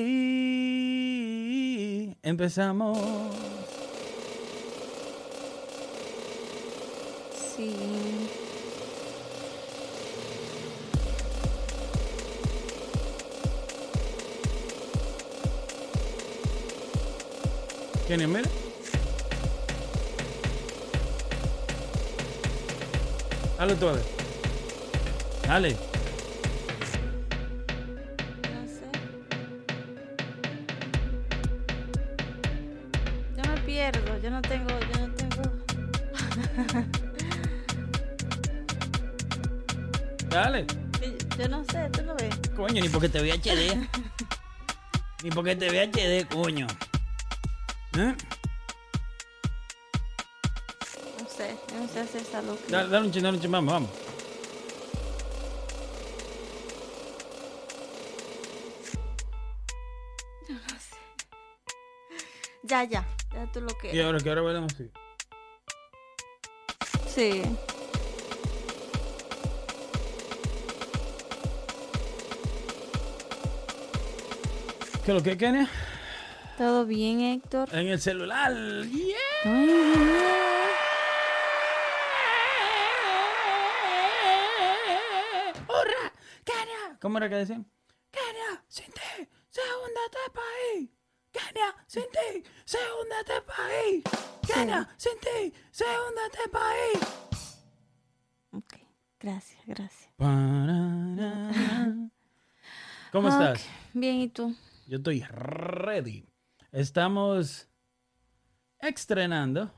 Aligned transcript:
Y 0.00 0.06
empezamos. 2.22 2.96
Sí. 7.56 7.74
¿Quién 18.06 18.20
es? 18.20 18.28
Mira. 18.28 18.48
Dale 23.58 23.74
tú 23.74 23.86
ver. 23.86 24.04
Dale. 25.48 25.87
No 34.38 34.42
tengo. 34.42 34.68
Yo 34.68 35.06
no 35.06 35.14
tengo. 35.14 35.42
Dale. 40.30 40.66
Yo, 41.00 41.36
yo 41.38 41.48
no 41.48 41.64
sé. 41.64 41.90
Tú 41.90 42.02
lo 42.02 42.14
ves. 42.14 42.36
Coño, 42.54 42.80
ni 42.82 42.88
porque 42.88 43.08
te 43.08 43.20
vea 43.20 43.34
HD. 43.34 43.76
ni 45.24 45.30
porque 45.30 45.56
te 45.56 45.70
vea 45.70 45.86
HD, 45.86 46.28
coño. 46.28 46.66
¿Eh? 47.96 48.14
No 51.20 51.28
sé. 51.28 51.58
Yo 51.72 51.80
no 51.80 51.88
sé 51.88 52.00
hacer 52.00 52.22
esa 52.22 52.42
loca. 52.42 52.62
Dale, 52.68 52.88
dale 52.90 53.06
un 53.06 53.12
chin, 53.12 53.22
dale 53.22 53.36
un 53.36 53.42
chin, 53.42 53.50
vamos, 53.50 53.72
vamos. 53.72 53.90
Ya, 62.62 62.84
ya. 62.84 63.17
Lo 63.54 63.76
que. 63.78 63.94
Y 63.94 64.00
ahora 64.00 64.18
que 64.20 64.28
ahora 64.28 64.42
bailamos 64.42 64.72
así. 64.74 64.90
Sí. 67.08 67.42
¿Qué 75.04 75.12
lo 75.12 75.22
que, 75.22 75.36
Kenia? 75.36 75.68
Todo 76.56 76.84
bien, 76.84 77.20
Héctor. 77.20 77.68
En 77.72 77.88
el 77.88 78.00
celular. 78.00 78.52
Yeah. 78.52 79.16
Ay. 79.44 80.08
¡Kenia! 86.44 86.98
¿Cómo 87.00 87.18
era 87.18 87.28
que 87.28 87.36
decían? 87.36 87.70
¡Kenia! 88.10 88.64
¡Sin 88.68 88.92
ti! 88.92 89.28
¡Se 89.50 89.60
hunde 89.60 90.00
este 90.06 90.30
país! 90.32 90.90
¡Kenia! 91.32 91.76
¡Sin 91.86 92.04
ti! 92.10 92.42
¡Se 92.64 92.78
hunde 92.78 93.16
¡Kenia! 94.46 94.88
¡Sin 94.96 95.12
ti! 95.20 95.52
¡Se 95.70 95.84
hunde 95.84 96.20
este 96.32 96.48
país! 96.50 97.58
Ok. 98.52 98.74
Gracias, 99.20 99.60
gracias. 99.66 100.10
¿Cómo 103.12 103.28
estás? 103.28 103.66
Bien, 103.94 104.16
¿y 104.16 104.28
tú? 104.28 104.54
Yo 104.86 104.98
estoy 104.98 105.20
ready. 105.22 106.24
Estamos 106.72 107.68
estrenando. 108.80 109.70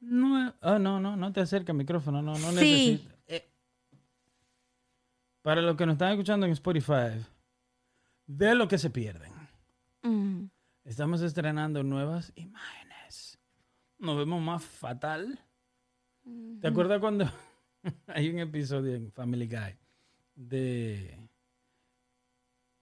No, 0.00 0.54
oh, 0.60 0.78
no, 0.78 1.00
no, 1.00 1.16
no 1.16 1.32
te 1.32 1.40
acerca 1.40 1.72
el 1.72 1.78
micrófono, 1.78 2.20
no, 2.20 2.32
no 2.32 2.50
Sí. 2.52 2.54
necesito. 2.54 3.14
Eh, 3.26 3.50
para 5.42 5.62
los 5.62 5.76
que 5.76 5.86
nos 5.86 5.94
están 5.94 6.10
escuchando 6.12 6.44
en 6.46 6.52
Spotify, 6.52 7.24
de 8.26 8.54
lo 8.54 8.68
que 8.68 8.76
se 8.78 8.90
pierden. 8.90 9.32
Mm. 10.02 10.46
Estamos 10.84 11.22
estrenando 11.22 11.82
nuevas 11.82 12.30
imágenes. 12.34 13.38
Nos 13.98 14.18
vemos 14.18 14.42
más 14.42 14.62
fatal. 14.62 15.40
¿Te 16.60 16.68
acuerdas 16.68 17.00
cuando 17.00 17.24
hay 18.06 18.28
un 18.28 18.38
episodio 18.38 18.94
en 18.94 19.10
Family 19.10 19.46
Guy 19.46 19.78
de 20.34 21.18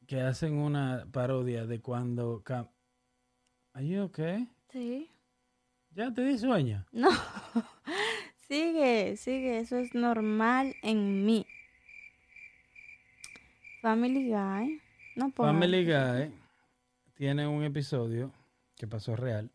que 0.05 0.21
hacen 0.21 0.55
una 0.55 1.07
parodia 1.13 1.65
de 1.65 1.81
cuando 1.81 2.43
Are 3.73 3.87
you 3.87 4.03
okay? 4.03 4.49
Sí. 4.71 5.09
¿Ya 5.93 6.13
te 6.13 6.23
di 6.23 6.39
sueño? 6.39 6.85
No. 6.91 7.11
sigue, 8.49 9.17
sigue. 9.17 9.61
Eso 9.61 9.77
es 9.77 9.95
normal 9.95 10.75
en 10.83 11.25
mí. 11.25 11.47
Family 13.81 14.29
Guy. 14.29 14.81
No 15.15 15.31
puedo. 15.31 15.53
Family 15.53 15.85
Guy 15.85 16.42
tiene 17.23 17.47
un 17.47 17.63
episodio 17.63 18.33
que 18.75 18.89
pasó 18.89 19.15
real, 19.15 19.49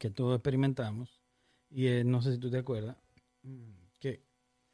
que 0.00 0.10
todos 0.10 0.34
experimentamos, 0.34 1.22
y 1.70 1.86
eh, 1.86 2.02
no 2.02 2.22
sé 2.22 2.32
si 2.32 2.38
tú 2.38 2.50
te 2.50 2.58
acuerdas, 2.58 2.96
que, 4.00 4.20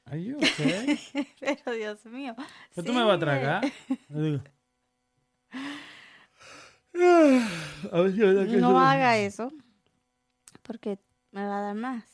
¿Are 0.06 0.24
you 0.24 0.38
okay? 0.38 0.98
Pero 1.38 1.72
Dios 1.72 2.02
mío. 2.06 2.34
¿Qué 2.74 2.82
tú 2.82 2.94
me 2.94 3.04
vas 3.04 3.16
a 3.16 3.18
tragar? 3.18 3.62
A 7.92 8.00
ver 8.00 8.12
si 8.12 8.18
que 8.50 8.56
No 8.56 8.80
haga 8.80 9.18
eso. 9.18 9.52
Porque 10.62 10.98
me 11.30 11.44
va 11.44 11.58
a 11.58 11.60
dar 11.60 11.74
más. 11.74 12.04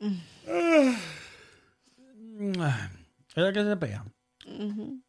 ¿Es 3.36 3.52
que 3.52 3.64
se 3.64 3.76
pega? 3.76 4.06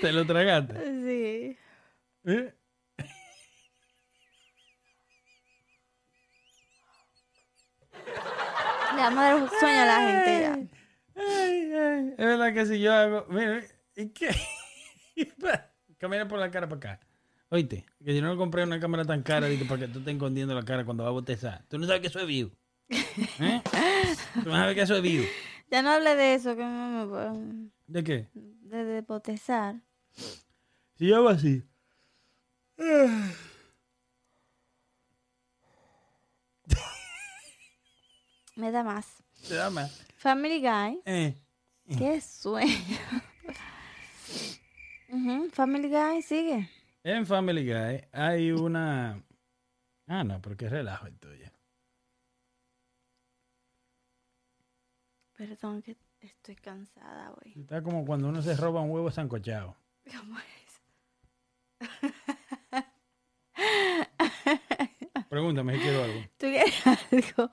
¿Te 0.00 0.12
lo 0.12 0.26
tragaste? 0.26 0.74
Sí. 0.74 1.56
¿Eh? 2.24 2.54
Le 8.94 9.02
vamos 9.02 9.18
a 9.18 9.22
dar 9.22 9.34
un 9.42 9.48
sueño 9.48 9.80
a 9.82 9.86
la 9.86 10.00
gente 10.00 10.40
ya. 10.40 10.54
Ay, 11.14 11.72
ay, 11.72 12.14
Es 12.18 12.26
verdad 12.26 12.54
que 12.54 12.66
si 12.66 12.80
yo 12.80 12.92
hago. 12.92 13.26
Mira, 13.28 13.62
¿y 13.96 14.08
qué? 14.10 14.30
Camina 15.98 16.26
por 16.26 16.38
la 16.38 16.50
cara 16.50 16.68
para 16.68 16.94
acá. 16.94 17.00
Oíste, 17.50 17.86
que 18.04 18.12
si 18.12 18.20
no 18.20 18.36
compré 18.36 18.64
una 18.64 18.78
cámara 18.78 19.04
tan 19.04 19.22
cara, 19.22 19.48
para 19.68 19.80
que 19.80 19.88
tú 19.88 20.00
estés 20.00 20.14
escondiendo 20.14 20.54
la 20.54 20.64
cara 20.64 20.84
cuando 20.84 21.04
vas 21.04 21.10
a 21.10 21.12
botezar. 21.12 21.64
Tú 21.68 21.78
no 21.78 21.86
sabes 21.86 22.02
que 22.02 22.08
eso 22.08 22.20
es 22.20 22.26
vivo. 22.26 22.50
¿Eh? 22.90 23.62
Tú 24.42 24.48
no 24.48 24.56
sabes 24.56 24.74
que 24.74 24.82
eso 24.82 24.96
es 24.96 25.02
vivo. 25.02 25.24
Ya 25.70 25.82
no 25.82 25.90
hable 25.90 26.16
de 26.16 26.32
eso, 26.32 26.56
que 26.56 26.64
me, 26.64 27.04
me- 27.04 27.68
¿De 27.86 28.02
qué? 28.02 28.26
de, 28.32 28.84
de 28.84 29.00
botezar. 29.02 29.74
Si 30.96 31.06
yo 31.06 31.16
hago 31.16 31.28
así. 31.28 31.62
Me 38.56 38.70
da 38.72 38.82
más. 38.82 39.22
Te 39.48 39.54
da 39.54 39.70
más. 39.70 40.04
Family 40.16 40.60
Guy. 40.60 41.00
Eh. 41.04 41.34
Qué 41.96 42.20
sueño. 42.20 42.74
Ujú, 45.10 45.48
Family 45.52 45.88
Guy, 45.88 46.22
sigue. 46.22 46.68
En 47.04 47.26
Family 47.26 47.64
Guy 47.64 48.02
hay 48.12 48.50
una. 48.52 49.22
Ah, 50.06 50.24
no, 50.24 50.40
porque 50.42 50.66
es 50.66 50.72
relajo 50.72 51.06
el 51.06 51.18
tuyo. 51.18 51.46
Perdón 55.38 55.82
que 55.82 55.96
estoy 56.18 56.56
cansada 56.56 57.32
hoy. 57.32 57.52
Está 57.54 57.80
como 57.80 58.04
cuando 58.04 58.28
uno 58.28 58.42
se 58.42 58.56
roba 58.56 58.80
un 58.80 58.90
huevo 58.90 59.08
sancochado. 59.08 59.76
¿Cómo 60.10 60.36
es? 60.36 60.82
Pregúntame 65.28 65.76
si 65.76 65.80
quiero 65.80 66.02
algo. 66.02 66.20
¿Tú 66.38 66.46
quieres 66.48 66.74
algo? 67.12 67.52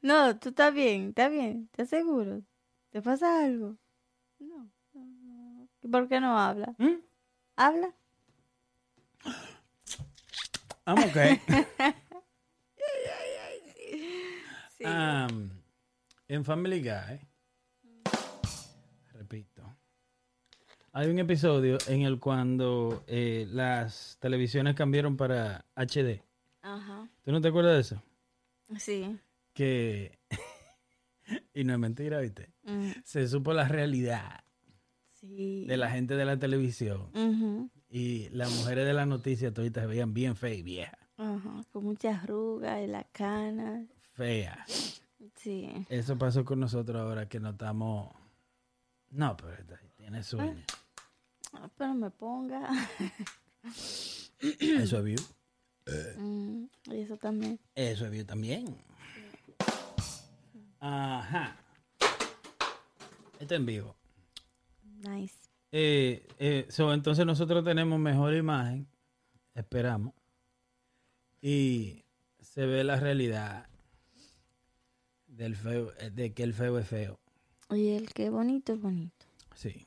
No, 0.00 0.36
tú 0.36 0.48
estás 0.48 0.74
bien, 0.74 1.10
estás 1.10 1.30
bien, 1.30 1.68
¿estás 1.70 1.90
seguro? 1.90 2.42
¿Te 2.90 3.00
pasa 3.00 3.44
algo? 3.44 3.76
No. 4.40 4.68
no, 4.92 5.04
no. 5.04 5.68
¿Y 5.82 5.86
¿Por 5.86 6.08
qué 6.08 6.18
no 6.18 6.36
habla? 6.36 6.74
¿Mm? 6.76 6.96
¿Habla? 7.54 7.94
I'm 10.84 10.98
okay. 11.08 11.40
Sí. 14.76 14.84
Um, 14.84 15.55
en 16.28 16.44
Family 16.44 16.80
Guy, 16.80 17.20
repito, 19.12 19.62
hay 20.92 21.08
un 21.08 21.18
episodio 21.18 21.78
en 21.88 22.02
el 22.02 22.18
cuando 22.18 23.04
eh, 23.06 23.46
las 23.50 24.16
televisiones 24.20 24.74
cambiaron 24.74 25.16
para 25.16 25.64
HD. 25.76 26.22
Ajá. 26.62 27.08
¿Tú 27.22 27.32
no 27.32 27.40
te 27.40 27.48
acuerdas 27.48 27.74
de 27.74 27.80
eso? 27.80 28.02
Sí. 28.78 29.18
Que, 29.52 30.18
y 31.54 31.64
no 31.64 31.74
es 31.74 31.78
mentira, 31.78 32.20
¿viste? 32.20 32.50
Mm, 32.64 32.90
Se 33.04 33.26
supo 33.28 33.52
la 33.52 33.68
realidad 33.68 34.42
Sí. 35.12 35.64
de 35.66 35.76
la 35.76 35.90
gente 35.90 36.14
de 36.14 36.24
la 36.24 36.38
televisión 36.38 37.10
y 37.88 38.28
las 38.30 38.50
mujeres 38.58 38.84
de 38.86 38.92
la 38.92 39.06
noticia 39.06 39.52
toditas 39.52 39.82
se 39.84 39.88
veían 39.88 40.12
bien 40.12 40.36
feas 40.36 40.58
y 40.58 40.62
viejas. 40.62 40.98
Ajá. 41.16 41.62
Con 41.72 41.84
muchas 41.84 42.22
arrugas 42.22 42.82
y 42.82 42.86
la 42.86 43.04
cana. 43.04 43.86
fea. 44.12 44.64
Sí. 45.34 45.86
Eso 45.88 46.16
pasó 46.16 46.44
con 46.44 46.60
nosotros 46.60 47.00
ahora 47.02 47.28
que 47.28 47.40
notamos. 47.40 48.14
No, 49.10 49.36
pero 49.36 49.56
tiene 49.96 50.22
sueño. 50.22 50.64
Ah, 51.52 51.68
Pero 51.76 51.94
me 51.94 52.10
ponga. 52.10 52.68
Eso 54.40 54.98
es 54.98 55.04
view. 55.04 55.18
Mm, 56.18 56.64
y 56.86 57.00
eso 57.02 57.16
también. 57.16 57.60
Eso 57.76 58.06
es 58.06 58.10
view 58.10 58.24
también. 58.24 58.76
Ajá. 60.80 61.56
Esto 63.38 63.54
en 63.54 63.66
vivo. 63.66 63.94
Nice. 65.08 65.36
Eh, 65.70 66.26
eh, 66.40 66.66
so, 66.70 66.92
entonces 66.92 67.24
nosotros 67.24 67.64
tenemos 67.64 68.00
mejor 68.00 68.34
imagen, 68.34 68.88
esperamos, 69.54 70.12
y 71.40 72.04
se 72.40 72.66
ve 72.66 72.82
la 72.82 72.96
realidad 72.96 73.68
del 75.36 75.56
feo, 75.56 75.92
eh, 76.00 76.10
de 76.10 76.32
que 76.32 76.42
el 76.42 76.54
feo 76.54 76.78
es 76.78 76.86
feo. 76.88 77.18
Y 77.70 77.90
el 77.90 78.12
que 78.12 78.30
bonito 78.30 78.72
es 78.72 78.80
bonito. 78.80 79.26
Sí. 79.54 79.86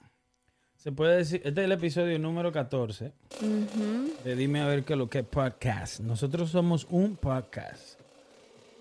Se 0.78 0.92
puede 0.92 1.18
decir, 1.18 1.42
este 1.44 1.62
es 1.62 1.66
el 1.66 1.72
episodio 1.74 2.18
número 2.20 2.52
14 2.54 3.12
Ujú. 3.42 4.14
de 4.24 4.36
Dime 4.36 4.62
a 4.62 4.68
ver 4.68 4.86
qué 4.86 4.94
es 4.94 5.00
lo 5.00 5.10
que 5.10 5.20
es 5.20 5.26
podcast. 5.26 6.00
Nosotros 6.00 6.52
somos 6.52 6.88
un 6.90 7.18
podcast. 7.18 8.00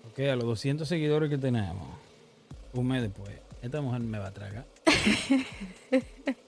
Ok, 0.09 0.19
a 0.19 0.35
los 0.35 0.45
200 0.45 0.87
seguidores 0.87 1.29
que 1.29 1.37
tenemos, 1.37 1.87
un 2.73 2.87
mes 2.87 3.01
después, 3.01 3.35
esta 3.61 3.81
mujer 3.81 3.99
me 4.01 4.17
va 4.17 4.27
a 4.27 4.33
tragar. 4.33 4.65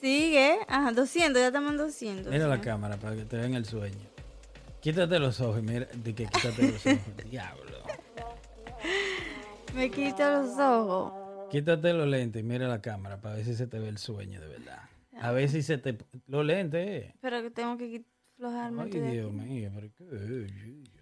Sigue. 0.00 0.58
Ajá, 0.68 0.92
200, 0.92 1.40
ya 1.40 1.46
estamos 1.48 1.72
en 1.72 1.78
200. 1.78 2.32
Mira 2.32 2.46
la 2.46 2.60
cámara 2.60 2.96
para 2.98 3.16
que 3.16 3.24
te 3.24 3.36
vean 3.36 3.54
el 3.54 3.64
sueño. 3.64 3.96
Quítate 4.80 5.18
los 5.18 5.40
ojos, 5.40 5.62
mira, 5.62 5.86
de 5.92 6.14
que 6.14 6.26
quítate 6.26 6.70
los 6.72 6.86
ojos. 6.86 6.98
Diablo. 7.30 7.76
Me 9.76 9.90
quita 9.90 10.40
los 10.40 10.58
ojos. 10.58 11.50
Quítate 11.50 11.92
los 11.92 12.08
lentes 12.08 12.40
y 12.40 12.42
mira 12.42 12.66
la 12.66 12.80
cámara 12.80 13.20
para 13.20 13.34
ver 13.34 13.44
si 13.44 13.54
se 13.54 13.66
te 13.66 13.78
ve 13.78 13.88
el 13.88 13.98
sueño 13.98 14.40
de 14.40 14.48
verdad. 14.48 14.88
A 15.20 15.32
ver 15.32 15.50
si 15.50 15.62
se 15.62 15.76
te... 15.76 15.98
Los 16.26 16.46
lentes. 16.46 17.12
Pero 17.20 17.42
que 17.42 17.50
tengo 17.50 17.76
que 17.76 18.02
aflojarme. 18.34 18.82
Ay, 18.84 18.90
Dios 18.90 19.32
mío, 19.32 19.70
pero 19.74 19.92
qué... 19.92 20.94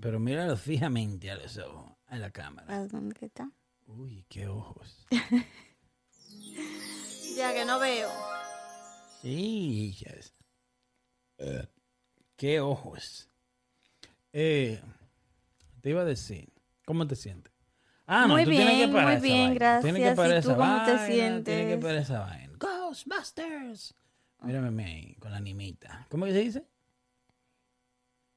Pero 0.00 0.20
míralo 0.20 0.56
fijamente 0.56 1.30
a 1.30 1.36
los 1.36 1.58
ojos, 1.58 1.92
a 2.06 2.16
la 2.16 2.30
cámara. 2.30 2.74
¿A 2.74 2.86
dónde 2.86 3.14
que 3.14 3.26
está? 3.26 3.50
Uy, 3.86 4.24
qué 4.28 4.48
ojos. 4.48 5.06
Ya 7.36 7.54
que 7.54 7.64
no 7.64 7.78
veo. 7.78 8.08
Sí, 9.22 9.90
hijas. 9.90 10.34
Eh, 11.36 11.68
qué 12.34 12.58
ojos. 12.58 13.30
Eh, 14.32 14.82
te 15.80 15.90
iba 15.90 16.00
a 16.00 16.04
decir, 16.04 16.52
¿cómo 16.84 17.06
te 17.06 17.14
sientes? 17.14 17.52
Ah, 18.10 18.26
Muy 18.26 18.46
bien, 18.46 18.90
muy 18.90 19.16
bien, 19.16 19.50
vaina. 19.50 19.80
Tienes 19.82 20.00
que 20.00 20.14
gracias. 20.14 20.16
parar 20.16 20.34
¿Y 20.34 20.38
esa 20.38 20.48
tú 20.54 20.56
cómo 20.58 20.64
te 20.84 20.92
vaina, 20.92 21.06
Tienes 21.06 21.08
que 21.08 21.14
sientes? 21.44 21.78
parar 21.84 21.96
esa 21.98 22.20
vaina. 22.20 22.52
Ghostbusters. 22.58 23.94
Mírame 24.42 24.84
ahí, 24.84 25.14
con 25.16 25.30
la 25.30 25.36
animita. 25.36 26.06
¿Cómo 26.08 26.24
que 26.24 26.32
se 26.32 26.38
dice? 26.40 26.64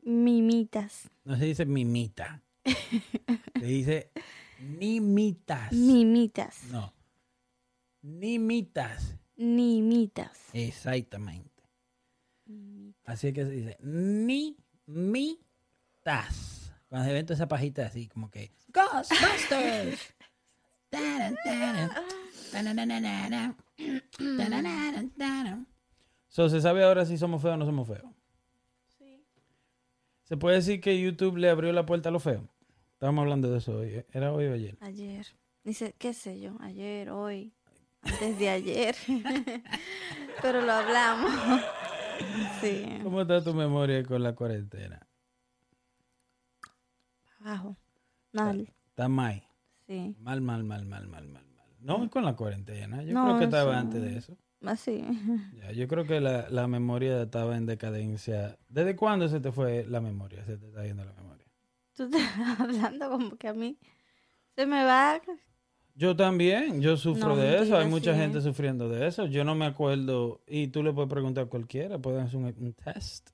Mimitas. 0.01 1.09
No 1.23 1.37
se 1.37 1.45
dice 1.45 1.65
mimita. 1.65 2.41
se 3.59 3.65
dice 3.65 4.11
nimitas. 4.59 5.71
Mimitas. 5.71 6.63
No. 6.71 6.93
Nimitas. 8.01 9.15
Nimitas. 9.37 10.37
Exactamente. 10.53 11.49
Así 13.05 13.27
es 13.29 13.33
que 13.33 13.45
se 13.45 13.51
dice 13.51 13.77
nimitas. 13.81 15.37
Cuando 16.91 17.07
se 17.07 17.13
ven 17.13 17.25
toda 17.25 17.35
esa 17.35 17.47
pajita 17.47 17.85
así, 17.85 18.09
como 18.09 18.29
que 18.29 18.51
Ghostbusters. 18.67 20.13
So, 26.27 26.49
¿Se 26.49 26.59
sabe 26.59 26.83
ahora 26.83 27.05
si 27.05 27.17
somos 27.17 27.41
feos 27.41 27.53
o 27.53 27.57
no 27.57 27.65
somos 27.65 27.87
feos? 27.87 28.03
¿Se 30.23 30.35
puede 30.35 30.57
decir 30.57 30.81
que 30.81 31.01
YouTube 31.01 31.37
le 31.37 31.49
abrió 31.49 31.71
la 31.71 31.85
puerta 31.85 32.09
a 32.09 32.11
los 32.11 32.23
feos? 32.23 32.43
Estábamos 32.91 33.21
hablando 33.21 33.49
de 33.49 33.59
eso 33.59 33.77
hoy. 33.77 33.87
¿eh? 33.87 34.05
¿Era 34.11 34.33
hoy 34.33 34.47
o 34.47 34.53
ayer? 34.53 34.77
Ayer. 34.81 35.27
Dice, 35.63 35.95
qué 35.97 36.13
sé 36.13 36.41
yo, 36.41 36.57
ayer, 36.59 37.09
hoy, 37.09 37.53
antes 38.01 38.37
de 38.37 38.49
ayer. 38.49 38.95
Pero 40.41 40.59
lo 40.59 40.73
hablamos. 40.73 41.31
sí. 42.61 42.85
¿Cómo 43.01 43.21
está 43.21 43.41
tu 43.41 43.53
memoria 43.53 44.03
con 44.03 44.21
la 44.21 44.35
cuarentena? 44.35 45.07
Abajo. 47.41 47.77
Mal. 48.33 48.71
Está 48.89 49.07
mal. 49.07 49.43
Sí. 49.87 50.15
Mal, 50.19 50.41
mal, 50.41 50.63
mal, 50.63 50.85
mal, 50.85 51.07
mal, 51.07 51.27
mal, 51.27 51.45
mal. 51.47 51.65
No 51.79 52.09
con 52.09 52.23
la 52.23 52.35
cuarentena. 52.35 53.03
Yo 53.03 53.13
No, 53.13 53.25
creo 53.25 53.37
que 53.39 53.43
estaba 53.45 53.71
eso- 53.71 53.79
antes 53.79 54.01
de 54.01 54.17
eso. 54.17 54.37
Así. 54.63 55.03
Ya, 55.55 55.71
yo 55.71 55.87
creo 55.87 56.05
que 56.05 56.21
la, 56.21 56.47
la 56.49 56.67
memoria 56.67 57.23
estaba 57.23 57.57
en 57.57 57.65
decadencia. 57.65 58.57
¿Desde 58.69 58.95
cuándo 58.95 59.27
se 59.27 59.39
te 59.39 59.51
fue 59.51 59.85
la 59.87 59.99
memoria? 60.01 60.45
Se 60.45 60.57
te 60.57 60.67
está 60.67 60.85
yendo 60.85 61.03
la 61.03 61.13
memoria. 61.13 61.45
Tú 61.95 62.03
estás 62.03 62.21
hablando 62.59 63.09
como 63.09 63.35
que 63.37 63.47
a 63.47 63.53
mí 63.53 63.77
se 64.55 64.65
me 64.65 64.83
va. 64.83 65.19
Yo 65.95 66.15
también, 66.15 66.79
yo 66.81 66.95
sufro 66.95 67.29
No, 67.29 67.35
de 67.35 67.63
eso. 67.63 67.75
Hay 67.77 67.87
mucha 67.87 68.13
sí. 68.13 68.19
gente 68.19 68.39
sufriendo 68.41 68.87
de 68.87 69.07
eso. 69.07 69.25
Yo 69.25 69.43
no 69.43 69.55
me 69.55 69.65
acuerdo. 69.65 70.41
Y 70.47 70.67
tú 70.67 70.83
le 70.83 70.93
puedes 70.93 71.09
preguntar 71.09 71.45
a 71.45 71.47
cualquiera. 71.49 71.97
Puedes 71.99 72.23
hacer 72.23 72.37
un, 72.37 72.45
un 72.45 72.73
test 72.73 73.31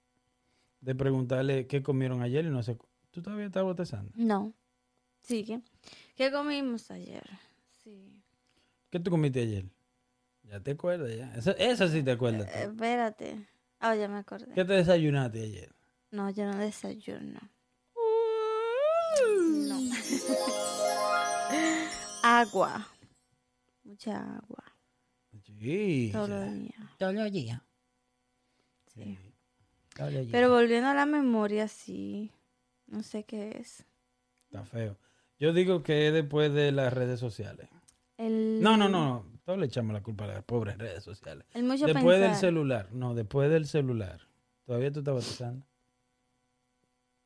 de 0.82 0.96
preguntarle 0.96 1.68
qué 1.68 1.84
comieron 1.84 2.22
ayer 2.22 2.46
y 2.46 2.50
no 2.50 2.64
sé. 2.64 2.78
¿Tú 3.18 3.24
todavía 3.24 3.48
estás 3.48 3.64
botezando? 3.64 4.12
No. 4.14 4.54
Sigue. 5.22 5.60
¿Qué 6.16 6.32
comimos 6.32 6.92
ayer? 6.92 7.28
Sí. 7.84 8.24
¿Qué 8.92 9.00
tú 9.00 9.10
comiste 9.10 9.42
ayer? 9.42 9.66
Ya 10.44 10.60
te 10.60 10.70
acuerdas, 10.70 11.18
ya. 11.18 11.34
Eso, 11.34 11.50
eso 11.58 11.88
sí 11.88 12.04
te 12.04 12.12
acuerdas. 12.12 12.48
Eh, 12.50 12.66
espérate. 12.66 13.44
Ah, 13.80 13.96
ya 13.96 14.08
me 14.08 14.20
acordé. 14.20 14.54
¿Qué 14.54 14.64
te 14.64 14.74
desayunaste 14.74 15.42
ayer? 15.42 15.74
No, 16.12 16.30
yo 16.30 16.46
no 16.46 16.60
desayuno. 16.60 17.40
No. 19.66 19.80
agua. 22.22 22.88
Mucha 23.84 24.36
agua. 24.36 24.64
Sí. 25.44 26.12
Todos 26.14 26.30
los 26.30 26.54
días. 26.54 26.98
Todos 27.00 27.14
los 27.16 27.32
días. 27.32 27.62
Sí. 28.94 29.18
Pero 30.32 30.52
volviendo 30.52 30.90
a 30.90 30.94
la 30.94 31.08
memoria, 31.08 31.68
sí. 31.68 32.32
No 32.88 33.04
sé 33.04 33.24
qué 33.24 33.58
es. 33.58 33.86
Está 34.46 34.64
feo. 34.64 34.98
Yo 35.40 35.54
digo 35.54 35.84
que 35.84 36.08
es 36.08 36.14
después 36.14 36.54
de 36.54 36.72
las 36.72 36.92
redes 36.94 37.20
sociales. 37.20 37.70
El, 38.18 38.62
No, 38.62 38.78
no, 38.78 38.90
no. 38.90 39.26
Todos 39.44 39.60
le 39.60 39.68
echamos 39.68 39.94
la 39.94 40.02
culpa 40.02 40.26
a 40.26 40.28
las 40.28 40.44
pobres 40.44 40.78
redes 40.78 41.04
sociales. 41.04 41.46
El 41.54 41.64
mucho 41.64 41.86
Después 41.86 42.20
del 42.20 42.36
celular. 42.36 42.90
No, 42.92 43.14
después 43.14 43.50
del 43.50 43.68
celular. 43.68 44.22
Todavía 44.66 44.92
tú 44.92 45.00
estás 45.00 45.14
botezando. 45.14 45.66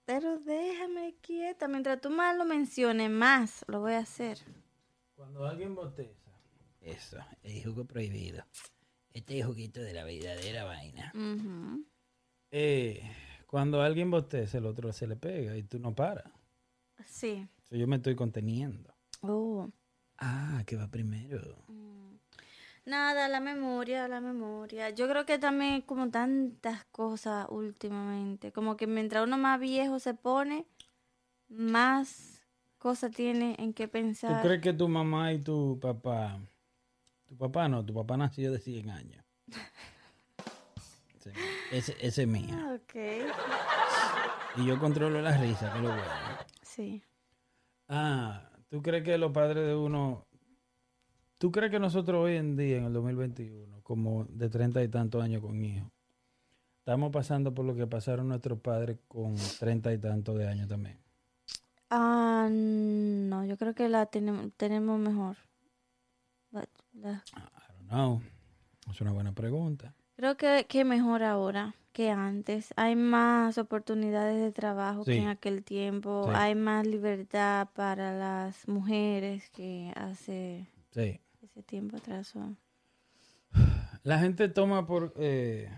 Pero 0.05 0.39
déjame 0.39 1.15
quieta. 1.21 1.67
Mientras 1.67 2.01
tú 2.01 2.09
más 2.09 2.38
lo 2.38 2.45
menciones, 2.45 3.09
más 3.09 3.63
lo 3.67 3.79
voy 3.79 3.93
a 3.93 4.00
hacer. 4.00 4.39
Cuando 5.15 5.45
alguien 5.45 5.74
boteza. 5.74 6.31
Eso, 6.81 7.17
el 7.43 7.63
jugo 7.63 7.85
prohibido. 7.85 8.43
Este 9.13 9.35
es 9.35 9.41
el 9.41 9.47
juguito 9.47 9.81
de 9.81 9.93
la 9.93 10.03
verdadera 10.03 10.63
vaina. 10.63 11.13
Eh, 12.50 13.09
cuando 13.51 13.81
alguien 13.81 14.10
boteza, 14.10 14.60
el 14.60 14.65
otro 14.65 14.93
se 14.93 15.05
le 15.08 15.17
pega 15.17 15.58
y 15.58 15.63
tú 15.63 15.77
no 15.77 15.93
paras. 15.93 16.24
Sí. 17.05 17.46
So, 17.63 17.75
yo 17.75 17.86
me 17.86 17.98
estoy 17.98 18.15
conteniendo. 18.15 18.96
Oh. 19.20 19.70
Ah, 20.17 20.63
que 20.65 20.77
va 20.77 20.88
primero. 20.88 21.58
Nada, 22.86 23.27
la 23.27 23.41
memoria, 23.41 24.08
la 24.08 24.22
memoria. 24.22 24.91
Yo 24.91 25.10
creo 25.10 25.25
que 25.25 25.38
también 25.38 25.81
como 25.81 26.10
tantas 26.10 26.86
cosas 26.86 27.46
últimamente, 27.50 28.53
como 28.53 28.77
que 28.77 28.88
mientras 28.88 29.25
uno 29.25 29.38
más 29.38 29.60
viejo 29.60 30.00
se 30.00 30.13
pone, 30.13 30.65
más 31.50 32.41
cosas 32.77 33.12
tiene 33.12 33.58
en 33.60 33.74
qué 33.74 33.88
¿Tú 33.88 33.91
pensar. 33.91 34.41
crees 34.41 34.62
que 34.62 34.72
tu 34.72 34.88
mamá 34.88 35.34
y 35.34 35.39
tu 35.39 35.77
papá... 35.81 36.39
Tu 37.27 37.36
papá 37.36 37.67
no, 37.67 37.86
tu 37.86 37.93
papá 37.93 38.15
nació 38.15 38.50
de 38.53 38.60
100 38.60 38.89
años. 38.89 39.25
Sí, 41.23 41.29
Ese, 41.71 41.95
ese 42.01 42.23
es 42.23 42.27
mío. 42.27 42.49
Ah, 42.53 42.75
Ok. 42.75 42.95
Y 44.57 44.65
yo 44.65 44.77
controlo 44.79 45.21
la 45.21 45.37
risa, 45.37 45.71
que 45.71 45.77
es 45.77 45.83
lo 45.83 45.89
bueno. 45.89 46.03
Sí. 46.61 47.01
Ah, 47.87 48.49
¿tú 48.69 48.81
crees 48.81 49.03
que 49.03 49.17
los 49.17 49.31
padres 49.31 49.65
de 49.65 49.75
uno... 49.75 50.25
¿Tú 51.37 51.51
crees 51.51 51.71
que 51.71 51.79
nosotros 51.79 52.23
hoy 52.25 52.35
en 52.35 52.55
día, 52.57 52.77
en 52.77 52.85
el 52.85 52.93
2021, 52.93 53.81
como 53.81 54.25
de 54.25 54.49
treinta 54.49 54.83
y 54.83 54.87
tantos 54.89 55.23
años 55.23 55.41
con 55.41 55.63
hijos, 55.63 55.89
estamos 56.79 57.11
pasando 57.11 57.53
por 57.53 57.65
lo 57.65 57.75
que 57.75 57.87
pasaron 57.87 58.27
nuestros 58.27 58.59
padres 58.59 58.97
con 59.07 59.35
treinta 59.59 59.91
y 59.93 59.97
tantos 59.97 60.37
de 60.37 60.47
años 60.47 60.67
también? 60.67 60.99
Ah, 61.89 62.47
no, 62.51 63.43
yo 63.45 63.57
creo 63.57 63.73
que 63.73 63.89
la 63.89 64.05
tenemos, 64.05 64.51
tenemos 64.57 64.99
mejor. 64.99 65.37
La- 66.51 66.67
la- 66.93 67.23
I 67.35 67.41
don't 67.79 67.87
know. 67.89 68.21
Es 68.89 69.01
una 69.01 69.11
buena 69.13 69.31
pregunta. 69.33 69.93
Creo 70.21 70.37
que, 70.37 70.65
que 70.69 70.85
mejor 70.85 71.23
ahora. 71.23 71.73
que 71.93 72.09
antes. 72.09 72.73
Hay 72.77 72.95
más 72.95 73.57
oportunidades 73.57 74.39
de 74.41 74.51
trabajo 74.53 75.03
que 75.03 75.17
en 75.17 75.27
aquel 75.27 75.61
tiempo. 75.63 76.23
Sí. 76.27 76.31
Hay 76.35 76.55
más 76.55 76.87
libertad 76.87 77.67
para 77.75 78.13
las 78.17 78.65
mujeres 78.67 79.49
que 79.49 79.91
hace 79.97 80.67
Sí. 80.91 81.19
ese 81.41 81.63
tiempo 81.63 81.97
atrás. 81.97 82.33
La 84.03 84.19
gente 84.19 84.47
toma 84.47 84.85
por... 84.85 85.13
eh, 85.17 85.69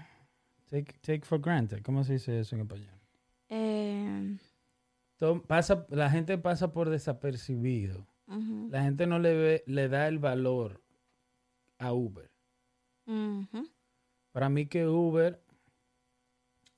take, 0.69 0.93
take 1.01 1.21
for 1.21 1.39
granted. 1.41 1.81
¿Cómo 1.81 2.03
se 2.03 2.13
dice 2.13 2.39
eso 2.39 2.55
en 2.55 2.61
español? 2.61 2.93
Eh, 3.49 4.37
Tom- 5.17 5.41
pasa, 5.41 5.85
la 5.89 6.09
gente 6.11 6.37
pasa 6.37 6.71
por 6.71 6.89
desapercibido. 6.89 8.05
La 8.69 8.83
gente 8.83 9.05
no 9.07 9.19
le, 9.19 9.33
ve, 9.35 9.63
le 9.67 9.89
da 9.89 10.07
el 10.07 10.19
valor 10.19 10.81
a 11.79 11.91
Uber. 11.93 12.29
ujú, 13.05 13.67
Para 14.33 14.49
mí 14.49 14.65
que 14.65 14.87
Uber 14.87 15.39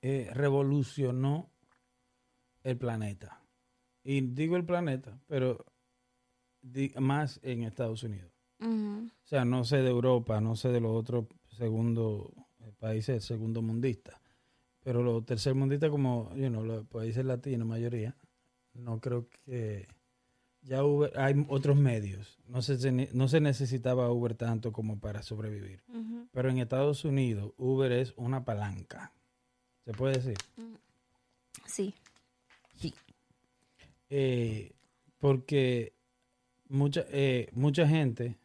eh, 0.01 0.29
revolucionó 0.33 1.49
el 2.63 2.77
planeta. 2.77 3.41
Y 4.03 4.21
digo 4.21 4.57
el 4.57 4.65
planeta, 4.65 5.19
pero 5.25 5.65
más 6.99 7.39
en 7.43 7.63
Estados 7.63 8.03
Unidos. 8.03 8.31
O 8.59 9.27
sea, 9.27 9.45
no 9.45 9.63
sé 9.63 9.77
de 9.77 9.89
Europa, 9.89 10.41
no 10.41 10.55
sé 10.55 10.69
de 10.69 10.81
los 10.81 10.91
otros 10.91 11.25
segundo 11.47 12.33
eh, 12.59 12.71
países 12.77 13.23
segundo 13.23 13.61
mundistas. 13.61 14.19
Pero 14.81 15.01
los 15.01 15.25
tercermundistas 15.25 15.89
como, 15.89 16.35
you 16.35 16.49
know, 16.49 16.63
los 16.63 16.85
países 16.87 17.25
latinos, 17.25 17.67
mayoría, 17.67 18.15
no 18.73 18.99
creo 18.99 19.29
que 19.29 19.87
ya 20.65 20.83
Uber, 20.83 21.11
hay 21.17 21.45
otros 21.47 21.77
medios. 21.77 22.39
No 22.47 22.61
se, 22.61 22.91
no 23.13 23.27
se 23.27 23.39
necesitaba 23.39 24.11
Uber 24.11 24.35
tanto 24.35 24.71
como 24.71 24.99
para 24.99 25.21
sobrevivir. 25.21 25.83
Pero 26.31 26.49
en 26.49 26.57
Estados 26.57 27.05
Unidos, 27.05 27.53
Uber 27.57 27.91
es 27.91 28.13
una 28.17 28.43
palanca. 28.43 29.13
¿Se 29.85 29.93
puede 29.93 30.15
decir? 30.15 30.37
Sí. 31.65 31.93
Eh, 34.09 34.73
porque 35.19 35.93
mucha, 36.69 37.05
eh, 37.09 37.49
mucha 37.53 37.87
gente, 37.87 38.37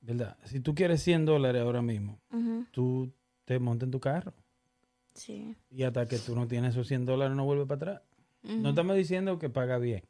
¿verdad? 0.00 0.36
Si 0.44 0.60
tú 0.60 0.74
quieres 0.74 1.02
100 1.02 1.24
dólares 1.24 1.62
ahora 1.62 1.82
mismo, 1.82 2.20
ujú, 2.30 2.66
tú 2.70 3.12
te 3.44 3.58
montas 3.58 3.86
en 3.86 3.90
tu 3.90 4.00
carro. 4.00 4.34
Sí. 5.14 5.56
Y 5.70 5.82
hasta 5.82 6.06
que 6.06 6.18
tú 6.18 6.34
no 6.34 6.46
tienes 6.46 6.74
esos 6.74 6.86
100 6.88 7.06
dólares, 7.06 7.36
no 7.36 7.44
vuelve 7.44 7.66
para 7.66 7.92
atrás. 7.92 8.02
No 8.42 8.70
estamos 8.70 8.96
diciendo 8.96 9.38
que 9.38 9.50
paga 9.50 9.78
bien, 9.78 10.04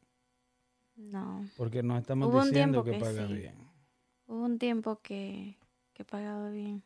No. 0.99 1.47
porque 1.55 1.81
no 1.81 1.97
estamos 1.97 2.27
Hubo 2.29 2.43
diciendo 2.43 2.83
que 2.83 2.91
que 2.91 2.99
paga 2.99 3.25
sí. 3.27 3.33
bien. 3.33 3.55
Hubo 4.27 4.43
un 4.43 4.59
tiempo 4.59 4.99
que, 5.01 5.57
que 5.93 6.03
pagaba 6.03 6.49
bien. 6.49 6.83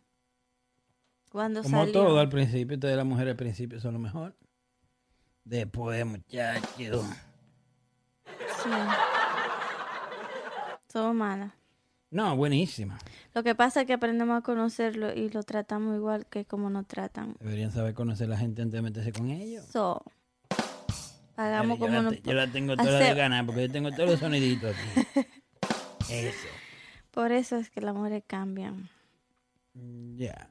Cuando 1.32 1.63
Como 1.63 1.77
salió. 1.79 1.93
todo 1.93 2.20
al 2.20 2.29
principio, 2.29 2.79
todas 2.79 2.96
las 2.96 3.05
mujeres 3.05 3.32
al 3.32 3.38
principio 3.38 3.79
son 3.79 3.93
lo 3.93 4.00
mejor. 4.00 4.36
Después, 5.43 6.05
muchachos. 6.05 7.03
Sí. 8.63 8.70
Somos 10.88 11.15
malas. 11.15 11.51
No, 12.12 12.36
buenísima. 12.38 13.00
Lo 13.34 13.41
que 13.41 13.55
pasa 13.55 13.82
es 13.82 13.88
que 13.88 13.93
aprendemos 13.93 14.38
a 14.38 14.41
conocerlo 14.41 15.12
y 15.12 15.29
lo 15.29 15.41
tratamos 15.41 15.96
igual 15.96 16.27
que 16.27 16.46
como 16.46 16.70
nos 16.70 16.86
tratan. 16.88 17.36
Deberían 17.39 17.72
saber 17.72 17.96
conocer 17.96 18.27
a 18.27 18.32
la 18.32 18.38
gente 18.38 18.62
antes 18.62 18.77
de 18.77 18.82
meterse 18.84 19.12
con 19.12 19.32
ellos. 19.32 19.65
So, 19.65 20.03
pagamos 21.35 21.77
yo, 21.79 21.85
como 21.85 21.95
la, 21.97 22.01
nos... 22.03 22.13
te- 22.15 22.21
yo 22.21 22.33
la 22.33 22.47
tengo 22.51 22.75
toda 22.75 22.97
de 22.99 23.03
hacer- 23.05 23.17
ganar 23.17 23.45
porque 23.45 23.67
yo 23.67 23.71
tengo 23.71 23.91
todos 23.91 24.09
los 24.11 24.19
soniditos 24.19 24.75
aquí. 24.75 25.27
Eso. 26.09 26.47
Por 27.11 27.31
eso 27.31 27.57
es 27.57 27.69
que 27.69 27.81
las 27.81 27.93
mujeres 27.95 28.23
cambian. 28.27 28.89
Mm, 29.73 30.15
Ya. 30.17 30.49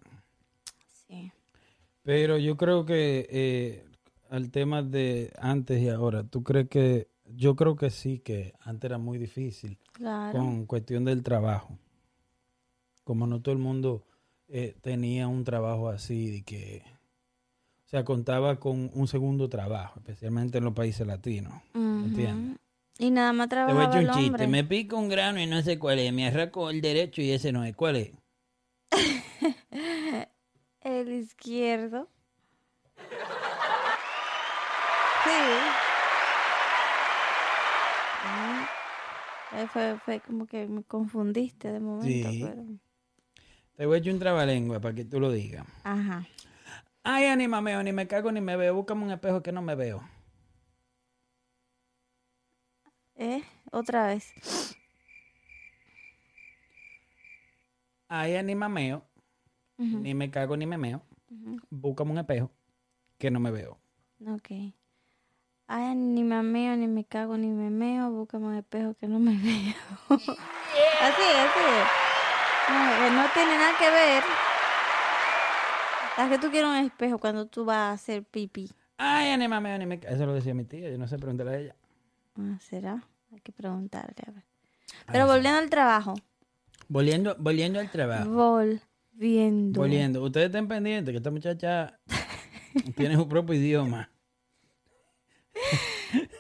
Sí. 1.06 1.30
Pero 2.02 2.38
yo 2.38 2.56
creo 2.56 2.84
que 2.84 3.26
eh, 3.30 3.84
al 4.30 4.50
tema 4.50 4.82
de 4.82 5.32
antes 5.38 5.80
y 5.80 5.88
ahora, 5.88 6.24
¿tú 6.24 6.42
crees 6.42 6.68
que 6.68 7.08
yo 7.26 7.54
creo 7.56 7.76
que 7.76 7.90
sí, 7.90 8.18
que 8.18 8.54
antes 8.60 8.88
era 8.88 8.98
muy 8.98 9.18
difícil 9.18 9.78
Claro. 9.92 10.38
con 10.38 10.66
cuestión 10.66 11.04
del 11.04 11.22
trabajo. 11.22 11.78
Como 13.04 13.26
no 13.26 13.40
todo 13.40 13.52
el 13.52 13.60
mundo 13.60 14.04
eh, 14.48 14.74
tenía 14.80 15.28
un 15.28 15.44
trabajo 15.44 15.88
así, 15.88 16.30
de 16.30 16.42
que, 16.42 16.82
sea, 17.92 18.04
contaba 18.04 18.58
con 18.58 18.90
un 18.94 19.06
segundo 19.06 19.48
trabajo, 19.50 20.00
especialmente 20.00 20.56
en 20.58 20.64
los 20.64 20.72
países 20.72 21.06
latinos. 21.06 21.52
Ujú. 21.74 22.04
¿Entiendes? 22.06 22.58
Y 22.98 23.10
nada 23.10 23.32
más 23.32 23.48
Te 23.48 23.56
voy 23.56 23.62
a 23.64 23.66
trabajaba 23.66 24.00
echar 24.00 24.16
un 24.16 24.22
chiste. 24.22 24.46
Me 24.46 24.64
pico 24.64 24.96
un 24.96 25.08
grano 25.08 25.38
y 25.40 25.46
no 25.46 25.60
sé 25.62 25.78
cuál 25.78 25.98
es. 25.98 26.12
Me 26.12 26.26
arranco 26.26 26.70
el 26.70 26.80
derecho 26.80 27.20
y 27.20 27.30
ese 27.32 27.52
no 27.52 27.64
es. 27.64 27.74
¿Cuál 27.76 27.96
es? 27.96 28.12
El 30.80 31.12
izquierdo. 31.12 32.08
Sí. 35.24 35.30
Ah, 38.24 38.68
Fue, 39.72 39.96
fue 40.04 40.20
como 40.20 40.46
que 40.46 40.66
me 40.66 40.82
confundiste 40.82 41.70
de 41.72 41.78
momento, 41.80 42.30
Sí. 42.30 42.42
pero... 42.44 42.62
Te 43.76 43.86
voy 43.86 43.96
a 43.96 43.98
echar 43.98 44.12
un 44.14 44.18
trabalengua 44.18 44.80
para 44.80 44.94
que 44.94 45.04
tú 45.04 45.20
lo 45.20 45.30
digas. 45.30 45.64
Ajá. 45.84 46.26
Ay, 47.04 47.26
anímame, 47.26 47.82
ni 47.84 47.92
me 47.92 48.06
cago 48.08 48.32
ni 48.32 48.40
me 48.40 48.56
veo. 48.56 48.74
Búscame 48.74 49.04
un 49.04 49.12
espejo 49.12 49.42
que 49.42 49.52
no 49.52 49.62
me 49.62 49.74
veo. 49.76 50.02
¿Eh? 53.16 53.42
Otra 53.70 54.06
vez. 54.08 54.34
Ay, 58.08 58.36
anímameo, 58.36 59.04
Ujú, 59.78 59.98
ni 60.02 60.14
me 60.14 60.30
cago 60.30 60.56
ni 60.56 60.66
me 60.66 60.78
meo. 60.78 61.02
ujú. 61.30 61.60
Búscame 61.70 62.12
un 62.12 62.18
espejo 62.18 62.50
que 63.18 63.30
no 63.30 63.40
me 63.40 63.50
veo. 63.50 63.78
Ok. 64.26 64.74
Ay, 65.66 65.94
ni 65.96 66.22
me 66.24 66.42
meo, 66.42 66.76
ni 66.76 66.86
me 66.86 67.04
cago, 67.04 67.36
ni 67.36 67.48
me 67.48 67.70
meo. 67.70 68.10
Búscame 68.10 68.46
un 68.46 68.54
espejo 68.56 68.94
que 68.94 69.08
no 69.08 69.18
me 69.18 69.32
veo. 69.46 69.74
así, 71.00 71.26
así. 71.44 71.68
No, 72.68 73.10
no 73.22 73.28
tiene 73.34 73.56
nada 73.58 73.72
que 73.78 73.90
ver. 73.90 74.22
¿Sabes 76.16 76.38
que 76.38 76.46
tú 76.46 76.50
quieres 76.50 76.68
un 76.70 76.76
espejo 76.76 77.18
cuando 77.18 77.46
tú 77.46 77.64
vas 77.64 77.76
a 77.76 77.92
hacer 77.92 78.22
pipí? 78.24 78.70
Ay, 78.98 79.30
anímame, 79.30 79.78
ni 79.78 79.86
me 79.86 79.98
ca- 79.98 80.08
Eso 80.08 80.26
lo 80.26 80.34
decía 80.34 80.54
mi 80.54 80.64
tía, 80.64 80.90
yo 80.90 80.98
no 80.98 81.08
sé 81.08 81.16
preguntarle 81.18 81.52
a 81.54 81.58
ella. 81.58 81.76
Ah, 82.38 82.58
¿Será? 82.60 83.02
Hay 83.32 83.40
que 83.40 83.52
preguntarle, 83.52 84.14
a 84.26 84.30
ver. 84.30 84.44
Pero 85.10 85.26
volviendo 85.26 85.58
al 85.58 85.70
trabajo. 85.70 86.14
Volviendo, 86.88 87.34
volviendo 87.38 87.80
al 87.80 87.90
trabajo. 87.90 88.30
Volviendo. 88.30 89.80
Volviendo. 89.80 90.22
Ustedes 90.22 90.46
estén 90.46 90.68
pendientes 90.68 91.12
que 91.12 91.16
esta 91.16 91.30
muchacha 91.30 91.98
tiene 92.96 93.16
su 93.16 93.26
propio 93.28 93.54
idioma. 93.54 94.10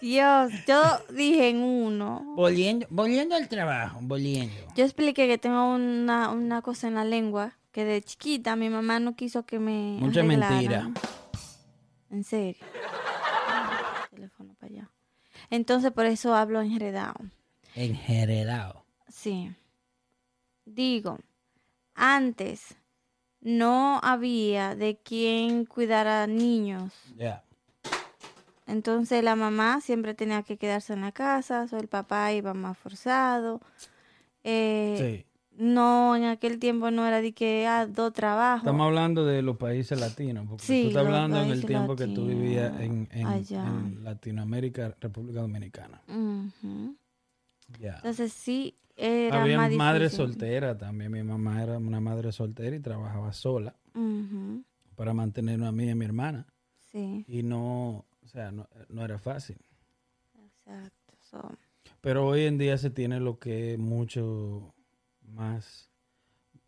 Dios, 0.00 0.52
yo 0.66 0.98
dije 1.14 1.48
en 1.48 1.58
uno. 1.62 2.34
Volviendo, 2.36 2.86
volviendo 2.90 3.34
al 3.36 3.48
trabajo, 3.48 3.98
volviendo. 4.02 4.54
Yo 4.74 4.84
expliqué 4.84 5.26
que 5.28 5.38
tengo 5.38 5.74
una, 5.74 6.30
una 6.30 6.60
cosa 6.60 6.88
en 6.88 6.94
la 6.94 7.04
lengua 7.04 7.56
que 7.72 7.84
de 7.84 8.02
chiquita 8.02 8.54
mi 8.56 8.68
mamá 8.70 9.00
no 9.00 9.16
quiso 9.16 9.44
que 9.44 9.58
me 9.58 9.96
Mucha 9.98 10.20
arreglaran. 10.20 10.50
mentira. 10.52 10.90
En 12.10 12.24
serio. 12.24 12.64
Ah, 13.48 14.06
teléfono 14.10 14.54
para 14.60 14.72
allá. 14.72 14.90
Entonces 15.50 15.90
por 15.92 16.06
eso 16.06 16.34
hablo 16.34 16.60
enredado. 16.60 17.14
Enredado. 17.74 18.84
Sí. 19.08 19.50
Digo, 20.66 21.18
antes 21.94 22.74
no 23.40 23.98
había 24.02 24.74
de 24.76 24.98
quién 25.02 25.64
cuidar 25.64 26.06
a 26.06 26.26
niños. 26.26 26.92
Ya. 27.16 27.42
Entonces 28.66 29.24
la 29.24 29.34
mamá 29.36 29.80
siempre 29.80 30.14
tenía 30.14 30.42
que 30.42 30.56
quedarse 30.56 30.92
en 30.92 31.00
la 31.00 31.12
casa, 31.12 31.66
o 31.72 31.76
el 31.76 31.88
papá 31.88 32.32
iba 32.32 32.54
más 32.54 32.78
forzado. 32.78 33.60
Eh, 34.44 34.96
Sí. 34.98 35.26
No, 35.58 36.16
en 36.16 36.24
aquel 36.24 36.58
tiempo 36.58 36.90
no 36.90 37.06
era 37.06 37.20
de 37.20 37.32
que 37.32 37.66
ah, 37.66 37.86
dos 37.86 38.12
trabajos. 38.12 38.62
Estamos 38.62 38.86
hablando 38.86 39.24
de 39.26 39.42
los 39.42 39.56
países 39.58 40.00
latinos, 40.00 40.46
porque 40.48 40.64
Sí, 40.64 40.82
tú 40.84 40.88
estás 40.88 41.04
hablando 41.06 41.40
en 41.42 41.50
el 41.50 41.64
tiempo 41.64 41.94
que 41.94 42.06
tú 42.08 42.26
vivías 42.26 42.72
en, 42.80 43.08
Latinoamérica, 44.02 44.96
República 45.00 45.40
Dominicana. 45.40 46.00
Entonces 47.80 48.32
sí, 48.32 48.76
era 48.96 49.42
Había 49.42 49.56
más 49.58 49.72
madres 49.72 50.12
difícil. 50.12 50.26
solteras 50.34 50.78
también. 50.78 51.12
Mi 51.12 51.22
mamá 51.22 51.62
era 51.62 51.78
una 51.78 52.00
madre 52.00 52.32
soltera 52.32 52.74
y 52.76 52.80
trabajaba 52.80 53.32
sola 53.32 53.74
para 54.96 55.14
mantenernos 55.14 55.68
a 55.68 55.72
mí 55.72 55.84
y 55.84 55.90
a 55.90 55.94
mi 55.94 56.04
hermana. 56.04 56.46
Sí, 56.90 57.24
Y 57.26 57.42
no, 57.42 58.04
o 58.22 58.26
sea, 58.26 58.52
no, 58.52 58.68
no 58.88 59.04
era 59.04 59.18
fácil. 59.18 59.56
exacto. 60.44 61.14
so, 61.20 61.40
Pero 62.02 62.26
hoy 62.26 62.42
en 62.44 62.58
día 62.58 62.76
se 62.76 62.90
tiene 62.90 63.18
lo 63.20 63.38
que 63.38 63.72
es 63.74 63.78
mucho 63.78 64.74
más, 65.32 65.90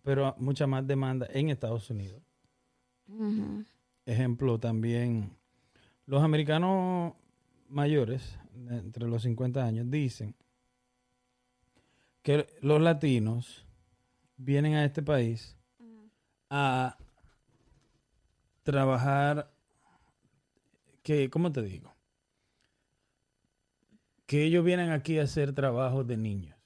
pero 0.02 0.34
mucha 0.38 0.66
más 0.66 0.86
demanda 0.86 1.26
en 1.30 1.50
Estados 1.50 1.88
Unidos. 1.90 2.22
Ejemplo, 4.06 4.58
también 4.58 5.36
los 6.06 6.22
americanos 6.22 7.14
mayores, 7.68 8.38
entre 8.68 9.06
los 9.06 9.22
50 9.22 9.64
años, 9.64 9.90
dicen 9.90 10.34
que 12.22 12.46
los 12.60 12.80
latinos 12.80 13.66
vienen 14.36 14.74
a 14.74 14.84
este 14.84 15.02
país 15.02 15.56
a 16.50 16.96
trabajar, 18.62 19.52
que, 21.02 21.28
¿cómo 21.28 21.52
te 21.52 21.62
digo? 21.62 21.94
Que 24.26 24.44
ellos 24.44 24.64
vienen 24.64 24.90
aquí 24.90 25.18
a 25.18 25.24
hacer 25.24 25.54
trabajos 25.54 26.06
de 26.06 26.16
niños. 26.16 26.56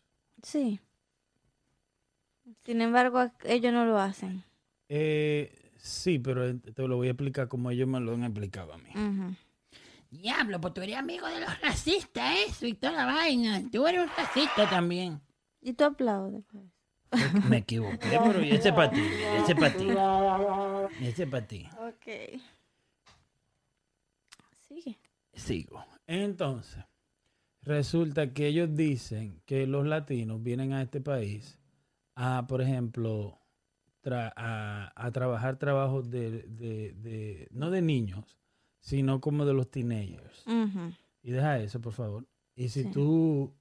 Sí. 0.42 0.80
Sin 2.64 2.80
embargo, 2.80 3.30
ellos 3.44 3.72
no 3.72 3.84
lo 3.84 3.98
hacen. 3.98 4.44
Eh, 4.88 5.70
sí, 5.76 6.18
pero 6.18 6.58
te 6.58 6.88
lo 6.88 6.96
voy 6.96 7.08
a 7.08 7.10
explicar 7.10 7.48
como 7.48 7.70
ellos 7.70 7.88
me 7.88 8.00
lo 8.00 8.14
han 8.14 8.24
explicado 8.24 8.72
a 8.72 8.78
mí. 8.78 8.90
Ujú. 8.90 9.34
Diablo, 10.10 10.60
pues 10.60 10.74
tú 10.74 10.80
eres 10.80 10.96
amigo 10.96 11.26
de 11.26 11.40
los 11.40 11.60
racistas, 11.60 12.34
eso 12.46 12.66
y 12.66 12.74
toda 12.74 12.92
la 12.92 13.04
vaina. 13.06 13.62
Tú 13.70 13.86
eres 13.86 14.02
un 14.02 14.10
racista 14.16 14.68
también. 14.68 15.20
Y 15.60 15.74
tú 15.74 15.84
aplaudes. 15.84 16.42
pues. 16.50 16.64
Me 17.48 17.58
equivoqué, 17.58 18.20
pero 18.22 18.40
ese 18.40 18.72
para 18.72 18.90
ti, 18.90 19.00
ese 19.42 19.54
para 19.54 19.76
ti, 19.76 19.88
ese 21.00 21.26
para 21.26 21.46
ti. 21.46 21.68
Ok. 21.78 22.40
Sigue. 24.68 24.98
Sigo. 25.32 25.84
Entonces, 26.06 26.84
resulta 27.62 28.32
que 28.32 28.46
ellos 28.48 28.74
dicen 28.74 29.40
que 29.46 29.66
los 29.66 29.86
latinos 29.86 30.42
vienen 30.42 30.72
a 30.74 30.82
este 30.82 31.00
país 31.00 31.58
a, 32.20 32.46
por 32.48 32.60
ejemplo, 32.60 33.38
tra- 34.02 34.32
a, 34.36 34.92
a 34.96 35.10
trabajar 35.12 35.56
trabajos 35.56 36.10
de, 36.10 36.42
de- 36.42 36.92
de- 36.94 37.48
no 37.52 37.70
de 37.70 37.80
niños, 37.80 38.36
sino 38.80 39.20
como 39.20 39.44
de 39.44 39.54
los 39.54 39.70
teenagers. 39.70 40.44
Y 41.22 41.30
deja 41.30 41.58
eso, 41.60 41.80
por 41.80 41.92
favor. 41.92 42.26
Y 42.56 42.70
si 42.70 42.82
Sí. 42.84 42.90
tú 42.90 43.54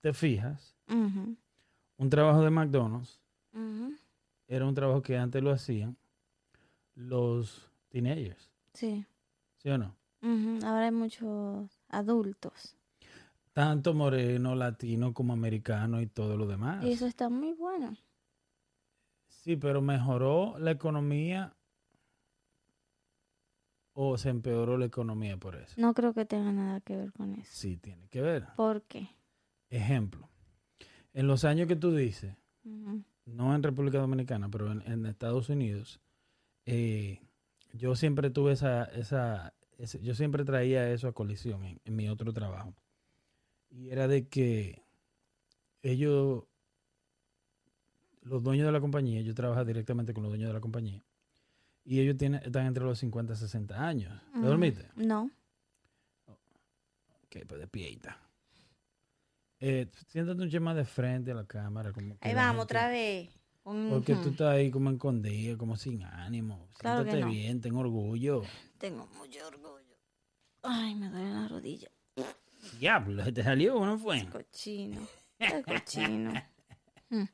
te 0.00 0.12
fijas, 0.14 0.74
un 0.88 2.08
trabajo 2.10 2.42
de 2.42 2.50
McDonald's 2.50 3.20
era 4.48 4.66
un 4.66 4.74
trabajo 4.74 5.02
que 5.02 5.16
antes 5.18 5.42
lo 5.42 5.50
hacían 5.50 5.96
los 6.94 7.70
teenagers, 7.90 8.50
Sí. 8.72 9.04
¿sí 9.56 9.68
o 9.68 9.76
no? 9.78 9.94
Ahora 10.64 10.86
hay 10.86 10.90
muchos 10.92 11.82
adultos. 11.88 12.76
Tanto 13.54 13.94
moreno, 13.94 14.54
latino 14.56 15.14
como 15.14 15.32
americano 15.32 16.00
y 16.02 16.06
todo 16.06 16.36
lo 16.36 16.46
demás. 16.46 16.84
Y 16.84 16.92
eso 16.92 17.06
está 17.06 17.28
muy 17.28 17.52
bueno. 17.52 17.96
Sí, 19.28 19.56
pero 19.56 19.80
mejoró 19.80 20.58
la 20.58 20.72
economía 20.72 21.54
o 23.92 24.18
se 24.18 24.30
empeoró 24.30 24.76
la 24.76 24.86
economía 24.86 25.36
por 25.36 25.54
eso. 25.54 25.74
No 25.76 25.94
creo 25.94 26.12
que 26.12 26.24
tenga 26.24 26.50
nada 26.50 26.80
que 26.80 26.96
ver 26.96 27.12
con 27.12 27.34
eso. 27.34 27.48
Sí, 27.52 27.76
tiene 27.76 28.08
que 28.08 28.20
ver. 28.20 28.48
¿Por 28.56 28.82
qué? 28.82 29.08
Ejemplo, 29.70 30.28
en 31.12 31.28
los 31.28 31.44
años 31.44 31.68
que 31.68 31.76
tú 31.76 31.94
dices, 31.94 32.34
no 33.24 33.54
en 33.54 33.62
República 33.62 33.98
Dominicana, 33.98 34.48
pero 34.48 34.72
en, 34.72 34.82
en 34.82 35.06
Estados 35.06 35.48
Unidos, 35.48 36.00
eh, 36.66 37.20
yo 37.72 37.94
siempre 37.94 38.30
tuve 38.30 38.52
esa, 38.52 38.84
esa, 38.86 39.54
yo 40.02 40.14
siempre 40.16 40.44
traía 40.44 40.90
eso 40.90 41.06
a 41.06 41.12
colisión 41.12 41.64
en, 41.64 41.80
en 41.84 41.94
mi 41.94 42.08
otro 42.08 42.32
trabajo. 42.32 42.74
Y 43.76 43.90
era 43.90 44.06
de 44.08 44.28
que 44.28 44.82
ellos, 45.82 46.44
los 48.22 48.42
dueños 48.42 48.66
de 48.66 48.72
la 48.72 48.80
compañía, 48.80 49.20
yo 49.20 49.34
trabajo 49.34 49.64
directamente 49.64 50.14
con 50.14 50.22
los 50.22 50.30
dueños 50.30 50.48
de 50.48 50.54
la 50.54 50.60
compañía, 50.60 51.02
y 51.84 52.00
ellos 52.00 52.16
tienen, 52.16 52.40
están 52.44 52.66
entre 52.66 52.84
los 52.84 52.98
50 52.98 53.32
y 53.32 53.36
60 53.36 53.86
años. 53.86 54.12
¿Te 54.32 54.40
dormiste? 54.40 54.88
No. 54.96 55.30
Ok, 56.26 57.36
pues 57.46 57.60
despierta. 57.60 58.18
Eh, 59.60 59.88
siéntate 60.08 60.42
un 60.42 60.50
chema 60.50 60.74
de 60.74 60.84
frente 60.84 61.32
a 61.32 61.34
la 61.34 61.44
cámara. 61.46 61.92
Como 61.92 62.16
Ahí 62.20 62.34
vamos 62.34 62.50
gente- 62.52 62.62
otra 62.62 62.88
vez. 62.88 63.30
porque 63.62 64.14
tú 64.14 64.20
Ujú. 64.20 64.28
estás 64.30 64.48
ahí 64.54 64.70
como 64.70 64.90
escondida, 64.90 65.56
como 65.56 65.76
sin 65.76 66.02
ánimo. 66.04 66.68
Claro 66.78 67.02
Siéntate 67.02 67.20
no. 67.24 67.30
bien, 67.30 67.60
ten 67.60 67.74
orgullo. 67.74 68.42
Tengo 68.78 69.06
mucho 69.18 69.46
orgullo. 69.46 69.96
Ay, 70.62 70.94
me 70.94 71.08
duele 71.10 71.32
la 71.32 71.48
rodilla. 71.48 71.88
Diablo, 72.84 73.24
¿se 73.24 73.32
te 73.32 73.42
salió 73.42 73.76
o 73.76 73.86
no 73.86 73.96
fue? 73.96 74.26
Cochino. 74.26 75.00
Qué 75.38 75.62
cochino. 75.62 76.32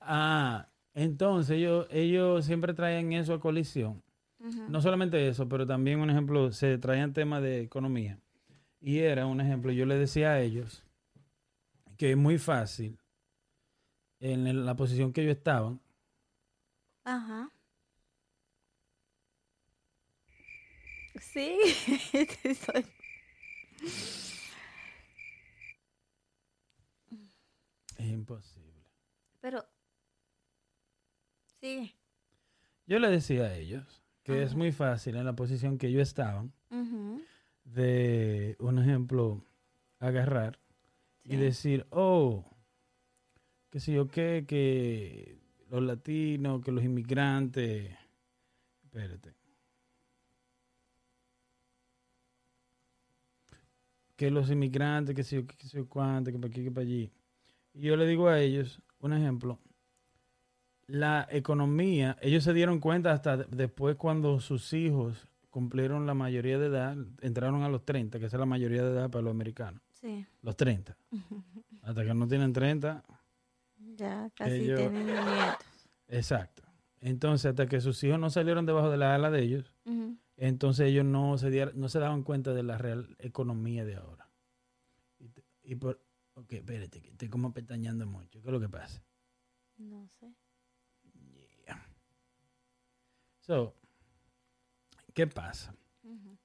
Ah, 0.00 0.68
entonces 0.94 1.56
ellos, 1.58 1.86
ellos 1.90 2.44
siempre 2.44 2.72
traían 2.72 3.12
eso 3.12 3.34
a 3.34 3.40
colisión. 3.40 4.02
No 4.68 4.80
solamente 4.80 5.28
eso, 5.28 5.48
pero 5.48 5.66
también, 5.66 5.98
un 5.98 6.08
ejemplo, 6.08 6.50
se 6.52 6.78
traían 6.78 7.12
temas 7.12 7.42
de 7.42 7.60
economía. 7.60 8.18
Y 8.80 9.00
era 9.00 9.26
un 9.26 9.40
ejemplo, 9.40 9.70
yo 9.72 9.84
les 9.84 9.98
decía 9.98 10.30
a 10.30 10.40
ellos 10.40 10.84
que 11.98 12.12
es 12.12 12.16
muy 12.16 12.38
fácil, 12.38 12.96
en 14.20 14.64
la 14.64 14.76
posición 14.76 15.12
que 15.12 15.22
ellos 15.22 15.36
estaban, 15.36 15.80
Ajá. 17.04 17.50
Sí, 21.20 21.58
sí 22.42 22.54
soy. 22.54 22.86
Es 27.98 28.06
imposible. 28.06 28.84
Pero. 29.40 29.64
Sigue. 31.60 31.94
Yo 32.86 32.98
les 32.98 33.10
decía 33.10 33.44
a 33.44 33.54
ellos 33.54 34.02
que 34.22 34.42
es 34.42 34.54
muy 34.54 34.72
fácil 34.72 35.16
en 35.16 35.24
la 35.24 35.34
posición 35.34 35.78
que 35.78 36.00
estaban, 36.00 36.52
Ujú, 36.70 37.22
de, 37.64 38.56
un 38.58 38.78
ejemplo, 38.78 39.42
agarrar 39.98 40.58
y 41.24 41.36
decir, 41.36 41.86
oh, 41.90 42.44
qué 43.70 43.80
sé 43.80 43.92
yo 43.92 44.06
qué, 44.08 44.44
que 44.46 45.38
los 45.70 45.82
latinos, 45.82 46.62
que 46.62 46.72
los 46.72 46.84
inmigrantes, 46.84 47.96
espérate, 48.84 49.34
que 54.14 54.30
los 54.30 54.50
inmigrantes, 54.50 55.14
que 55.14 55.22
sé 55.22 55.36
yo 55.36 55.46
qué, 55.46 55.56
que 55.56 55.66
sé 55.66 55.78
yo 55.78 55.88
cuánto, 55.88 56.30
que 56.30 56.38
para 56.38 56.50
aquí, 56.50 56.64
que 56.64 56.70
para 56.70 56.82
allí. 56.82 57.10
Y 57.74 57.82
yo 57.82 57.96
le 57.96 58.06
digo 58.06 58.28
a 58.28 58.40
ellos, 58.40 58.80
un 59.00 59.12
ejemplo, 59.12 59.58
la 60.86 61.26
economía, 61.30 62.16
ellos 62.22 62.44
se 62.44 62.52
dieron 62.54 62.80
cuenta 62.80 63.12
hasta 63.12 63.36
de- 63.38 63.46
después 63.56 63.96
cuando 63.96 64.40
sus 64.40 64.72
hijos 64.72 65.28
cumplieron 65.50 66.06
la 66.06 66.14
mayoría 66.14 66.58
de 66.58 66.66
edad, 66.66 66.96
entraron 67.20 67.62
a 67.62 67.68
los 67.68 67.84
30, 67.84 68.18
que 68.18 68.26
esa 68.26 68.36
es 68.36 68.40
la 68.40 68.46
mayoría 68.46 68.82
de 68.82 68.90
edad 68.92 69.10
para 69.10 69.22
los 69.22 69.30
americanos, 69.32 69.82
Sí. 69.92 70.26
los 70.42 70.56
30. 70.56 70.96
Hasta 71.82 72.04
que 72.04 72.14
no 72.14 72.26
tienen 72.28 72.52
30, 72.52 73.04
Ya 73.96 74.30
casi 74.34 74.52
Ellos- 74.56 74.78
tienen 74.80 75.06
nietos. 75.06 75.56
exacto. 76.08 76.62
Entonces, 77.00 77.46
hasta 77.50 77.66
que 77.66 77.80
sus 77.80 78.02
hijos 78.02 78.18
no 78.18 78.28
salieron 78.30 78.66
debajo 78.66 78.90
de 78.90 78.96
la 78.96 79.14
ala 79.14 79.30
de 79.30 79.42
ellos, 79.42 79.72
entonces 80.36 80.88
ellos 80.88 81.04
no 81.04 81.38
se, 81.38 81.48
dieron- 81.50 81.74
no 81.76 81.88
se 81.88 81.98
daban 82.00 82.22
cuenta 82.24 82.52
de 82.54 82.62
la 82.64 82.76
real 82.78 83.14
economía 83.18 83.84
de 83.84 83.96
ahora. 83.96 84.28
Y, 85.20 85.30
y 85.62 85.74
por, 85.76 86.00
ok, 86.38 86.52
espérate, 86.52 87.00
que 87.00 87.10
estoy 87.10 87.28
como 87.28 87.52
pestañando 87.52 88.06
mucho. 88.06 88.40
¿Qué 88.40 88.48
es 88.48 88.52
lo 88.52 88.60
que 88.60 88.68
pasa? 88.68 89.02
No 89.76 90.08
sé. 90.20 90.32
Yeah. 91.64 91.84
So, 93.40 93.74
¿qué 95.14 95.26
pasa? 95.26 95.74
Ujú. 96.02 96.38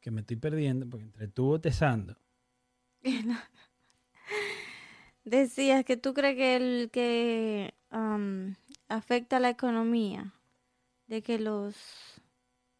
Que 0.00 0.10
me 0.10 0.20
estoy 0.20 0.36
perdiendo 0.36 0.88
porque 0.88 1.04
entre 1.04 1.28
tú 1.28 1.46
botezando. 1.46 2.16
Decías 5.24 5.84
que 5.84 5.96
tú 5.96 6.14
crees 6.14 6.36
que 6.36 6.56
el 6.56 6.90
que 6.92 7.74
am, 7.90 8.56
afecta 8.88 9.40
la 9.40 9.50
economía 9.50 10.34
de 11.08 11.22
que 11.22 11.38
los 11.38 12.15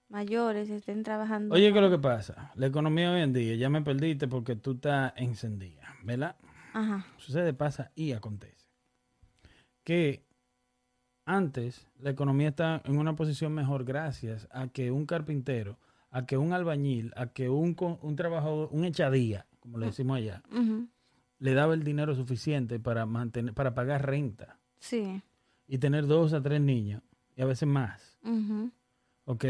mayores 0.09 0.71
estén 0.71 1.03
trabajando. 1.03 1.55
Oye, 1.55 1.73
¿qué 1.73 1.79
es 1.79 1.85
lo 1.85 1.91
que 1.91 1.99
pasa? 1.99 2.53
La 2.55 2.67
economía 2.67 3.13
hoy 3.13 3.21
en 3.23 3.33
día, 3.33 3.55
ya 3.57 3.69
me 3.71 3.83
perdiste 3.83 4.29
porque 4.29 4.57
tú 4.57 4.73
estás 4.73 5.13
encendida, 5.17 5.95
¿verdad? 6.05 6.37
Ajá. 6.73 7.07
Sucede, 7.19 7.53
pasa 7.55 7.91
y 7.95 8.13
acontece. 8.13 8.67
Que 9.85 10.25
antes 11.25 11.87
la 11.99 12.11
economía 12.11 12.49
está 12.49 12.83
en 12.85 12.99
una 12.99 13.17
posición 13.17 13.53
mejor 13.55 13.85
gracias 13.85 14.49
a 14.53 14.69
que 14.69 14.91
un 14.91 15.07
carpintero, 15.07 15.79
a 16.11 16.25
que 16.27 16.37
un 16.37 16.53
albañil, 16.53 17.13
a 17.17 17.27
que 17.29 17.49
un, 17.49 17.77
un 18.03 18.17
trabajador, 18.17 18.69
un 18.73 18.85
echadía, 18.85 19.47
como 19.61 19.79
le 19.79 19.87
decimos 19.87 20.19
allá, 20.19 20.43
le 21.39 21.55
daba 21.55 21.75
el 21.75 21.83
dinero 21.83 22.15
suficiente 22.15 22.79
para 22.79 23.07
mantener, 23.07 23.55
para 23.55 23.75
pagar 23.75 24.07
renta 24.07 24.59
Sí. 24.79 25.21
y 25.67 25.79
tener 25.79 26.07
dos 26.07 26.33
a 26.33 26.41
tres 26.43 26.61
niños 26.61 27.03
y 27.35 27.43
a 27.43 27.47
veces 27.47 27.69
más, 27.69 28.19
Ujú. 28.23 28.71
¿ok? 29.25 29.45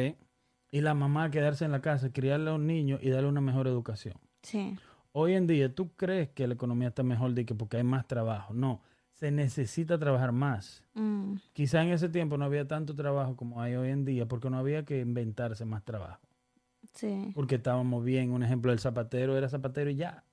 Y 0.71 0.81
la 0.81 0.95
mamá 0.95 1.31
quedarse 1.31 1.65
en 1.65 1.73
la 1.73 1.81
casa, 1.81 2.13
criar 2.13 2.41
a 2.41 2.45
los 2.45 2.61
niños 2.61 3.01
y 3.03 3.11
darle 3.11 3.29
una 3.29 3.41
mejor 3.41 3.67
educación. 3.67 4.17
Sí. 4.43 4.77
Hoy 5.13 5.35
en 5.35 5.47
día, 5.47 5.75
¿tú 5.75 5.91
crees 5.97 6.29
que 6.31 6.47
la 6.47 6.55
economía 6.55 6.89
está 6.89 7.03
mejor 7.03 7.33
de 7.33 7.47
que 7.47 7.55
porque 7.55 7.79
hay 7.79 7.85
más 7.85 8.07
trabajo? 8.07 8.53
No, 8.53 8.83
se 9.13 9.31
necesita 9.31 9.99
trabajar 9.99 10.33
más. 10.33 10.85
Mm, 10.95 11.37
Quizá 11.55 11.83
en 11.83 11.89
ese 11.89 12.09
tiempo 12.09 12.37
no 12.37 12.45
había 12.45 12.69
tanto 12.69 12.95
trabajo 12.95 13.35
como 13.37 13.63
hay 13.63 13.75
hoy 13.77 13.89
en 13.91 14.05
día 14.05 14.27
porque 14.27 14.51
no 14.51 14.59
había 14.59 14.85
que 14.85 15.01
inventarse 15.01 15.65
más 15.65 15.85
trabajo. 15.85 16.21
Sí. 16.93 17.33
Porque 17.35 17.55
estábamos 17.55 18.05
bien. 18.05 18.31
Un 18.33 18.43
ejemplo, 18.43 18.73
el 18.73 18.79
zapatero 18.79 19.37
era 19.39 19.49
zapatero 19.49 19.89
y 19.91 19.97
ya. 19.97 20.25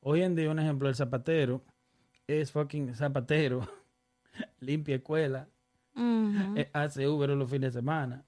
Hoy 0.00 0.22
en 0.22 0.34
día, 0.34 0.50
un 0.50 0.58
ejemplo, 0.58 0.88
el 0.88 0.94
zapatero 0.94 1.62
es 2.26 2.52
fucking 2.52 2.94
zapatero, 2.94 3.60
limpia 4.60 4.96
escuela, 4.96 5.48
eh, 5.96 6.70
hace 6.72 7.08
Uber 7.08 7.30
los 7.30 7.50
fines 7.50 7.74
de 7.74 7.80
semana. 7.80 8.24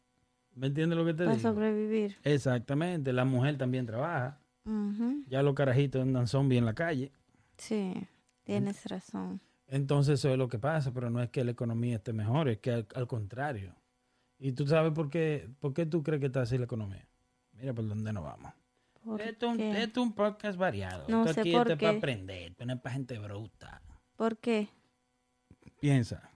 ¿Me 0.59 0.67
entiendes 0.69 0.99
lo 0.99 1.05
que 1.05 1.15
te 1.15 1.25
Para 1.25 1.37
digo? 1.37 1.49
sobrevivir. 1.53 2.17
Exactamente. 2.25 3.13
La 3.13 3.25
mujer 3.25 3.57
también 3.57 3.87
trabaja. 3.87 4.39
Ujú. 4.65 5.25
Ya 5.29 5.43
los 5.43 5.55
carajitos 5.55 6.03
andan 6.03 6.27
zombies 6.27 6.59
en 6.59 6.67
la 6.67 6.75
calle. 6.75 7.13
Sí, 7.57 7.95
tienes 8.45 8.85
razón. 8.87 9.41
Entonces 9.67 10.19
eso 10.19 10.31
es 10.31 10.39
lo 10.39 10.49
que 10.49 10.59
pasa, 10.59 10.93
pero 10.93 11.11
no 11.11 11.23
es 11.23 11.31
que 11.31 11.45
la 11.45 11.51
economía 11.53 11.97
esté 11.97 12.13
mejor, 12.13 12.49
es 12.49 12.59
que 12.59 12.73
al, 12.73 12.87
al 12.95 13.07
contrario. 13.07 13.75
¿Y 14.39 14.53
tú 14.53 14.67
sabes 14.67 14.93
por 14.93 15.11
qué, 15.11 15.49
por 15.61 15.75
qué 15.75 15.85
tú 15.87 16.03
crees 16.03 16.21
que 16.21 16.27
está 16.27 16.43
así 16.43 16.57
la 16.59 16.65
economía? 16.65 17.07
Mira 17.53 17.73
por 17.75 17.87
dónde 17.87 18.13
nos 18.13 18.25
vamos. 18.25 18.53
¿Por 19.05 19.21
Esto 19.21 19.47
es 19.47 19.53
un- 19.53 19.59
qué? 19.59 19.83
esto 19.83 20.01
es 20.01 20.07
un 20.07 20.13
podcast 20.13 20.59
variado. 20.59 21.05
No 21.09 21.23
esto 21.23 21.35
sé 21.35 21.41
aquí 21.41 21.53
por 21.53 21.71
es 21.71 21.77
para 21.79 21.93
qué. 21.93 21.97
aprender, 21.99 22.55
no 22.67 22.73
es 22.75 22.81
para 22.81 22.93
gente 22.95 23.19
bruta. 23.19 23.83
¿Por 24.17 24.37
qué? 24.39 24.69
Piensa. 25.81 26.31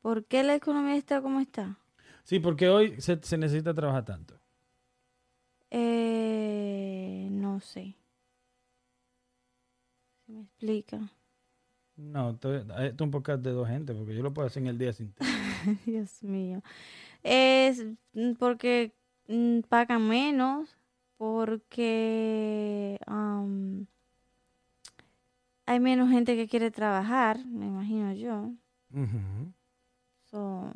¿Por 0.00 0.24
qué 0.26 0.42
la 0.42 0.54
economía 0.54 0.96
está 0.96 1.20
como 1.22 1.40
está? 1.40 1.78
Sí, 2.26 2.40
porque 2.40 2.68
hoy 2.68 3.00
se, 3.00 3.22
se 3.22 3.38
necesita 3.38 3.72
trabajar 3.72 4.04
tanto. 4.04 4.34
Eh, 5.70 7.28
no 7.30 7.60
sé. 7.60 7.94
¿Se 10.26 10.32
me 10.32 10.40
explica? 10.40 11.08
No, 11.94 12.30
esto, 12.30 12.52
esto 12.52 12.74
es 12.74 13.00
un 13.00 13.10
podcast 13.12 13.44
de 13.44 13.52
dos 13.52 13.68
gente, 13.68 13.94
porque 13.94 14.16
yo 14.16 14.24
lo 14.24 14.34
puedo 14.34 14.48
hacer 14.48 14.64
en 14.64 14.70
el 14.70 14.76
día 14.76 14.92
sin 14.92 15.12
ti. 15.12 15.24
Dios 15.86 16.20
mío. 16.24 16.62
Es 17.22 17.86
porque 18.40 18.92
mm, 19.28 19.60
pagan 19.68 20.08
menos, 20.08 20.76
porque 21.18 22.98
am, 23.06 23.86
hay 25.64 25.78
menos 25.78 26.10
gente 26.10 26.34
que 26.34 26.48
quiere 26.48 26.72
trabajar, 26.72 27.46
me 27.46 27.66
imagino 27.66 28.12
yo. 28.14 28.50
So, 30.24 30.72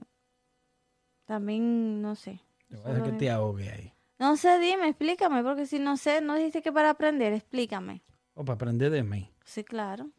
también 1.31 2.03
no 2.03 2.17
sé. 2.17 2.41
Te 2.69 2.75
voy 2.75 2.87
a 2.91 2.95
dejar 2.95 3.11
que 3.13 3.17
te 3.19 3.31
ahogue 3.31 3.71
ahí. 3.71 3.95
No 4.19 4.37
sé, 4.37 4.59
dime, 4.59 4.89
explícame, 4.89 5.45
porque 5.45 5.65
si 5.65 5.79
no 5.79 5.97
sé, 5.97 6.21
no 6.21 6.35
dijiste 6.35 6.61
que 6.61 6.73
para 6.73 6.91
aprender, 6.91 7.33
explícame. 7.33 8.03
O 8.35 8.45
para 8.45 8.57
aprender 8.57 8.91
de 8.91 9.05
mí. 9.05 9.31
Sí, 9.45 9.63
claro. 9.63 10.11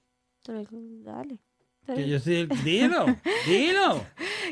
Dale. 0.45 1.37
Que 1.85 2.07
yo 2.07 2.17
soy 2.17 2.35
el... 2.35 2.47
Dilo, 2.63 3.05
dilo. 3.45 4.05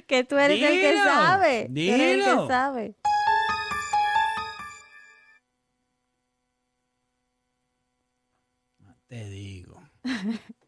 que 0.05 0.25
tú 0.25 0.35
eres 0.35 0.61
el 0.61 0.67
que 0.67 0.89
Dilo, 0.89 1.03
sabe. 1.05 1.69
Tú 1.73 1.79
eres 1.79 2.01
el 2.01 2.19
dilo. 2.19 2.41
que 2.41 2.53
sabe. 2.53 2.95
Te 9.07 9.29
digo. 9.29 9.81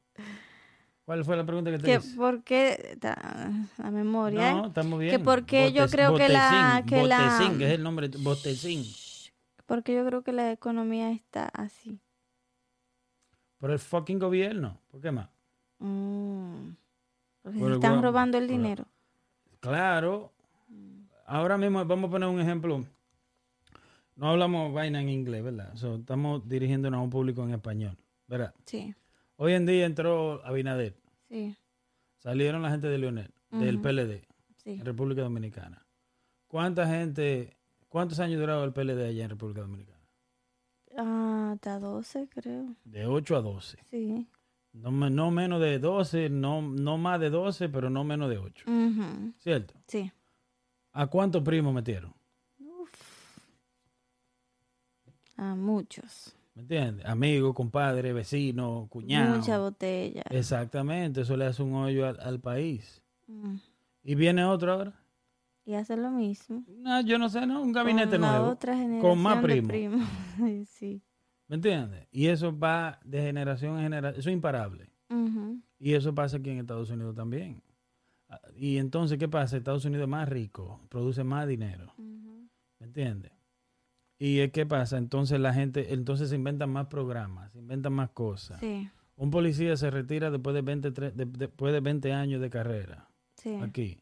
¿Cuál 1.05 1.25
fue 1.25 1.35
la 1.35 1.45
pregunta 1.45 1.71
que 1.71 1.77
te 1.79 1.83
Que 1.85 1.95
hice? 1.95 2.15
por 2.15 2.43
qué 2.43 2.97
la 3.01 3.91
memoria. 3.91 4.53
No, 4.53 4.67
estamos 4.67 4.99
bien. 4.99 5.23
por 5.23 5.45
qué 5.45 5.73
yo 5.73 5.87
creo 5.87 6.15
que 6.15 6.29
la- 6.29 6.79
Botecín, 6.81 6.85
que 6.85 7.07
la- 7.07 7.21
Botecín, 7.37 7.57
que 7.57 7.65
es 7.65 7.71
el 7.71 7.83
nombre. 7.83 8.09
Botecín. 8.19 8.83
Porque 9.65 9.93
yo 9.95 10.05
creo 10.05 10.21
que 10.23 10.31
la 10.31 10.51
economía 10.51 11.11
está 11.11 11.45
así. 11.47 11.99
Por 13.57 13.71
el 13.71 13.79
fucking 13.79 14.19
gobierno. 14.19 14.77
¿Por 14.89 15.01
qué 15.01 15.11
más? 15.11 15.29
Mm. 15.79 16.69
Porque 17.41 17.59
Por 17.59 17.69
se 17.69 17.73
están 17.75 18.01
robando 18.03 18.37
el 18.37 18.47
dinero. 18.47 18.85
Claro. 19.59 20.31
Ahora 21.25 21.57
mismo 21.57 21.83
vamos 21.85 22.07
a 22.09 22.11
poner 22.11 22.29
un 22.29 22.39
ejemplo. 22.39 22.85
No 24.15 24.29
hablamos 24.29 24.73
vaina 24.73 25.01
en 25.01 25.09
inglés, 25.09 25.43
¿verdad? 25.43 25.75
So, 25.75 25.95
estamos 25.95 26.47
dirigiéndonos 26.47 26.99
a 26.99 27.01
un 27.01 27.09
público 27.09 27.43
en 27.43 27.51
español, 27.51 27.97
¿verdad? 28.27 28.53
Sí, 28.65 28.93
Hoy 29.43 29.53
en 29.53 29.65
día 29.65 29.87
entró 29.87 30.45
Abinader. 30.45 30.95
sí, 31.27 31.55
Salieron 32.19 32.61
la 32.61 32.69
gente 32.69 32.85
de 32.85 32.99
Leonel, 32.99 33.33
del 33.49 33.77
Ujú. 33.77 33.81
PLD, 33.87 34.21
sí. 34.57 34.73
en 34.73 34.85
República 34.85 35.23
Dominicana. 35.23 35.83
¿Cuánta 36.47 36.85
gente, 36.85 37.57
cuántos 37.89 38.19
años 38.19 38.39
duraba 38.39 38.63
el 38.63 38.71
PLD 38.71 39.03
allá 39.07 39.23
en 39.23 39.29
República 39.31 39.61
Dominicana? 39.61 39.97
Ah, 40.95 41.53
hasta 41.55 41.79
12, 41.79 42.27
creo. 42.29 42.75
De 42.83 43.07
8 43.07 43.35
a 43.35 43.41
12. 43.41 43.79
Sí. 43.89 44.27
No, 44.73 44.91
no 44.91 45.31
menos 45.31 45.59
de 45.59 45.79
12, 45.79 46.29
no, 46.29 46.61
no 46.61 46.99
más 46.99 47.19
de 47.19 47.31
12, 47.31 47.67
pero 47.69 47.89
no 47.89 48.03
menos 48.03 48.29
de 48.29 48.37
8. 48.37 48.65
Ujú, 48.69 49.33
¿Cierto? 49.39 49.73
Sí. 49.87 50.11
¿A 50.91 51.07
cuántos 51.07 51.41
primos 51.41 51.73
metieron? 51.73 52.13
A 55.35 55.55
muchos. 55.55 56.35
¿Me 56.53 56.63
entiendes? 56.63 57.05
Amigos, 57.05 57.53
compadre, 57.55 58.11
vecino, 58.13 58.87
cuñado. 58.89 59.37
Mucha 59.37 59.57
botella. 59.57 60.23
Exactamente, 60.29 61.21
eso 61.21 61.37
le 61.37 61.45
hace 61.45 61.63
un 61.63 61.73
hoyo 61.75 62.05
al, 62.07 62.19
al 62.19 62.39
país. 62.39 63.01
Mm. 63.27 63.55
¿Y 64.03 64.15
viene 64.15 64.43
otro 64.43 64.73
ahora? 64.73 64.93
Y 65.63 65.75
hace 65.75 65.95
lo 65.95 66.09
mismo. 66.11 66.63
No, 66.67 67.01
yo 67.01 67.17
no 67.17 67.29
sé, 67.29 67.45
¿no? 67.45 67.61
Un 67.61 67.71
gabinete 67.71 68.11
con 68.19 68.21
nuevo. 68.21 68.47
otra 68.47 68.75
generación 68.75 69.19
más 69.19 69.35
de 69.41 69.61
primos. 69.61 69.67
primos. 70.37 70.67
sí. 70.69 71.01
¿Me 71.47 71.55
entiendes? 71.55 72.07
Y 72.11 72.27
eso 72.27 72.57
va 72.57 72.99
de 73.05 73.21
generación 73.21 73.77
en 73.77 73.83
generación. 73.83 74.19
Eso 74.19 74.29
es 74.29 74.33
imparable. 74.33 74.89
Y 75.79 75.93
eso 75.93 76.13
pasa 76.15 76.37
aquí 76.37 76.49
en 76.49 76.59
Estados 76.59 76.89
Unidos 76.89 77.15
también. 77.15 77.61
Ah, 78.29 78.39
Y 78.55 78.77
entonces, 78.77 79.17
¿qué 79.17 79.27
pasa? 79.27 79.57
Estados 79.57 79.83
Unidos 79.85 80.03
es 80.03 80.09
más 80.09 80.27
rico, 80.29 80.79
produce 80.89 81.23
más 81.23 81.47
dinero. 81.47 81.93
¿Me 81.97 82.85
entiendes? 82.87 83.31
Y 84.23 84.39
es 84.41 84.51
¿qué 84.51 84.67
pasa? 84.67 84.99
Entonces 84.99 85.39
la 85.39 85.51
gente, 85.51 85.93
entonces 85.95 86.29
se 86.29 86.35
inventan 86.35 86.69
más 86.69 86.85
programas, 86.85 87.51
se 87.53 87.57
inventan 87.57 87.93
más 87.93 88.11
cosas. 88.11 88.59
Sí, 88.59 88.87
Un 89.15 89.31
policía 89.31 89.75
se 89.77 89.89
retira 89.89 90.29
después 90.29 90.53
de 90.53 90.61
20, 90.61 90.93
tre- 90.93 91.11
de- 91.11 91.25
después 91.25 91.73
de 91.73 91.79
20 91.79 92.13
años 92.13 92.39
de 92.39 92.49
carrera. 92.51 93.09
sí. 93.35 93.55
Aquí. 93.55 93.97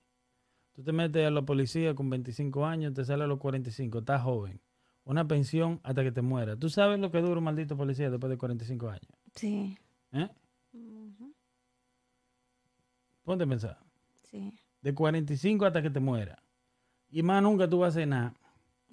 Tú 0.74 0.84
te 0.84 0.92
metes 0.92 1.26
a 1.26 1.30
la 1.30 1.42
policía 1.42 1.94
con 1.96 2.10
25 2.10 2.66
años, 2.66 2.94
te 2.94 3.04
sale 3.06 3.24
a 3.24 3.28
los 3.28 3.40
45, 3.40 4.00
estás 4.00 4.22
joven. 4.22 4.60
Una 5.06 5.26
pensión 5.28 5.80
hasta 5.84 6.04
que 6.04 6.12
te 6.12 6.22
mueras. 6.22 6.60
¿Tú 6.60 6.70
sabes 6.70 7.00
lo 7.00 7.12
que 7.12 7.20
dura 7.22 7.38
un 7.38 7.44
maldito 7.46 7.76
policía 7.78 8.10
después 8.10 8.30
de 8.30 8.38
45 8.38 8.90
años? 8.90 9.12
Sí. 9.36 9.78
¿Eh? 10.12 10.28
Ponte 13.24 13.44
a 13.44 13.48
pensar. 13.48 13.78
Sí. 14.24 14.54
De 14.82 14.94
45 14.94 15.66
hasta 15.66 15.82
que 15.82 15.90
te 15.90 16.00
mueras. 16.00 16.38
Y 17.10 17.24
más 17.24 17.42
nunca 17.44 17.68
tú 17.70 17.80
vas 17.80 17.88
a 17.88 18.00
hacer 18.00 18.08
nada 18.08 18.34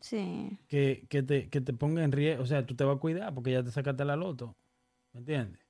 Sí. 0.01 0.59
que, 0.69 1.07
que 1.09 1.23
te, 1.23 1.49
que 1.49 1.61
te 1.61 1.73
ponga 1.73 2.05
en 2.05 2.13
riesgo. 2.13 2.43
O 2.43 2.47
sea, 2.47 2.65
tú 2.67 2.75
te 2.75 2.85
vas 2.85 2.97
a 2.97 3.01
cuidar 3.01 3.33
porque 3.35 3.53
ya 3.53 3.63
te 3.63 3.71
sacaste 3.71 4.05
la 4.05 4.17
loto. 4.17 4.55
¿Me 5.13 5.21
entiendes? 5.21 5.61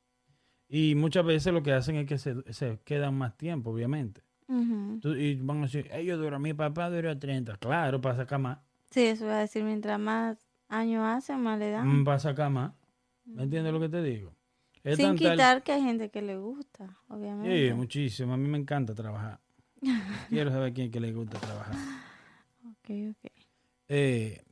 Y 0.69 0.95
muchas 0.97 1.25
veces 1.25 1.53
lo 1.53 1.63
que 1.63 1.73
hacen 1.73 1.97
es 1.97 2.07
que 2.07 2.19
se, 2.19 2.35
se 2.53 2.81
quedan 2.85 3.15
más 3.17 3.37
tiempo, 3.37 3.71
obviamente. 3.71 4.23
Ujú. 4.49 4.99
Tú- 5.01 5.15
y 5.15 5.37
van 5.37 5.59
a 5.59 5.63
decir, 5.63 5.89
ellos 5.93 6.19
duran, 6.19 6.43
mi 6.43 6.55
papá 6.55 6.91
duró 6.91 7.17
30. 7.17 7.57
Claro, 7.57 8.01
para 8.01 8.17
sacar 8.17 8.41
más. 8.41 8.59
Sí, 8.91 9.03
eso 9.03 9.25
iba 9.25 9.37
a 9.37 9.41
decir, 9.41 9.63
mientras 9.65 9.99
más 10.01 10.39
años 10.69 11.05
hace, 11.05 11.37
más 11.37 11.59
le 11.59 11.71
dan. 11.71 12.01
Mm, 12.01 12.05
Para 12.05 12.19
sacar 12.19 12.51
más. 12.51 12.73
¿Me 13.25 13.43
entiendes 13.45 13.73
lo 13.73 13.81
que 13.81 13.89
te 13.89 14.03
digo? 14.03 14.35
Es 14.85 14.97
Sin 14.97 15.07
tal- 15.07 15.17
quitar 15.17 15.63
que 15.65 15.73
hay 15.73 15.83
gente 15.83 16.11
que 16.11 16.23
le 16.23 16.37
gusta, 16.37 16.97
obviamente. 17.09 17.69
Sí, 17.69 17.75
muchísimo. 17.75 18.35
A 18.35 18.37
mí 18.37 18.49
me 18.49 18.59
encanta 18.59 18.95
trabajar. 18.95 19.41
Quiero 20.29 20.51
saber 20.51 20.73
quién 20.73 20.91
que 20.91 21.01
le 21.01 21.13
gusta 21.13 21.39
trabajar. 21.39 21.75
Ok, 22.65 22.91
ok. 23.11 23.33
Eh, 23.89 24.43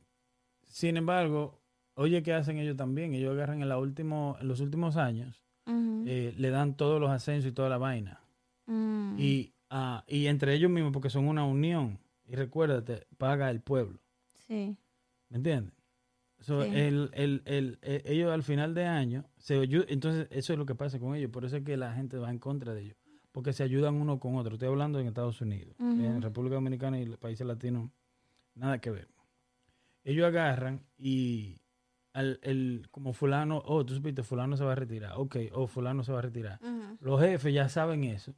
sin 0.65 0.97
embargo, 0.97 1.61
oye, 1.95 2.23
¿qué 2.23 2.33
hacen 2.33 2.57
ellos 2.57 2.77
también? 2.77 3.13
Ellos 3.13 3.33
agarran 3.33 3.61
en, 3.61 3.69
la 3.69 3.77
último, 3.77 4.37
en 4.39 4.47
los 4.47 4.59
últimos 4.59 4.97
años, 4.97 5.43
eh, 5.67 6.33
le 6.37 6.49
dan 6.49 6.75
todos 6.77 6.99
los 7.01 7.09
ascensos 7.09 7.49
y 7.49 7.53
toda 7.53 7.69
la 7.69 7.77
vaina. 7.77 8.21
Mm. 8.67 9.15
Y, 9.19 9.53
ah, 9.69 10.03
y 10.07 10.27
entre 10.27 10.53
ellos 10.53 10.69
mismos, 10.69 10.91
porque 10.93 11.09
son 11.09 11.27
una 11.27 11.43
unión. 11.45 11.99
Y 12.27 12.35
recuérdate, 12.35 13.05
paga 13.17 13.49
el 13.51 13.61
pueblo. 13.61 13.99
Sí. 14.47 14.75
¿Me 15.29 15.37
entiendes? 15.37 15.73
So, 16.39 16.63
Sí. 16.63 16.69
el, 16.75 17.09
el, 17.13 17.41
el, 17.45 17.79
ellos 17.81 18.31
al 18.31 18.43
final 18.43 18.73
de 18.75 18.85
año, 18.85 19.25
se 19.37 19.63
entonces 19.63 20.27
eso 20.29 20.53
es 20.53 20.59
lo 20.59 20.65
que 20.65 20.75
pasa 20.75 20.99
con 20.99 21.15
ellos. 21.15 21.31
Por 21.31 21.45
eso 21.45 21.57
es 21.57 21.63
que 21.63 21.77
la 21.77 21.93
gente 21.93 22.17
va 22.17 22.29
en 22.29 22.39
contra 22.39 22.73
de 22.73 22.81
ellos. 22.83 22.97
Porque 23.31 23.51
se 23.53 23.63
ayudan 23.63 23.95
uno 23.95 24.19
con 24.19 24.35
otro. 24.35 24.53
Estoy 24.53 24.69
hablando 24.69 24.99
en 24.99 25.07
Estados 25.07 25.41
Unidos. 25.41 25.75
En 25.79 26.21
República 26.21 26.55
Dominicana 26.55 26.99
y 26.99 27.05
los 27.05 27.17
países 27.17 27.45
latinos, 27.45 27.89
nada 28.53 28.79
que 28.79 28.91
ver. 28.91 29.07
Ellos 30.05 30.25
agarran 30.27 30.85
y 30.97 31.59
al, 32.13 32.39
el, 32.43 32.87
como 32.91 33.11
fulano, 33.11 33.61
oh, 33.65 33.85
tú 33.85 33.93
supiste, 33.95 34.23
fulano 34.23 34.55
se 34.55 34.63
va 34.63 34.71
a 34.71 34.75
retirar. 34.75 35.13
Ok, 35.17 35.35
oh, 35.51 35.67
fulano 35.67 36.03
se 36.05 36.13
va 36.13 36.19
a 36.19 36.21
retirar. 36.21 36.59
Los 37.01 37.19
jefes 37.19 37.53
ya 37.53 37.67
saben 37.67 38.05
eso. 38.05 38.33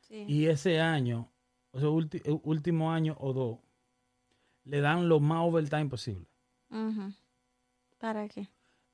Sí. 0.00 0.24
Y 0.26 0.46
ese 0.46 0.80
año, 0.80 1.30
o 1.72 1.80
sea, 1.80 1.90
último 1.90 2.92
año 2.92 3.16
o 3.20 3.32
dos, 3.34 3.58
le 4.64 4.80
dan 4.80 5.08
lo 5.08 5.20
más 5.20 5.40
overtime 5.42 5.86
posible. 5.86 6.26
Ujú. 6.70 7.12
¿Para 7.98 8.26
qué? 8.28 8.48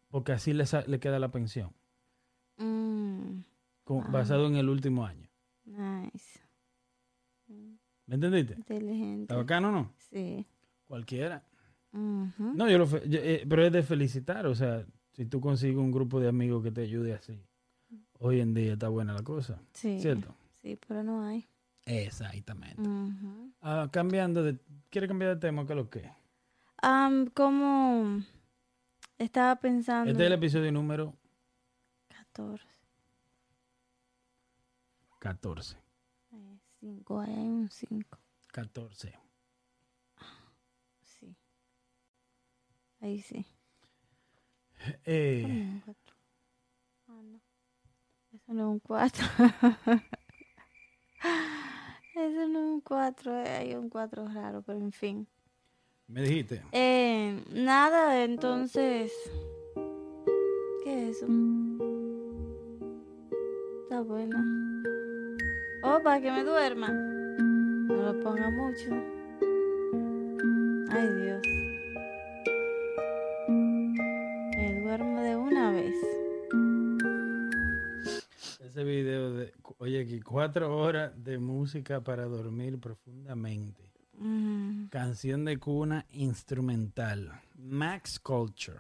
Porque 0.09 0.33
así 0.33 0.53
le, 0.53 0.65
le 0.89 0.99
queda 0.99 1.19
la 1.21 1.31
pensión. 1.31 1.73
Mm, 2.57 3.43
con- 3.85 4.05
Ah. 4.07 4.11
basado 4.11 4.47
en 4.49 4.57
el 4.57 4.69
último 4.69 5.05
año. 5.07 5.29
nice. 5.65 6.41
¿Me 8.07 8.15
entendiste? 8.17 8.55
Inteligente. 8.55 9.23
¿Está 9.25 9.37
bacano 9.37 9.69
o 9.69 9.73
no? 9.73 9.93
Sí. 9.99 10.47
Cualquiera. 10.87 11.45
No, 11.93 12.69
yo 12.71 12.79
lo 12.79 12.87
fe- 12.87 13.03
yo, 13.09 13.19
eh, 13.21 13.45
pero 13.49 13.65
es 13.65 13.73
de 13.73 13.83
felicitar, 13.83 14.47
o 14.47 14.55
sea, 14.55 14.85
si 15.13 15.27
tú 15.27 15.41
consigues 15.41 15.77
un 15.77 15.91
grupo 15.91 16.21
de 16.21 16.29
amigos 16.29 16.63
que 16.63 16.71
te 16.71 16.83
ayude 16.83 17.15
así, 17.15 17.43
hoy 18.21 18.41
en 18.41 18.55
día 18.55 18.75
está 18.75 18.89
buena 18.89 19.13
la 19.13 19.23
cosa, 19.23 19.61
Sí. 19.73 19.99
¿cierto? 20.01 20.35
Sí, 20.63 20.79
pero 20.87 21.03
no 21.03 21.25
hay. 21.25 21.47
Exactamente. 21.87 22.83
Ah, 23.61 23.89
cambiando 23.91 24.43
de... 24.45 24.59
¿Quiere 24.91 25.09
cambiar 25.09 25.35
de 25.35 25.41
tema? 25.41 25.67
¿Qué 25.67 25.73
es 25.73 25.77
lo 25.77 25.91
que? 25.91 26.11
Am, 26.83 27.27
como 27.29 28.23
estaba 29.19 29.57
pensando. 29.57 30.11
Este 30.11 30.23
es 30.23 30.27
el 30.29 30.33
episodio 30.35 30.71
número 30.71 31.15
14. 32.09 32.65
14. 35.19 35.77
5, 36.81 37.21
ahí 37.21 37.33
hay 37.35 37.39
un 37.49 37.69
5. 37.69 38.19
14. 38.53 39.13
Sí. 41.03 41.37
Ahí 43.01 43.21
sí. 43.21 43.47
Eh, 45.05 45.43
¿Cómo 45.43 45.61
un 45.61 45.81
cuatro? 45.81 46.15
Ah, 47.09 47.23
no. 47.23 47.41
Eso 48.33 48.55
no 48.55 48.61
es 48.63 48.69
un 48.69 48.79
4. 48.81 49.27
Eso 52.15 52.49
no 52.49 52.59
es 52.59 52.65
un 52.75 52.81
4. 52.81 53.35
Hay 53.35 53.75
un 53.75 53.89
4 53.91 54.29
raro, 54.29 54.63
pero 54.63 54.79
en 54.79 54.93
fin. 54.93 55.27
me 56.07 56.23
dijiste. 56.23 56.63
Eh, 56.73 57.43
nada, 57.51 58.23
entonces. 58.23 59.13
¿Qué 60.85 61.09
es 61.09 61.17
eso? 61.17 61.27
Está 63.83 64.01
buena. 64.03 64.45
Oh, 65.83 66.01
para 66.03 66.21
que 66.21 66.31
me 66.31 66.45
duerma. 66.45 66.89
No 66.89 67.95
lo 67.95 68.21
ponga 68.21 68.49
mucho. 68.51 68.91
Ay, 70.93 71.09
Dios. 71.23 71.60
Ese 78.71 78.85
video 78.85 79.33
de... 79.33 79.53
Oye, 79.79 80.03
aquí 80.03 80.21
cuatro 80.21 80.77
horas 80.79 81.11
de 81.25 81.39
música 81.41 82.03
para 82.05 82.27
dormir 82.27 82.79
profundamente. 82.79 83.91
Mm, 84.17 84.85
Canción 84.91 85.45
de 85.45 85.57
cuna 85.59 86.07
instrumental. 86.13 87.33
Max 87.57 88.21
Culture. 88.21 88.79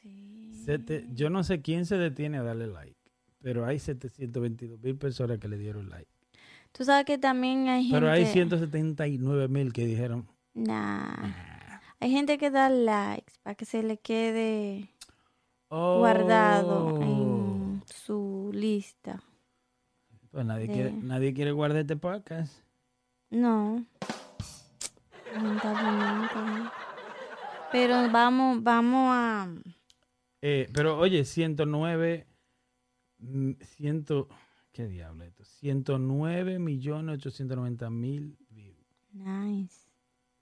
sí. 0.00 0.50
Sete- 0.66 1.06
yo 1.12 1.30
no 1.30 1.44
sé 1.44 1.62
quién 1.62 1.86
se 1.86 1.98
detiene 1.98 2.38
a 2.38 2.42
darle 2.42 2.66
like, 2.66 2.96
pero 3.40 3.64
hay 3.64 3.78
722 3.78 4.80
mil 4.80 4.96
personas 4.96 5.38
que 5.38 5.46
le 5.46 5.56
dieron 5.56 5.88
like. 5.88 6.10
Tú 6.72 6.84
sabes 6.84 7.04
que 7.04 7.16
también 7.16 7.68
hay 7.68 7.84
gente. 7.84 7.96
Pero 7.96 8.10
hay 8.10 8.26
179 8.26 9.46
mil 9.46 9.72
que 9.72 9.86
dijeron, 9.86 10.26
Nah. 10.54 11.14
"Ah". 11.16 11.80
Hay 12.00 12.10
gente 12.10 12.38
que 12.38 12.50
da 12.50 12.68
likes 12.68 13.34
para 13.44 13.54
que 13.54 13.66
se 13.66 13.84
le 13.84 13.98
quede 13.98 14.88
Oh. 15.68 15.98
guardado 16.00 16.98
su 18.52 18.58
lista. 18.58 19.22
Pues 20.30 20.44
nadie, 20.46 20.66
de- 20.66 20.72
quiere, 20.72 20.92
nadie 20.92 21.34
quiere 21.34 21.52
guardar 21.52 21.80
este 21.80 21.96
podcast. 21.96 22.62
No. 23.30 23.84
Lamentablemente. 25.34 26.34
no. 26.36 26.70
Pero 27.70 28.10
vamos, 28.10 28.62
vamos 28.62 29.08
a. 29.10 29.48
Eh, 30.42 30.68
pero 30.74 30.98
oye, 30.98 31.24
109, 31.24 32.26
mm, 33.18 33.52
100, 33.60 34.04
¿qué 34.72 34.86
diablo 34.86 35.24
esto? 35.24 35.44
109 35.44 36.58
millones 36.58 37.18
890 37.18 37.88
mil 37.90 38.36
views. 38.50 38.76
Nice. 39.12 39.88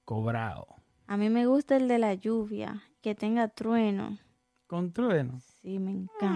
Cobrado. 0.04 0.66
A 1.06 1.16
mí 1.16 1.28
me 1.28 1.46
gusta 1.46 1.76
el 1.76 1.86
de 1.88 1.98
la 1.98 2.14
lluvia, 2.14 2.82
que 3.00 3.14
tenga 3.14 3.48
trueno. 3.48 4.18
Con 4.66 4.92
trueno. 4.92 5.40
Sí, 5.60 5.78
me 5.78 5.90
encanta. 5.92 6.28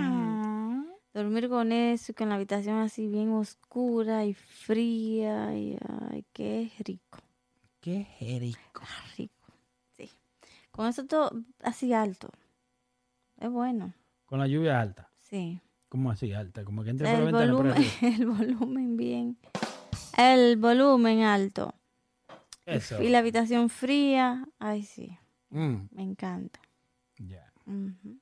Dormir 1.14 1.48
con 1.48 1.70
eso, 1.72 2.12
con 2.12 2.28
la 2.28 2.34
habitación 2.34 2.76
así 2.78 3.06
bien 3.06 3.30
oscura 3.30 4.24
y 4.24 4.34
fría. 4.34 5.56
Y, 5.56 5.78
ay, 6.10 6.24
qué 6.32 6.70
rico. 6.80 7.20
Qué 7.80 8.04
jerico. 8.18 8.82
Rico. 9.16 9.52
Sí. 9.96 10.10
Con 10.72 10.88
eso 10.88 11.06
todo 11.06 11.30
así 11.62 11.92
alto. 11.92 12.30
Es 13.38 13.48
bueno. 13.50 13.94
Con 14.26 14.40
la 14.40 14.48
lluvia 14.48 14.80
alta. 14.80 15.08
Sí. 15.20 15.60
¿Cómo 15.88 16.10
así 16.10 16.32
alta? 16.32 16.64
Como 16.64 16.82
que 16.82 16.90
entra 16.90 17.08
por 17.08 17.20
la 17.20 17.26
El 17.28 17.32
ventana. 17.32 17.52
por 17.52 17.62
volumen, 17.62 17.82
arriba. 18.00 18.16
el 18.16 18.26
volumen 18.26 18.96
bien. 18.96 19.38
El 20.18 20.56
volumen 20.56 21.20
alto. 21.22 21.74
Eso. 22.66 23.00
Y 23.02 23.08
la 23.10 23.18
habitación 23.18 23.68
fría. 23.68 24.48
Ay, 24.58 24.82
sí. 24.82 25.16
Mm, 25.50 25.86
Me 25.92 26.02
encanta. 26.02 26.58
ya. 27.18 27.52
Ujú. 27.66 28.18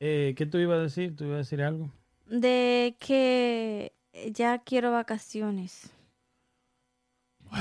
Eh, 0.00 0.34
¿Qué 0.36 0.46
tú 0.46 0.58
ibas 0.58 0.78
a 0.78 0.82
decir? 0.82 1.14
¿Tú 1.14 1.24
ibas 1.24 1.34
a 1.34 1.38
decir 1.38 1.62
algo? 1.62 1.92
De 2.30 2.96
que 3.00 3.92
ya 4.32 4.58
quiero 4.58 4.92
vacaciones. 4.92 5.90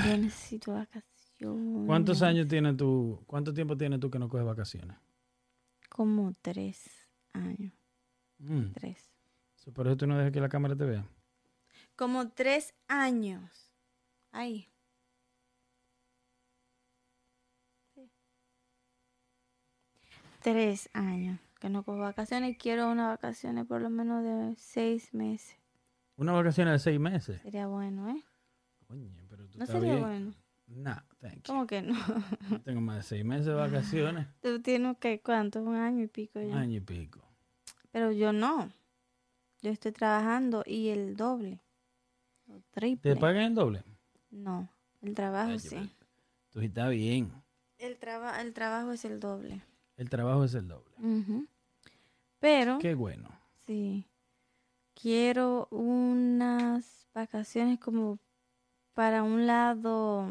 Yo 0.05 0.17
necesito 0.17 0.73
vacaciones. 0.73 1.87
¿Cuántos 1.87 2.21
años 2.21 2.47
tienes 2.47 2.75
tú? 2.75 3.19
¿Cuánto 3.25 3.53
tiempo 3.53 3.77
tienes 3.77 3.99
tú 3.99 4.09
que 4.09 4.19
no 4.19 4.27
coges 4.27 4.45
vacaciones? 4.45 4.97
Como 5.89 6.33
tres 6.41 6.89
años. 7.33 7.73
Mm, 8.39 8.73
Tres. 8.73 9.09
Por 9.73 9.87
eso 9.87 9.97
tú 9.97 10.07
no 10.07 10.17
dejas 10.17 10.31
que 10.31 10.39
la 10.39 10.49
cámara 10.49 10.75
te 10.75 10.85
vea. 10.85 11.05
Como 11.95 12.29
tres 12.29 12.73
años. 12.87 13.71
Ay. 14.31 14.69
Sí. 17.95 18.09
Tres 20.41 20.89
años 20.93 21.39
que 21.59 21.69
no 21.69 21.83
cojo 21.83 21.99
vacaciones 21.99 22.51
y 22.51 22.57
quiero 22.57 22.91
unas 22.91 23.07
vacaciones 23.09 23.65
por 23.65 23.81
lo 23.81 23.89
menos 23.89 24.23
de 24.23 24.55
seis 24.57 25.13
meses. 25.13 25.57
Una 26.15 26.33
vacación 26.33 26.67
de 26.69 26.79
seis 26.79 26.99
meses. 26.99 27.41
Sería 27.41 27.67
bueno, 27.67 28.09
¿eh? 28.09 28.23
Coño, 28.87 29.09
pero 29.29 29.47
tú 29.47 29.59
No 29.59 29.65
sería 29.65 29.95
bien. 29.95 30.01
bueno. 30.01 30.33
Thank 31.21 31.35
you. 31.35 31.41
¿Cómo 31.45 31.67
que 31.67 31.81
no? 31.81 31.95
Yo 32.49 32.61
tengo 32.61 32.81
más 32.81 32.97
de 32.97 33.03
seis 33.03 33.23
meses 33.25 33.45
de 33.45 33.53
vacaciones. 33.53 34.27
Tú 34.41 34.61
tienes 34.61 34.97
que, 34.97 35.21
¿cuánto? 35.21 35.61
Un 35.61 35.75
año 35.75 36.03
y 36.03 36.07
pico 36.07 36.39
Un 36.39 36.53
año 36.53 36.77
y 36.77 36.81
pico. 36.81 37.21
Pero 37.91 38.11
yo 38.11 38.33
no. 38.33 38.69
Yo 39.61 39.71
estoy 39.71 39.91
trabajando 39.93 40.63
y 40.65 40.89
el 40.89 41.15
doble. 41.15 41.61
O 42.49 42.59
triple. 42.71 43.13
¿Te 43.13 43.19
pagan 43.19 43.43
el 43.43 43.55
doble? 43.55 43.83
No, 44.29 44.69
el 45.01 45.15
trabajo 45.15 45.51
Ay, 45.51 45.59
sí. 45.59 45.95
Tú 46.49 46.59
estás 46.59 46.89
bien. 46.91 47.31
El, 47.77 47.97
traba 47.97 48.41
el 48.41 48.53
trabajo 48.53 48.91
es 48.91 49.05
el 49.05 49.19
doble. 49.19 49.61
El 49.97 50.09
trabajo 50.09 50.43
es 50.43 50.53
el 50.53 50.67
doble. 50.67 50.95
Pero, 52.39 52.77
Qué 52.79 52.93
bueno. 52.93 53.29
sí, 53.65 54.07
quiero 54.93 55.67
unas 55.71 57.07
vacaciones 57.13 57.79
como 57.79 58.19
para 58.93 59.23
un 59.23 59.47
lado, 59.47 60.27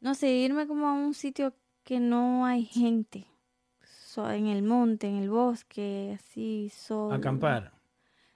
no 0.00 0.14
sé, 0.14 0.30
irme 0.32 0.66
como 0.66 0.88
a 0.88 0.92
un 0.92 1.14
sitio 1.14 1.54
que 1.84 2.00
no 2.00 2.44
hay 2.46 2.64
gente. 2.64 3.26
So- 3.82 4.30
en 4.30 4.48
el 4.48 4.62
monte, 4.62 5.06
en 5.08 5.16
el 5.16 5.30
bosque, 5.30 6.16
así, 6.18 6.68
solo. 6.70 7.14
Acampar. 7.14 7.72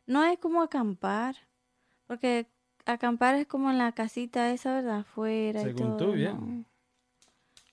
No 0.06 0.22
es 0.24 0.38
como 0.38 0.62
acampar, 0.62 1.34
porque 2.06 2.46
acampar 2.86 3.34
es 3.34 3.46
como 3.48 3.70
en 3.70 3.78
la 3.78 3.90
casita 3.92 4.52
esa, 4.52 4.74
¿verdad? 4.74 5.00
Afuera 5.00 5.60
y 5.62 5.64
Según 5.64 5.96
todo. 5.96 6.10
tú, 6.10 6.12
bien. 6.12 6.58
¿no? 6.60 6.64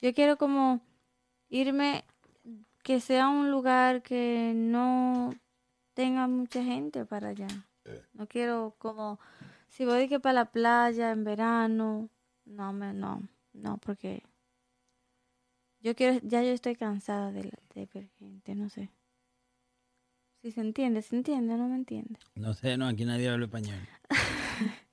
Yo 0.01 0.13
quiero 0.15 0.37
como 0.37 0.81
irme, 1.51 2.03
que 2.81 2.99
sea 2.99 3.27
un 3.29 3.51
lugar 3.51 4.01
que 4.01 4.53
no 4.55 5.35
tenga 5.93 6.27
mucha 6.27 6.63
gente 6.63 7.05
para 7.05 7.29
allá. 7.29 7.47
No 8.13 8.25
quiero 8.27 8.75
como, 8.79 9.19
si 9.69 9.85
voy 9.85 10.07
que 10.09 10.19
para 10.19 10.33
la 10.33 10.45
playa 10.51 11.11
en 11.11 11.23
verano, 11.23 12.09
no, 12.45 12.73
me, 12.73 12.93
no, 12.93 13.21
no, 13.53 13.77
porque 13.77 14.23
yo 15.81 15.95
quiero, 15.95 16.19
ya 16.23 16.41
yo 16.41 16.49
estoy 16.49 16.75
cansada 16.75 17.31
de, 17.31 17.43
la- 17.45 17.59
de 17.75 17.87
ver 17.93 18.09
gente, 18.19 18.55
no 18.55 18.69
sé. 18.69 18.89
Si 20.41 20.51
se 20.51 20.61
entiende, 20.61 21.01
se 21.03 21.15
entiende, 21.15 21.55
no 21.55 21.67
me 21.67 21.75
entiende. 21.75 22.17
No 22.35 22.53
sé, 22.55 22.75
no, 22.77 22.87
aquí 22.87 23.05
nadie 23.05 23.29
habla 23.29 23.45
español. 23.45 23.79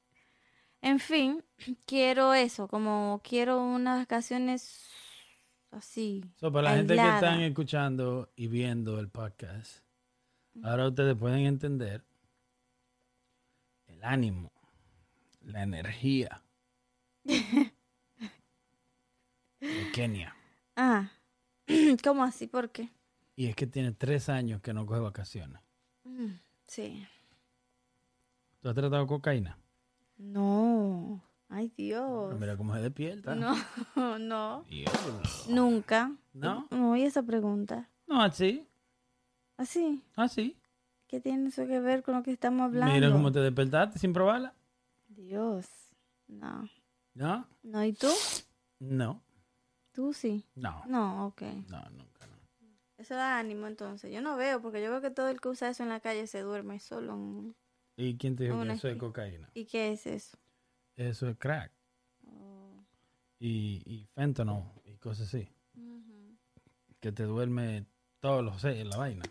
En 0.81 1.01
fin, 1.01 1.43
quiero 1.87 2.35
eso, 2.35 2.69
como 2.69 3.21
quiero 3.25 3.61
unas 3.65 3.99
vacaciones 3.99 4.89
así. 5.71 6.25
So, 6.37 6.53
para 6.53 6.71
la 6.71 6.77
gente 6.77 6.95
que 6.95 7.09
están 7.15 7.41
escuchando 7.41 8.31
y 8.37 8.49
viendo 8.49 8.99
el 8.99 9.09
podcast, 9.09 9.83
ahora 10.63 10.89
ustedes 10.89 11.17
pueden 11.17 11.47
entender 11.47 12.05
el 13.87 14.03
ánimo, 14.05 14.51
la 15.43 15.63
energía 15.63 16.43
de 17.25 17.73
Kenia. 19.95 20.35
Ah, 20.77 21.11
¿cómo 22.05 22.23
así? 22.25 22.47
¿Por 22.47 22.71
qué? 22.71 22.91
Y 23.37 23.47
es 23.47 23.57
que 23.57 23.67
tiene 23.67 23.93
tres 23.93 24.29
años 24.29 24.61
que 24.61 24.73
no 24.73 24.87
coge 24.87 25.01
vacaciones. 25.01 25.61
Mm, 26.05 26.33
Sí. 26.67 27.07
¿Tú 28.61 28.69
has 28.69 28.75
tratado 28.75 29.07
cocaína? 29.07 29.57
No. 30.19 31.23
Ay, 31.49 31.73
Dios. 31.77 32.39
Mira 32.39 32.57
cómo 32.57 32.75
se 32.75 32.83
despierta. 32.83 33.35
No, 33.35 33.55
no. 34.19 34.65
Diablo. 34.69 35.23
Nunca. 35.49 36.13
¿No? 36.35 36.67
No, 36.71 36.97
y 36.97 37.03
esa 37.05 37.23
pregunta. 37.23 37.89
No, 38.07 38.23
así, 38.23 38.67
Así. 39.57 40.03
así. 40.17 40.57
¿Qué 41.09 41.21
tiene 41.21 41.49
eso 41.49 41.67
que 41.67 41.81
ver 41.81 42.03
con 42.03 42.17
lo 42.17 42.23
que 42.23 42.33
estamos 42.33 42.67
hablando? 42.67 42.95
Mira 42.95 43.11
cómo 43.11 43.33
te 43.33 43.41
despertaste 43.41 43.99
sin 43.99 44.13
probarla. 44.13 44.55
Dios. 45.09 45.67
No. 46.27 46.69
¿No? 47.15 47.49
No, 47.63 47.83
¿y 47.85 47.93
tú? 47.95 48.09
No. 48.79 49.23
Tú 49.93 50.13
sí. 50.13 50.45
No. 50.55 50.83
No, 50.87 51.27
ok. 51.29 51.43
No, 51.69 51.81
nunca. 51.91 52.27
No. 52.27 52.37
Eso 52.99 53.15
da 53.15 53.39
ánimo 53.39 53.67
entonces. 53.67 54.13
Yo 54.13 54.21
no 54.21 54.37
veo, 54.37 54.61
porque 54.61 54.83
yo 54.83 54.91
veo 54.91 55.01
que 55.01 55.11
todo 55.11 55.29
el 55.29 55.41
que 55.41 55.49
usa 55.49 55.71
eso 55.71 55.83
en 55.83 55.89
la 55.89 56.01
calle 56.01 56.27
se 56.27 56.41
duerme 56.43 56.79
solo. 56.79 57.15
en- 57.15 57.57
¿Y 57.97 58.17
quién 58.19 58.37
te 58.37 58.45
dijo 58.45 58.63
que 58.63 58.73
eso 58.73 58.89
es 58.89 58.97
cocaína? 58.99 59.51
¿Y 59.55 59.65
qué 59.65 59.93
es 59.93 60.07
eso? 60.07 60.39
Eso 60.99 61.29
es 61.29 61.37
crack. 61.39 61.73
Oh. 62.27 62.85
Y, 63.39 63.83
y 63.87 64.07
fentanyl 64.15 64.65
y 64.85 64.97
cosas 64.97 65.29
así. 65.29 65.49
Que 67.01 67.13
te 67.13 67.23
duerme 67.23 67.87
todos 68.21 68.45
los 68.45 68.61
seis 68.61 68.81
en 68.81 68.91
la 68.91 68.97
vaina. 68.97 69.25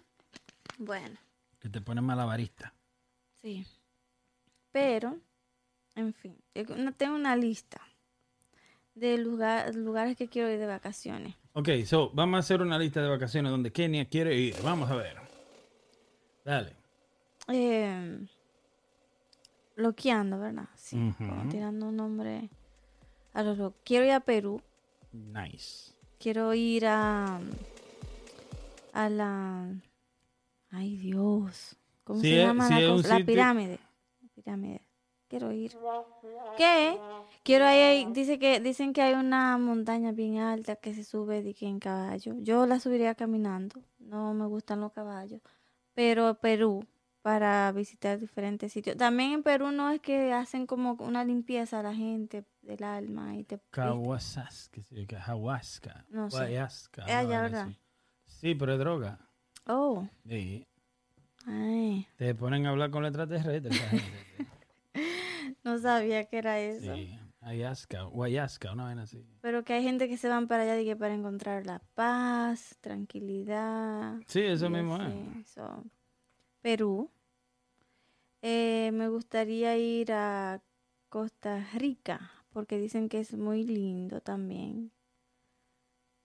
Bueno, 0.80 1.18
Que 1.60 1.70
te 1.70 1.82
pone 1.82 2.02
malabarista. 2.02 2.74
sí. 3.42 3.66
Pero, 4.72 5.18
en 5.96 6.14
fin, 6.14 6.38
tengo 6.98 7.16
una 7.16 7.36
lista 7.36 7.82
de 8.94 9.18
lugar- 9.18 9.74
lugares 9.74 10.16
que 10.16 10.28
quiero 10.28 10.52
ir 10.52 10.60
de 10.60 10.68
vacaciones. 10.68 11.36
Ok, 11.54 11.70
so 11.86 12.12
vamos 12.12 12.38
a 12.38 12.40
hacer 12.40 12.62
una 12.62 12.78
lista 12.78 13.02
de 13.02 13.10
vacaciones 13.10 13.50
donde 13.52 13.72
Kenia 13.72 14.06
quiere 14.08 14.36
ir. 14.38 14.56
Vamos 14.64 14.92
a 14.92 14.96
ver. 14.96 15.18
Dale. 16.46 16.76
Eh, 17.48 18.28
loqueando, 19.78 20.38
¿verdad? 20.40 20.68
Sí, 20.76 21.14
como 21.18 21.48
tirando 21.50 21.88
un 21.88 21.96
nombre 21.96 22.50
a 23.34 23.44
los 23.44 23.58
locos. 23.58 23.80
Quiero 23.86 24.06
ir 24.06 24.12
a 24.12 24.20
Perú. 24.20 24.62
Nice. 25.14 25.94
Quiero 26.20 26.54
ir 26.54 26.86
a. 26.88 27.40
a 28.94 29.10
la. 29.10 29.70
Ay, 30.72 30.98
Dios. 30.98 31.78
¿Cómo 32.04 32.20
se 32.20 32.38
llama 32.38 32.70
la, 32.70 32.76
sitio- 32.98 33.26
pirámide. 33.26 33.80
La 34.22 34.30
pirámide. 34.30 34.82
Quiero 35.28 35.52
ir. 35.52 35.78
¿Qué? 36.58 36.98
Quiero 37.44 37.70
ir. 37.72 38.12
Dice 38.14 38.40
que, 38.40 38.60
dicen 38.62 38.94
que 38.94 39.02
hay 39.02 39.14
una 39.14 39.58
montaña 39.58 40.14
bien 40.14 40.38
alta 40.38 40.78
que 40.78 40.94
se 40.94 41.04
sube 41.04 41.44
de 41.44 41.54
en 41.60 41.80
caballo. 41.80 42.34
Yo 42.40 42.66
la 42.66 42.80
subiría 42.80 43.14
caminando. 43.14 43.82
No 44.00 44.34
me 44.34 44.46
gustan 44.48 44.80
los 44.80 44.94
caballos. 44.94 45.42
Pero 45.94 46.36
Perú, 46.36 46.86
para 47.28 47.70
visitar 47.74 48.18
diferentes 48.18 48.72
sitios. 48.72 48.96
También 48.96 49.34
en 49.34 49.44
Perú 49.44 49.72
no 49.72 49.92
es 49.92 50.00
que 50.00 50.32
hacen 50.32 50.66
como 50.66 50.94
una 50.94 51.26
limpieza 51.26 51.82
a 51.82 51.84
la 51.84 51.94
gente 51.94 52.46
del 52.62 52.82
alma 52.86 53.36
y 53.36 53.44
te. 53.44 53.60
Hawaska. 55.20 56.06
No 56.08 56.30
sé. 56.32 56.38
Guayasca, 56.38 57.04
Es 57.04 57.10
allá, 57.10 57.20
una 57.28 57.42
vaina 57.42 57.42
¿verdad? 57.42 57.68
Sí, 58.28 58.56
pero 58.56 58.72
es 58.72 58.80
droga. 58.80 59.20
Oh. 59.66 60.08
Sí. 60.26 60.66
Ay. 61.46 62.08
Te 62.16 62.34
ponen 62.34 62.66
a 62.66 62.70
hablar 62.70 62.92
con 62.92 63.02
la 63.04 63.10
extraterrestre. 63.10 63.76
esa 63.76 63.90
gente. 63.90 64.06
No 65.66 65.78
sabía 65.80 66.24
que 66.30 66.38
era 66.38 66.62
eso. 66.62 66.96
sí. 66.96 67.20
Guayasca, 67.42 68.72
una 68.72 68.86
vaina 68.86 69.02
así. 69.02 69.22
Pero 69.42 69.66
que 69.66 69.74
hay 69.74 69.84
gente 69.84 70.08
que 70.08 70.16
se 70.16 70.30
van 70.30 70.48
para 70.48 70.64
allá 70.64 70.76
de 70.76 70.86
que 70.86 70.96
para 70.96 71.14
encontrar 71.14 71.66
la 71.66 71.80
paz, 71.94 72.78
tranquilidad. 72.80 74.16
Sí, 74.28 74.40
eso 74.44 74.70
mismo 74.70 74.96
es. 74.96 75.50
So, 75.50 75.84
Perú. 76.62 77.12
Eh, 78.42 78.92
me 78.94 79.10
gustaría 79.10 79.78
ir 79.78 80.12
a 80.12 80.62
Costa 81.10 81.68
Rica 81.76 82.32
porque 82.52 82.78
dicen 82.80 83.10
que 83.10 83.20
es 83.20 83.34
muy 83.36 83.64
lindo 83.64 84.22
también. 84.22 84.92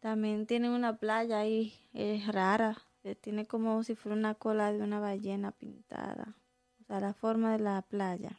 También 0.01 0.47
tiene 0.47 0.69
una 0.69 0.99
playa 0.99 1.39
ahí, 1.39 1.73
es 1.95 2.27
rara. 2.27 2.77
eh, 3.05 3.15
Tiene 3.15 3.47
como 3.47 3.83
si 3.85 3.95
fuera 3.95 4.17
una 4.17 4.35
cola 4.35 4.73
de 4.73 4.83
una 4.83 5.01
ballena 5.01 5.53
pintada. 5.53 6.37
O 6.81 6.85
sea, 6.85 7.01
la 7.01 7.15
forma 7.15 7.53
de 7.53 7.61
la 7.61 7.81
playa. 7.83 8.39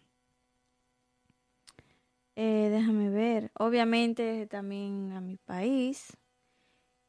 Eh, 2.36 2.70
déjame 2.72 3.10
ver. 3.10 3.52
Obviamente 3.58 4.48
también 4.48 5.12
a 5.14 5.22
mi 5.22 5.38
país. 5.38 6.18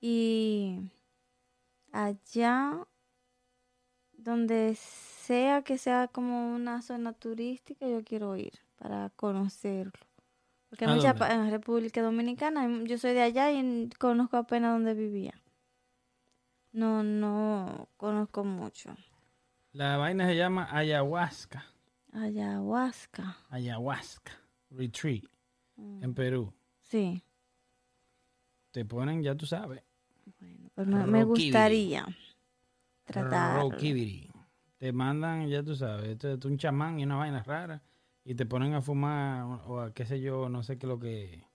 Y 0.01 0.91
allá 1.93 2.87
donde 4.25 4.75
sea 4.75 5.63
que 5.63 5.79
sea 5.79 6.09
como 6.09 6.55
una 6.55 6.83
zona 6.83 7.13
turística, 7.13 7.87
yo 7.87 8.03
quiero 8.03 8.37
ir 8.37 8.53
para 8.79 9.11
conocerlo. 9.11 9.93
Porque 10.69 10.87
en 10.87 11.51
República 11.51 12.03
Dominicana, 12.03 12.63
hay- 12.63 12.85
yo 12.87 12.99
soy 12.99 13.13
de 13.13 13.23
allá 13.23 13.53
y 13.53 13.89
conozco 13.99 14.37
apenas 14.37 14.73
donde 14.73 14.95
vivía. 14.95 15.35
No, 16.73 17.05
no 17.05 17.89
conozco 17.97 18.43
mucho. 18.45 18.97
La 19.73 19.97
vaina 19.97 20.27
se 20.27 20.35
llama 20.37 20.69
ayahuasca. 20.77 21.65
Ayahuasca. 22.13 23.37
Ayahuasca. 23.51 24.33
Retreat. 24.71 25.25
Mm, 25.77 26.03
En 26.05 26.15
Perú. 26.15 26.53
Sí. 26.81 27.23
Te 28.73 28.85
ponen, 28.85 29.23
ya 29.23 29.37
tú 29.37 29.47
sabes. 29.47 29.83
Bueno, 30.41 30.71
pues 30.75 30.87
me, 31.07 31.25
gustaría 31.25 32.07
tratar. 33.05 33.61
Te 34.79 34.93
mandan, 34.93 35.49
ya 35.49 35.63
tú 35.63 35.75
sabes, 35.75 36.11
esto 36.11 36.33
es 36.35 36.45
un 36.45 36.59
chamán 36.59 36.99
y 37.01 37.05
una 37.05 37.17
vaina 37.17 37.43
rara. 37.43 37.83
Y 38.25 38.35
te 38.35 38.47
ponen 38.47 38.75
a 38.75 38.81
fumar 38.83 39.45
o, 39.67 39.81
a 39.81 39.93
qué 39.93 40.07
sé 40.07 40.21
yo, 40.21 40.49
no 40.49 40.63
sé 40.63 40.79
qué 40.79 40.87
lo 40.87 40.99
que. 40.99 41.47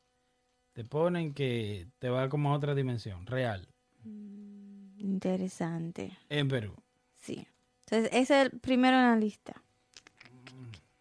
Te 0.74 0.86
ponen 0.86 1.34
que 1.34 1.88
te 2.00 2.10
va 2.10 2.30
como 2.30 2.52
a 2.52 2.56
otra 2.56 2.76
dimensión, 2.76 3.26
real. 3.26 3.68
Mm, 4.04 5.00
Interesante. 5.00 6.18
En 6.30 6.48
Perú. 6.48 6.76
Sí. 7.18 7.48
Entonces, 7.86 8.10
ese 8.14 8.42
es 8.42 8.52
el 8.52 8.60
primero 8.60 8.96
en 8.98 9.04
la 9.04 9.16
lista. 9.16 9.62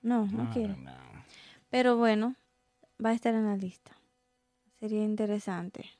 No, 0.00 0.26
no, 0.26 0.44
No, 0.44 0.50
quiere. 0.50 0.76
no. 0.76 0.92
Pero 1.70 1.96
bueno, 1.96 2.34
va 3.04 3.10
a 3.10 3.14
estar 3.14 3.34
en 3.34 3.44
la 3.44 3.56
lista. 3.56 3.92
Sería 4.80 5.04
interesante. 5.04 5.90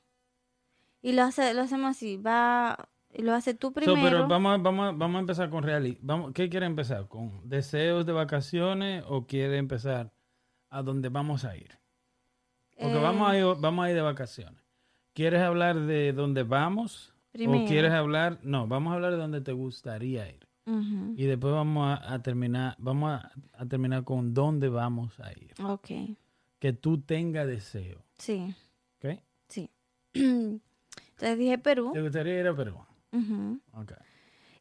Y 1.01 1.11
lo 1.13 1.23
hace, 1.23 1.53
lo 1.53 1.61
hacemos 1.61 1.91
así, 1.91 2.17
va, 2.17 2.89
lo 3.17 3.33
hace 3.33 3.53
tú 3.53 3.67
So, 3.67 3.73
primero. 3.73 4.01
pero 4.01 4.27
vamos, 4.27 4.53
a- 4.53 4.57
vamos, 4.61 4.87
a- 4.89 4.91
vamos 4.91 5.15
a 5.17 5.19
empezar 5.21 5.49
con 5.49 5.63
reali 5.63 5.97
Vamos, 6.01 6.31
¿Qué 6.33 6.49
quiere 6.49 6.65
empezar? 6.65 7.07
¿Con 7.07 7.47
deseos 7.49 8.05
de 8.05 8.11
vacaciones 8.13 9.03
o 9.07 9.25
quiere 9.25 9.57
empezar 9.57 10.11
a 10.69 10.81
dónde 10.83 11.09
vamos 11.09 11.43
a 11.45 11.57
ir? 11.57 11.77
Porque 12.77 12.95
Eh, 12.97 13.01
vamos, 13.01 13.29
a 13.29 13.37
ir, 13.37 13.43
vamos 13.59 13.85
a 13.85 13.89
ir 13.89 13.95
de 13.95 14.01
vacaciones. 14.01 14.61
¿Quieres 15.13 15.41
hablar 15.41 15.77
de 15.81 16.13
dónde 16.13 16.43
vamos? 16.43 17.13
Primero. 17.31 17.63
¿O 17.63 17.67
quieres 17.67 17.91
hablar? 17.91 18.39
No, 18.43 18.67
vamos 18.67 18.91
a 18.91 18.95
hablar 18.95 19.11
de 19.11 19.17
dónde 19.17 19.41
te 19.41 19.51
gustaría 19.51 20.29
ir. 20.29 20.47
Y 21.17 21.25
después 21.25 21.51
vamos 21.51 21.87
a, 21.99 22.13
a 22.13 22.21
terminar, 22.21 22.75
vamos 22.77 23.11
a, 23.11 23.31
a 23.53 23.65
terminar 23.65 24.03
con 24.03 24.35
dónde 24.35 24.69
vamos 24.69 25.19
a 25.19 25.31
ir. 25.31 25.53
Ok, 25.63 25.89
Que 26.59 26.73
tú 26.73 27.01
tengas 27.01 27.47
deseo. 27.47 28.03
sí, 28.19 28.53
¿Ok? 29.03 29.19
sí. 29.47 29.67
Entonces 30.13 31.37
dije 31.39 31.57
Perú. 31.57 31.89
¿Te 31.91 32.01
gustaría 32.03 32.39
ir 32.39 32.47
a 32.47 32.55
Perú? 32.55 32.77
Ujú. 33.11 33.59
Ok. 33.73 33.93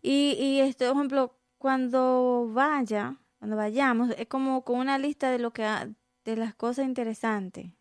Y, 0.03 0.33
y 0.39 0.61
este, 0.61 0.87
por 0.89 0.97
ejemplo, 0.97 1.37
cuando 1.59 2.49
vaya, 2.53 3.17
cuando 3.39 3.57
vayamos, 3.57 4.11
es 4.17 4.27
como 4.29 4.65
con 4.65 4.79
una 4.79 4.99
lista 4.99 5.31
de 5.31 5.39
lo 5.39 5.53
que 5.53 5.65
ha- 5.65 5.89
de 6.25 6.37
las 6.37 6.55
cosas 6.55 6.87
interesantes. 6.87 7.73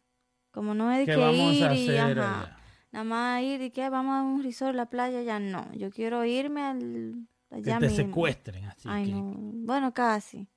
Como 0.51 0.73
no 0.73 0.91
es 0.91 0.99
de 0.99 1.05
¿Qué 1.05 1.15
que 1.19 1.31
ir 1.33 1.71
y 1.73 1.97
ajá, 1.97 2.57
nada 2.91 3.03
más 3.03 3.43
ir 3.43 3.61
y 3.61 3.69
que 3.69 3.87
vamos 3.89 4.15
a 4.15 4.21
un 4.23 4.41
resort, 4.43 4.75
la 4.75 4.87
playa, 4.87 5.21
ya 5.21 5.39
no. 5.39 5.71
Yo 5.73 5.91
quiero 5.91 6.25
irme 6.25 6.61
al 6.63 7.27
Que 7.49 7.55
allá 7.57 7.79
te 7.79 7.87
mismo. 7.89 8.05
secuestren 8.07 8.65
así. 8.65 8.87
Ay, 8.89 9.05
que- 9.05 9.11
no. 9.11 9.33
Bueno, 9.65 9.93
casi. 9.93 10.47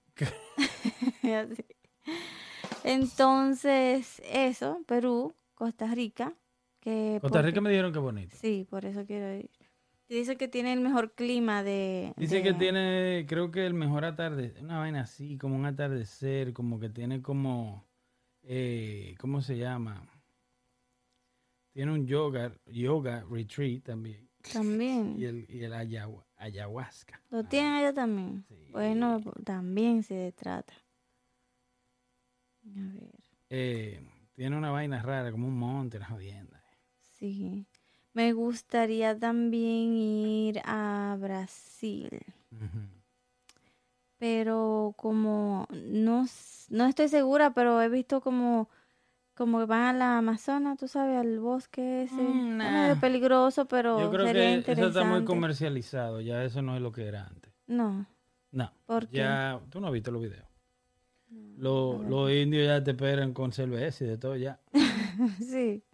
Así. 1.23 1.65
Entonces, 2.85 4.23
eso, 4.25 4.83
Perú, 4.87 5.35
Costa 5.55 5.87
Rica, 5.95 6.33
que 6.81 7.19
Costa 7.21 7.39
porque- 7.39 7.47
Rica 7.49 7.61
me 7.61 7.71
dijeron 7.71 7.93
que 7.93 7.99
bonito. 7.99 8.37
Sí, 8.41 8.67
por 8.69 8.85
eso 8.85 9.05
quiero 9.07 9.35
ir. 9.35 9.51
Dice 10.11 10.37
que 10.37 10.49
tiene 10.49 10.73
el 10.73 10.81
mejor 10.81 11.15
clima 11.15 11.63
de... 11.63 12.13
Dice 12.17 12.43
que 12.43 12.53
tiene, 12.53 13.25
creo 13.29 13.53
que 13.53 13.65
el 13.65 13.75
mejor 13.75 14.05
atardecer, 14.05 14.61
una 14.65 14.79
vaina 14.81 15.03
así, 15.03 15.39
como 15.39 15.55
un 15.55 15.67
atardecer, 15.67 16.53
como 16.53 16.81
que 16.81 16.89
tiene 16.89 17.23
como, 17.23 17.87
eh, 18.43 19.15
¿cómo 19.21 19.41
se 19.41 19.57
llama? 19.57 20.03
Tiene 21.73 21.93
un 21.93 22.07
yoga, 22.09 22.53
yoga 22.67 23.25
retreat 23.31 23.85
también. 23.85 24.29
También. 24.53 25.15
Y 25.17 25.27
el, 25.27 25.47
y 25.49 25.63
el 25.63 25.73
ayahu- 25.73 26.25
ayahuasca. 26.39 27.23
Lo 27.31 27.45
tienen 27.45 27.75
allá 27.75 27.93
también. 27.95 28.45
Sí. 28.49 28.57
Bueno, 28.73 29.21
también 29.45 30.03
se 30.03 30.33
trata. 30.33 30.75
A 32.65 32.95
ver, 32.95 33.15
Eh, 33.49 34.01
tiene 34.33 34.57
una 34.57 34.73
vaina 34.73 35.01
rara, 35.03 35.31
como 35.31 35.47
un 35.47 35.57
monte, 35.57 35.99
una 35.99 36.07
jodienda. 36.07 36.65
sí. 37.17 37.65
Me 38.13 38.33
gustaría 38.33 39.17
también 39.19 39.93
ir 39.95 40.61
a 40.65 41.17
Brasil, 41.21 42.09
pero 44.19 44.95
como 44.97 45.67
no, 45.71 46.27
no 46.71 46.87
estoy 46.87 47.09
segura, 47.09 47.53
pero 47.55 47.81
he 47.81 47.89
visto 47.89 48.21
como, 48.21 48.69
como 49.35 49.67
van 49.67 49.83
a 49.83 49.93
la 49.93 50.19
Amazonas, 50.19 50.77
tú 50.79 50.89
sabes, 50.89 51.19
al 51.19 51.39
bosque 51.39 52.03
ese. 52.03 52.15
Mm, 52.21 52.61
es 52.61 52.99
peligroso, 52.99 53.67
pero 53.67 54.01
Yo 54.01 54.11
creo 54.11 54.27
sería 54.27 54.43
que 54.51 54.55
interesante. 54.57 54.89
eso 54.89 54.89
está 54.99 55.05
muy 55.05 55.25
comercializado, 55.25 56.21
ya 56.21 56.45
eso 56.45 56.63
no 56.63 56.75
es 56.77 56.83
lo 56.83 56.93
que 56.93 57.07
era 57.07 57.27
antes. 57.27 57.53
No, 57.67 58.07
No, 58.51 58.73
¿por 58.87 59.07
qué? 59.07 59.17
ya, 59.19 59.61
tú 59.71 59.81
no 59.81 59.87
has 59.87 59.93
visto 59.93 60.11
los 60.11 60.21
videos. 60.23 60.47
Los, 61.57 62.01
los 62.09 62.31
indios 62.33 62.67
ya 62.67 62.83
te 62.83 62.91
esperan 62.91 63.33
con 63.33 63.53
cerveza 63.53 64.05
y 64.05 64.09
de 64.09 64.19
todo 64.19 64.35
ya. 64.35 64.59
sí, 65.39 65.85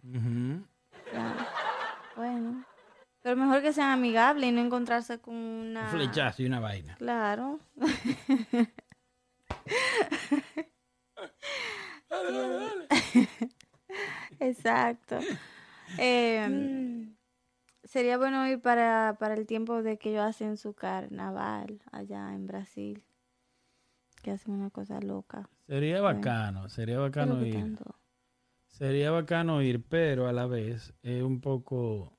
ya. 1.13 1.46
Bueno. 2.17 2.65
Pero 3.21 3.35
mejor 3.35 3.61
que 3.61 3.73
sean 3.73 3.91
amigables 3.91 4.49
y 4.49 4.51
no 4.51 4.61
encontrarse 4.61 5.19
con 5.19 5.35
una... 5.35 5.83
Un 5.83 5.89
flechazo 5.89 6.41
y 6.41 6.47
una 6.47 6.59
vaina. 6.59 6.95
Claro. 6.95 7.59
Exacto. 14.39 15.19
Eh, 15.97 17.07
sería 17.83 18.17
bueno 18.17 18.47
ir 18.47 18.61
para, 18.61 19.17
para 19.19 19.35
el 19.35 19.45
tiempo 19.45 19.83
de 19.83 19.97
que 19.97 20.11
ellos 20.11 20.23
hacen 20.23 20.57
su 20.57 20.73
carnaval 20.73 21.81
allá 21.91 22.33
en 22.33 22.47
Brasil. 22.47 23.03
Que 24.23 24.31
hacen 24.31 24.53
una 24.53 24.69
cosa 24.69 24.99
loca. 24.99 25.49
Sería 25.67 26.01
bacano, 26.01 26.69
sería 26.69 26.95
¿Qué 26.95 26.97
es 26.97 26.97
lo 26.97 27.03
bacano 27.35 27.45
ir. 27.45 27.53
tanto? 27.53 27.95
Sería 28.77 29.09
bacano 29.11 29.61
ir, 29.63 29.83
pero 29.83 30.27
a 30.27 30.33
la 30.33 30.45
vez 30.45 30.93
es 31.01 31.23
un 31.23 31.41
poco. 31.41 32.13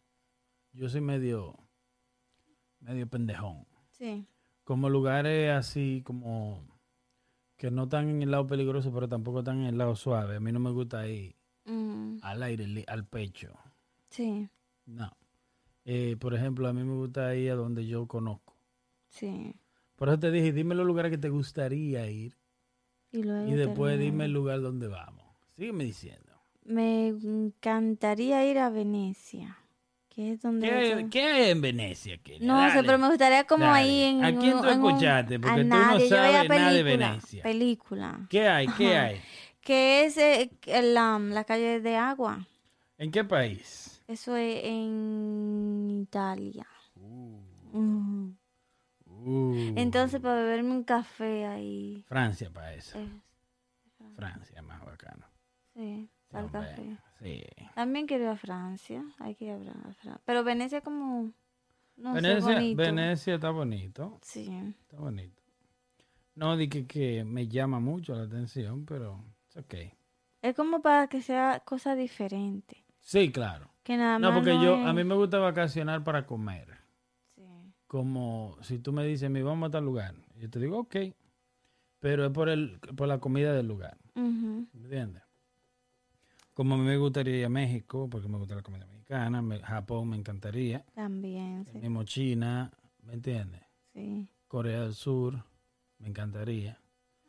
Yo 0.73 0.89
soy 0.89 1.01
medio. 1.01 1.57
medio 2.81 3.07
pendejón. 3.09 3.65
Sí. 3.91 4.27
Como 4.65 4.89
lugares 4.91 5.51
así 5.53 6.03
como. 6.05 6.67
que 7.57 7.71
no 7.71 7.85
están 7.85 8.09
en 8.09 8.23
el 8.23 8.31
lado 8.31 8.47
peligroso, 8.47 8.93
pero 8.93 9.09
tampoco 9.09 9.41
están 9.41 9.61
en 9.61 9.67
el 9.67 9.79
lado 9.79 9.95
suave. 9.97 10.37
A 10.37 10.41
mí 10.41 10.53
no 10.53 10.61
me 10.61 10.71
gusta 10.71 11.07
ir 11.09 11.37
Mm, 11.65 12.19
al 12.23 12.43
aire, 12.43 12.85
al 12.89 13.05
pecho. 13.07 13.53
sí, 14.09 14.49
No. 14.87 15.11
Eh, 15.85 16.17
por 16.19 16.35
ejemplo, 16.35 16.67
a 16.69 16.73
mí 16.73 16.83
me 16.83 16.95
gusta 16.95 17.35
ir 17.35 17.51
a 17.51 17.55
donde 17.55 17.87
yo 17.87 18.07
conozco. 18.07 18.57
sí. 19.09 19.55
Por 19.97 20.09
eso 20.09 20.19
te 20.21 20.31
dije, 20.31 20.53
dime 20.53 20.75
los 20.77 20.87
lugares 20.87 21.11
que 21.11 21.19
te 21.19 21.29
gustaría 21.29 22.09
ir 22.09 22.37
Y, 23.11 23.23
luego 23.25 23.49
y 23.49 23.53
después 23.55 23.93
terminar. 23.95 24.13
dime 24.13 24.25
el 24.27 24.33
lugar 24.33 24.61
donde 24.61 24.87
vamos. 24.87 25.25
Sígueme 25.57 25.83
diciendo. 25.85 26.28
Me 26.69 27.09
encantaría 27.09 28.45
ir 28.47 28.59
a 28.59 28.69
Venecia. 28.71 29.57
Que 30.09 30.33
es 30.33 30.43
donde... 30.43 30.69
¿Qué, 30.69 30.93
eso- 30.93 31.09
qué 31.11 31.23
hay 31.27 31.51
en 31.51 31.61
Venecia? 31.61 32.19
Kenia? 32.19 32.47
No 32.47 32.69
sé, 32.69 32.77
Dale. 32.77 32.87
pero 32.87 32.99
me 32.99 33.09
gustaría 33.09 33.45
como 33.45 33.64
Dale. 33.64 33.79
ahí 33.79 34.03
en... 34.03 34.25
¿A 34.25 34.37
quién 34.39 34.61
tú 34.61 34.69
escuchaste? 34.69 35.39
Porque 35.41 35.62
tú 35.62 35.69
no 35.69 35.77
nadie. 35.77 35.99
Veía 35.99 36.09
sabes 36.09 36.33
nada 36.33 36.43
de 36.43 36.49
película, 36.85 37.09
Venecia. 37.11 37.43
Película. 37.43 38.27
¿Qué 38.29 38.49
hay? 38.49 38.66
¿Qué 38.77 38.97
Ajá. 38.97 39.07
hay? 39.07 39.21
Que 39.61 40.05
es 40.05 40.16
eh, 40.19 40.51
um, 40.97 41.29
la 41.31 41.45
calle 41.45 41.81
de 41.81 41.97
agua. 41.97 42.47
¿En 42.99 43.11
qué 43.12 43.23
país? 43.25 44.03
Eso 44.09 44.35
es 44.37 44.61
en 44.64 46.01
Italia. 46.03 46.66
Uh, 46.97 47.39
Ujú. 47.73 48.35
uh. 49.07 49.73
Entonces, 49.77 50.21
para 50.21 50.37
beberme 50.43 50.71
un 50.73 50.85
café 50.85 51.47
ahí. 51.47 52.05
Francia 52.09 52.51
para 52.51 52.75
eso. 52.75 52.99
eh, 52.99 53.09
Francia, 54.16 54.62
más 54.62 54.85
bacano. 54.85 55.27
sí, 55.75 56.09
Hombre. 56.33 56.99
Sí. 57.20 57.43
También 57.74 58.07
quiero 58.07 58.24
ir 58.24 58.31
a 58.31 58.37
Francia. 58.37 59.05
Hay 59.18 59.35
que 59.35 59.47
ir 59.47 59.53
a 59.53 59.59
Fra- 59.59 59.72
a 59.72 59.93
Francia. 59.95 60.20
Pero 60.24 60.45
Venecia 60.45 60.81
como... 60.81 61.33
No 61.97 62.14
sé, 62.14 62.20
Venecia, 62.20 62.55
bonito. 62.55 62.83
Venecia 62.83 63.35
está 63.35 63.51
bonito. 63.51 64.18
Sí. 64.22 64.49
Está 64.83 64.99
bonito. 64.99 65.43
No 66.37 66.57
di 66.57 66.68
que, 66.68 66.87
que 66.87 67.24
me 67.24 67.49
llama 67.49 67.81
mucho 67.81 68.14
la 68.14 68.22
atención, 68.22 68.85
pero 68.87 69.24
es 69.49 69.57
ok. 69.57 69.74
Es 70.43 70.55
como 70.55 70.81
para 70.81 71.09
que 71.09 71.20
sea 71.22 71.61
cosa 71.64 71.97
diferente. 71.97 72.85
Sí, 73.01 73.33
claro. 73.33 73.70
Que 73.83 73.97
nada 73.97 74.18
No, 74.20 74.29
más 74.31 74.39
porque 74.39 74.53
yo, 74.62 74.76
a 74.76 74.93
mí 74.93 75.03
me 75.03 75.16
gusta 75.16 75.39
vacacionar 75.39 76.05
para 76.05 76.26
comer. 76.26 76.79
Sí. 77.35 77.43
Como 77.89 78.57
si 78.61 78.79
tú 78.79 78.93
me 78.93 79.05
dices, 79.05 79.29
mi 79.31 79.43
vamos 79.43 79.68
a 79.68 79.70
tal 79.72 79.85
lugar. 79.85 80.14
Yo 80.37 80.49
te 80.49 80.61
digo, 80.61 80.79
ok. 80.79 80.97
Pero 81.99 82.24
es 82.26 82.31
por, 82.31 82.49
el, 82.49 82.79
por 82.97 83.09
la 83.09 83.18
comida 83.18 83.53
del 83.53 83.66
lugar. 83.66 83.97
¿Me 84.14 84.66
entiendes? 84.74 85.22
Como 86.59 86.75
a 86.75 86.77
mí 86.79 86.83
me 86.83 86.97
gustaría 86.97 87.37
ir 87.39 87.45
a 87.45 87.49
México, 87.49 88.09
porque 88.11 88.27
me 88.27 88.37
gusta 88.37 88.57
la 88.57 88.63
comida 88.63 88.85
mexicana. 88.87 89.41
me- 89.43 89.61
Japón 89.61 90.09
me 90.09 90.17
encantaría. 90.17 90.85
También, 90.93 91.65
sí. 91.73 91.79
mismo 91.79 92.03
China, 92.03 92.73
¿me 93.05 93.13
entiendes? 93.13 93.63
sí. 93.95 94.27
Corea 94.49 94.81
del 94.81 94.95
Sur, 94.95 95.45
me 96.01 96.09
encantaría. 96.09 96.77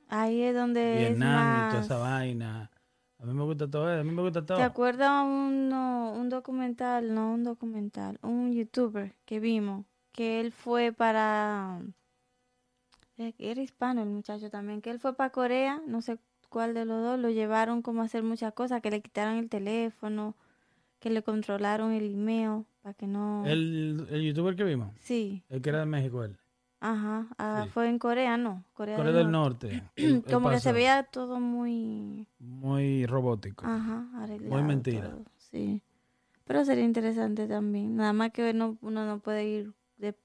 Ahí 0.08 0.42
es 0.42 0.56
donde 0.56 0.98
Vietnam 0.98 1.48
es 1.48 1.68
y 1.68 1.70
toda 1.70 1.82
esa 1.84 2.00
más... 2.00 2.10
vaina. 2.10 2.72
A 3.20 3.26
mí 3.28 3.34
me 3.36 3.44
gusta 3.44 3.70
todo 3.70 3.92
eso, 3.92 4.02
a 4.02 4.04
mí 4.04 4.12
me 4.12 4.24
gusta 4.24 4.44
todo. 4.44 4.58
¿Te 4.58 4.64
acuerdas 4.64 5.24
uno, 5.24 6.12
un 6.14 6.30
documental, 6.30 7.14
no 7.14 7.32
un 7.36 7.44
documental, 7.44 8.18
un 8.24 8.52
youtuber 8.52 9.14
que 9.26 9.40
vimos, 9.40 9.86
que 10.12 10.40
él 10.40 10.52
fue 10.52 10.92
para... 10.92 11.82
eh, 13.20 13.36
Era 13.38 13.62
hispano 13.62 14.02
el 14.02 14.10
muchacho 14.10 14.50
también, 14.50 14.82
que 14.82 14.90
él 14.90 15.00
fue 15.00 15.16
para 15.16 15.30
Corea, 15.30 15.80
no 15.86 16.02
sé 16.02 16.18
cuál 16.50 16.74
de 16.74 16.86
los 16.86 17.02
dos, 17.04 17.20
lo 17.20 17.30
llevaron 17.30 17.82
como 17.82 18.02
a 18.02 18.06
hacer 18.06 18.24
muchas 18.24 18.54
cosas, 18.54 18.82
que 18.82 18.91
le 18.91 19.02
quitaron 19.02 19.36
el 19.36 19.50
teléfono, 19.50 20.36
que 21.00 21.10
le 21.10 21.24
controlaron 21.24 21.91
el 21.93 22.14
email, 22.14 22.66
para 22.82 22.93
que 22.93 23.08
no... 23.08 23.45
El, 23.45 24.08
el 24.10 24.22
youtuber 24.24 24.56
que 24.56 24.64
vimos, 24.64 24.93
Sí, 25.00 25.43
el 25.50 25.62
que 25.62 25.70
era 25.70 25.80
de 25.80 25.86
México, 25.86 26.24
él. 26.24 26.38
ajá, 26.82 27.28
ah, 27.38 27.62
Sí. 27.66 27.70
fue 27.72 27.88
en 27.89 28.00
Corea, 28.00 28.38
no, 28.38 28.64
Corea, 28.74 28.97
Corea 28.97 29.12
del 29.14 29.32
Norte. 29.32 29.84
Como 30.30 30.50
que 30.50 30.60
se 30.60 30.72
veía 30.74 31.04
todo 31.04 31.39
muy... 31.39 32.28
Muy 32.39 33.06
robótico. 33.06 33.66
Ajá, 33.66 34.08
arreglado. 34.18 34.64
mentira. 34.64 35.10
todo, 35.12 35.24
Sí. 35.38 35.82
Pero 36.45 36.66
sería 36.66 36.84
interesante 36.84 37.47
también. 37.47 37.95
Nada 37.95 38.12
más 38.12 38.32
que 38.32 38.54
no, 38.54 38.76
uno 38.82 39.06
no 39.06 39.20
puede 39.20 39.45
ir 39.47 39.74
de 39.97 40.16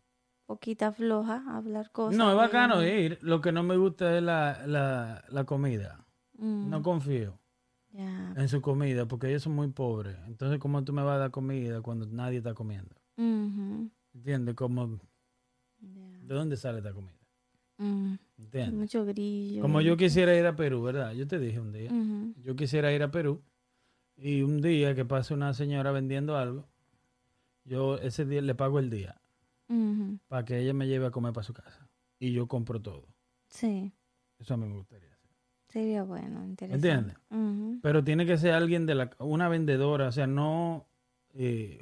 poquita 0.47 0.91
floja 0.91 1.43
a 1.47 1.59
hablar 1.59 1.91
cosas. 1.91 2.16
no, 2.16 2.31
es 2.31 2.37
bacano 2.37 2.83
ir. 2.83 3.18
Lo 3.20 3.43
que 3.43 3.53
no 3.53 3.62
me 3.62 3.77
gusta 3.77 4.16
es 4.16 4.22
la, 4.22 4.66
la, 4.66 5.22
la 5.29 5.45
comida. 5.45 6.04
Mm, 6.39 6.68
No 6.70 6.82
confío 6.82 7.39
en 8.37 8.49
su 8.49 8.61
comida 8.61 9.07
porque 9.07 9.28
ellos 9.28 9.43
son 9.43 9.55
muy 9.55 9.68
pobres. 9.68 10.16
Entonces, 10.26 10.59
¿cómo 10.59 10.82
tú 10.85 10.93
me 10.93 11.03
vas 11.03 11.14
a 11.16 11.18
dar 11.18 11.30
comida 11.30 11.80
cuando 11.80 12.07
nadie 12.07 12.39
está 12.39 12.55
comiendo? 12.55 12.95
¿Entiendes? 14.14 14.55
Como. 14.55 14.99
¿De 15.78 16.35
dónde 16.35 16.57
sale 16.57 16.78
esta 16.78 16.93
comida? 16.93 17.18
Mm, 17.78 18.14
¿Entiendes? 18.39 18.74
Mucho 18.74 19.05
grillo. 19.05 19.62
Como 19.62 19.80
yo 19.80 19.97
quisiera 19.97 20.37
ir 20.37 20.47
a 20.47 20.57
Perú, 20.57 20.82
¿verdad? 20.82 21.12
Yo 21.12 21.26
te 21.26 21.39
dije 21.39 21.61
un 21.61 21.72
día. 21.72 21.91
Yo 22.43 22.57
quisiera 22.57 22.93
ir 22.93 23.03
a 23.03 23.11
Perú 23.11 23.43
y 24.16 24.43
un 24.43 24.61
día 24.61 24.95
que 24.95 25.05
pase 25.05 25.35
una 25.35 25.53
señora 25.55 25.91
vendiendo 25.93 26.37
algo, 26.37 26.68
yo 27.64 27.97
ese 27.99 28.24
día 28.24 28.41
le 28.43 28.55
pago 28.55 28.78
el 28.78 28.91
día 28.91 29.20
para 30.28 30.45
que 30.45 30.59
ella 30.61 30.72
me 30.74 30.87
lleve 30.87 31.07
a 31.07 31.11
comer 31.11 31.32
para 31.32 31.45
su 31.45 31.53
casa 31.55 31.89
y 32.18 32.32
yo 32.32 32.47
compro 32.47 32.80
todo. 32.80 33.09
Sí, 33.49 33.93
Eso 34.39 34.55
a 34.55 34.57
mí 34.57 34.66
me 34.66 34.74
gustaría. 34.76 35.14
Sería 35.75 36.05
bueno, 36.05 36.45
interesante. 36.45 36.89
¿Entiendes? 36.89 37.81
Pero 37.83 38.05
tiene 38.05 38.25
que 38.27 38.39
ser 38.39 38.55
alguien 38.55 38.87
de 38.87 38.95
la, 38.95 39.11
una 39.18 39.49
vendedora, 39.49 40.07
o 40.09 40.12
sea, 40.12 40.27
no 40.29 40.87
eh, 41.35 41.81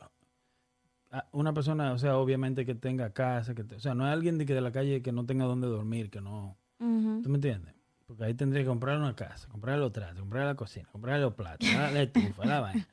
una 1.32 1.53
persona, 1.53 1.93
o 1.93 1.99
sea, 1.99 2.16
obviamente 2.16 2.64
que 2.64 2.74
tenga 2.74 3.11
casa, 3.11 3.55
que 3.55 3.64
te- 3.64 3.76
o 3.76 3.80
sea, 3.80 3.95
no 3.95 4.07
es 4.07 4.12
alguien 4.12 4.38
de 4.38 4.47
que 4.47 4.55
de 4.55 4.62
la 4.62 4.72
calle 4.72 5.03
que 5.03 5.12
no 5.12 5.26
tenga 5.26 5.45
dónde 5.45 5.66
dormir, 5.66 6.11
que 6.11 6.22
no, 6.22 6.57
¿tú 6.78 7.28
me 7.28 7.34
entiendes? 7.34 7.74
Porque 8.07 8.24
ahí 8.24 8.34
tendría 8.34 8.62
que 8.62 8.68
comprar 8.68 8.99
una 8.99 9.14
casa, 9.14 9.47
comprar 9.49 9.78
los 9.78 9.93
tratos, 9.93 10.20
comprar 10.20 10.47
la 10.47 10.55
cocina, 10.55 10.88
comprar 10.90 11.20
los 11.20 11.34
platos, 11.34 11.68
la, 11.70 12.03
estufa, 12.03 12.47
la 12.47 12.61
vaina. 12.61 12.88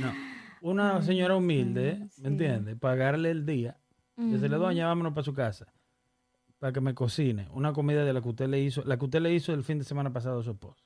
No. 0.00 0.12
Una 0.60 1.02
señora 1.02 1.36
humilde, 1.36 2.08
sí. 2.10 2.22
¿me 2.22 2.28
entiendes? 2.28 2.76
Pagarle 2.78 3.30
el 3.32 3.44
día, 3.44 3.76
decirle, 4.16 4.56
ujú. 4.56 4.66
doña, 4.66 4.86
vámonos 4.86 5.12
para 5.12 5.24
su 5.24 5.34
casa, 5.34 5.66
para 6.64 6.72
que 6.72 6.80
me 6.80 6.94
cocine 6.94 7.46
una 7.52 7.74
comida 7.74 8.06
de 8.06 8.12
la 8.14 8.22
que 8.22 8.28
usted 8.30 8.48
le 8.48 8.58
hizo, 8.58 8.82
la 8.84 8.96
que 8.96 9.04
usted 9.04 9.20
le 9.20 9.34
hizo 9.34 9.52
el 9.52 9.62
fin 9.64 9.76
de 9.76 9.84
semana 9.84 10.10
pasado 10.14 10.40
a 10.40 10.42
su 10.42 10.52
esposo. 10.52 10.82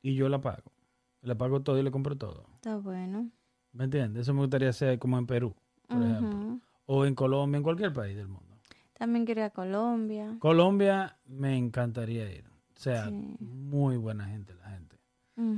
Y 0.00 0.14
yo 0.14 0.30
la 0.30 0.40
pago. 0.40 0.72
Le 1.20 1.36
pago 1.36 1.60
todo 1.60 1.78
y 1.78 1.82
le 1.82 1.90
compro 1.90 2.16
todo. 2.16 2.46
Está 2.54 2.78
bueno. 2.78 3.30
¿Me 3.74 3.84
entiendes? 3.84 4.22
Eso 4.22 4.32
me 4.32 4.40
gustaría 4.40 4.70
hacer 4.70 4.98
como 4.98 5.18
en 5.18 5.26
Perú, 5.26 5.54
por 5.86 6.02
ejemplo. 6.02 6.60
O 6.86 7.04
en 7.04 7.14
Colombia, 7.14 7.58
en 7.58 7.62
cualquier 7.62 7.92
país 7.92 8.16
del 8.16 8.28
mundo. 8.28 8.56
También 8.94 9.26
quería 9.26 9.50
Colombia. 9.50 10.34
Colombia 10.38 11.18
me 11.26 11.54
encantaría 11.58 12.32
ir. 12.32 12.46
O 12.74 12.78
sea, 12.80 13.10
Sí. 13.10 13.36
muy 13.38 13.98
buena 13.98 14.24
gente 14.28 14.54
la 14.54 14.70
gente. 14.70 14.96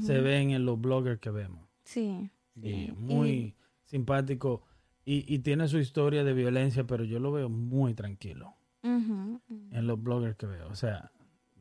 Se 0.05 0.21
ven 0.21 0.51
en 0.51 0.65
los 0.65 0.81
bloggers 0.81 1.21
que 1.21 1.31
vemos. 1.31 1.65
Sí. 1.85 2.29
Y 2.57 2.61
sí. 2.87 2.93
muy 2.99 3.29
Y- 3.31 3.55
simpático. 3.85 4.65
Y, 5.05 5.33
y 5.33 5.39
tiene 5.39 5.69
su 5.69 5.79
historia 5.79 6.25
de 6.25 6.33
violencia, 6.33 6.83
pero 6.89 7.05
yo 7.05 7.21
lo 7.21 7.31
veo 7.31 7.49
muy 7.49 7.95
tranquilo 7.95 8.57
en 8.85 9.87
los 9.87 10.03
bloggers 10.03 10.37
que 10.37 10.47
veo. 10.47 10.69
O 10.69 10.75
sea, 10.75 11.11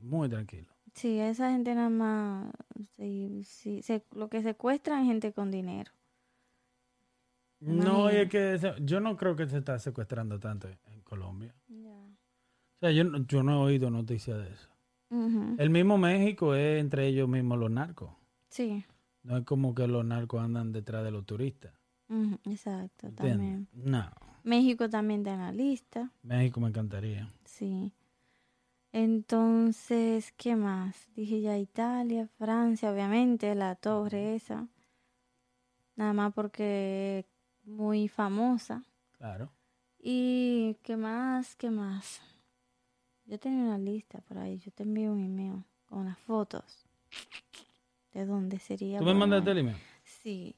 muy 0.02 0.30
tranquilo. 0.30 0.68
Sí, 0.94 1.18
esa 1.20 1.52
gente 1.52 1.74
nada 1.74 1.90
más, 1.90 2.54
sí, 2.96 3.42
sí, 3.46 3.82
se- 3.82 4.06
lo 4.14 4.30
que 4.30 4.44
secuestran 4.44 5.02
es 5.02 5.08
gente 5.08 5.34
con 5.34 5.50
dinero. 5.50 5.92
No, 7.60 8.10
es 8.10 8.30
que 8.30 8.60
yo 8.82 9.00
no 9.00 9.16
creo 9.16 9.36
que 9.36 9.48
se 9.48 9.58
está 9.60 9.80
secuestrando 9.80 10.40
tanto 10.40 10.68
en 10.68 11.02
Colombia. 11.02 11.56
O 11.70 12.80
sea, 12.82 12.92
yo, 12.92 13.06
no- 13.06 13.26
yo 13.26 13.42
no 13.42 13.54
he 13.54 13.72
oído 13.72 13.90
noticias 13.90 14.38
de 14.38 14.52
eso. 14.52 14.70
El 15.60 15.70
mismo 15.70 15.98
México 15.98 16.56
es 16.56 16.82
entre 16.82 17.08
ellos 17.08 17.30
mismos 17.30 17.58
los 17.60 17.70
narcos. 17.72 18.12
Sí, 18.50 18.84
No 19.24 19.38
es 19.38 19.46
como 19.46 19.74
que 19.74 19.88
los 19.88 20.04
narcos 20.04 20.42
andan 20.44 20.72
detrás 20.74 21.04
de 21.04 21.12
los 21.12 21.26
turistas. 21.26 21.72
exacto, 22.46 23.08
¿Entiendes? 23.08 23.16
también. 23.16 23.68
No, 23.72 24.12
México 24.44 24.90
también 24.90 25.22
está 25.22 25.34
en 25.34 25.40
la 25.40 25.52
lista, 25.52 26.12
México 26.24 26.60
me 26.60 26.68
encantaría. 26.70 27.30
sí. 27.46 27.92
Entonces, 28.96 30.32
¿qué 30.38 30.56
más? 30.56 31.08
Dije 31.16 31.42
ya 31.42 31.58
Italia, 31.58 32.30
Francia, 32.38 32.92
obviamente, 32.92 33.56
la 33.56 33.74
torre 33.74 34.36
esa. 34.36 34.68
Nada 35.96 36.14
más 36.14 36.32
porque 36.34 37.20
es 37.20 37.26
muy 37.68 38.08
famosa. 38.08 38.84
Claro. 39.18 39.50
¿Y 39.98 40.76
qué 40.84 40.96
más? 40.96 41.56
¿Qué 41.56 41.72
más? 41.72 42.22
Yo 43.26 43.40
tenía 43.40 43.64
una 43.64 43.80
lista 43.80 44.20
por 44.22 44.38
ahí. 44.38 44.60
Yo 44.60 44.72
te 44.72 44.84
envío 44.84 45.12
un 45.12 45.26
email 45.26 45.64
con 45.88 46.06
las 46.06 46.20
fotos. 46.20 46.86
¿De 48.14 48.26
dónde 48.28 48.60
sería? 48.60 49.00
¿Tú 49.00 49.06
me 49.06 49.16
mandaste 49.16 49.50
el 49.52 49.58
email? 49.58 49.78
Sí. 50.04 50.56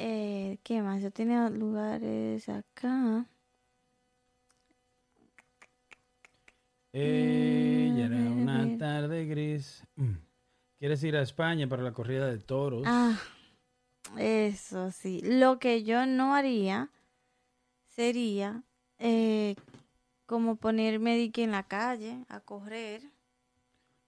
Eh, 0.00 0.58
¿Qué 0.62 0.80
más? 0.80 1.02
Yo 1.02 1.10
tenía 1.10 1.50
lugares 1.50 2.48
acá. 2.48 3.26
Ella 6.92 8.06
era 8.06 8.16
Mm, 8.16 8.28
a 8.28 8.32
una 8.32 8.78
tarde 8.78 9.26
gris. 9.26 9.82
Mm. 9.96 10.14
¿Quieres 10.78 11.02
ir 11.02 11.16
a 11.16 11.22
España 11.22 11.68
para 11.68 11.82
la 11.82 11.92
corrida 11.92 12.28
de 12.28 12.38
toros? 12.38 12.82
Ah, 12.86 13.18
eso 14.16 14.92
sí. 14.92 15.20
Lo 15.24 15.58
que 15.58 15.82
yo 15.82 16.06
no 16.06 16.32
haría 16.36 16.90
sería 17.88 18.62
eh, 19.00 19.56
como 20.26 20.54
ponerme 20.54 21.16
de 21.18 21.32
que 21.32 21.42
en 21.42 21.50
la 21.50 21.64
calle 21.64 22.24
a 22.28 22.38
correr. 22.38 23.02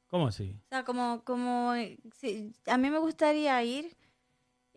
¿Cómo 0.07 0.28
así? 0.28 0.57
O 0.66 0.68
sea, 0.68 0.84
como, 0.84 1.24
como, 1.24 1.74
eh, 1.74 1.99
sí, 2.14 2.53
a 2.66 2.78
mí 2.78 2.91
me 2.91 2.99
gustaría 3.01 3.61
ir 3.64 3.97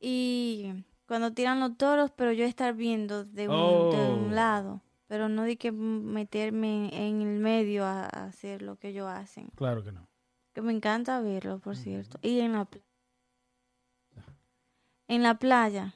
y 0.02 0.84
cuando 1.08 1.32
tiran 1.34 1.60
los 1.60 1.78
toros, 1.78 2.12
pero 2.16 2.32
yo 2.32 2.46
estar 2.46 2.74
viendo 2.74 3.26
de 3.26 3.48
un, 3.50 3.56
de 3.92 4.02
Oh. 4.02 4.16
un 4.16 4.36
lado, 4.36 4.82
pero 5.08 5.30
no 5.30 5.44
de 5.44 5.58
que 5.58 5.72
meterme 5.72 6.90
en 7.08 7.22
el 7.22 7.40
medio 7.40 7.86
a, 7.86 8.04
a 8.06 8.26
hacer 8.26 8.62
lo 8.62 8.78
que 8.78 8.90
ellos 8.90 9.08
hacen. 9.08 9.48
Claro 9.56 9.84
que 9.84 9.92
no. 9.92 10.08
Que 10.54 10.62
me 10.62 10.72
encanta 10.72 11.20
verlo, 11.22 11.60
por 11.60 11.76
cierto. 11.76 12.20
Y 12.22 12.40
en 12.40 12.54
la 12.54 12.66
playa. 12.66 12.86
En 15.08 15.24
la 15.24 15.36
playa. 15.40 15.94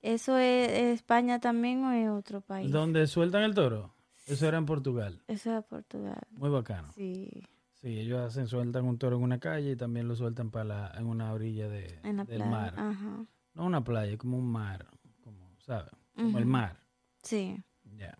¿Eso 0.00 0.38
es, 0.38 0.70
es 0.70 0.94
España 0.96 1.40
también 1.40 1.84
o 1.84 1.92
es 1.92 2.08
otro 2.08 2.40
país? 2.40 2.70
¿Dónde 2.70 3.06
sueltan 3.06 3.42
el 3.42 3.54
toro? 3.54 3.94
Eso 4.26 4.46
era 4.46 4.58
en 4.58 4.66
Portugal. 4.66 5.22
Eso 5.26 5.56
es 5.58 5.64
Portugal. 5.64 6.20
Muy 6.32 6.50
bacano. 6.50 6.92
Sí, 6.92 7.28
Sí, 7.80 8.00
ellos 8.00 8.18
hacen, 8.20 8.48
sueltan 8.48 8.84
un 8.86 8.98
toro 8.98 9.16
en 9.16 9.22
una 9.22 9.38
calle 9.38 9.70
y 9.70 9.76
también 9.76 10.08
lo 10.08 10.16
sueltan 10.16 10.50
para 10.50 10.64
la, 10.64 10.92
en 10.98 11.06
una 11.06 11.32
orilla 11.32 11.68
de, 11.68 12.00
en 12.02 12.16
la 12.16 12.24
del 12.24 12.38
playa. 12.38 12.50
mar. 12.50 12.74
Ajá. 12.76 13.24
No 13.58 13.64
una 13.64 13.82
playa, 13.82 14.16
como 14.16 14.38
un 14.38 14.50
mar, 14.50 14.86
como, 15.24 15.50
¿sabes? 15.58 15.90
Como 16.14 16.38
el 16.38 16.46
mar. 16.46 16.76
Sí, 17.24 17.60
Ya. 17.96 18.16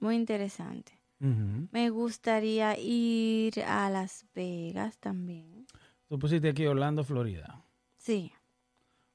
muy 0.00 0.16
interesante. 0.16 0.98
Me 1.18 1.90
gustaría 1.90 2.76
ir 2.78 3.62
a 3.64 3.90
Las 3.90 4.24
Vegas 4.34 4.96
también. 4.98 5.66
Tú 6.08 6.18
pusiste 6.18 6.48
aquí 6.48 6.66
Orlando, 6.66 7.04
Florida. 7.04 7.62
Sí, 7.98 8.32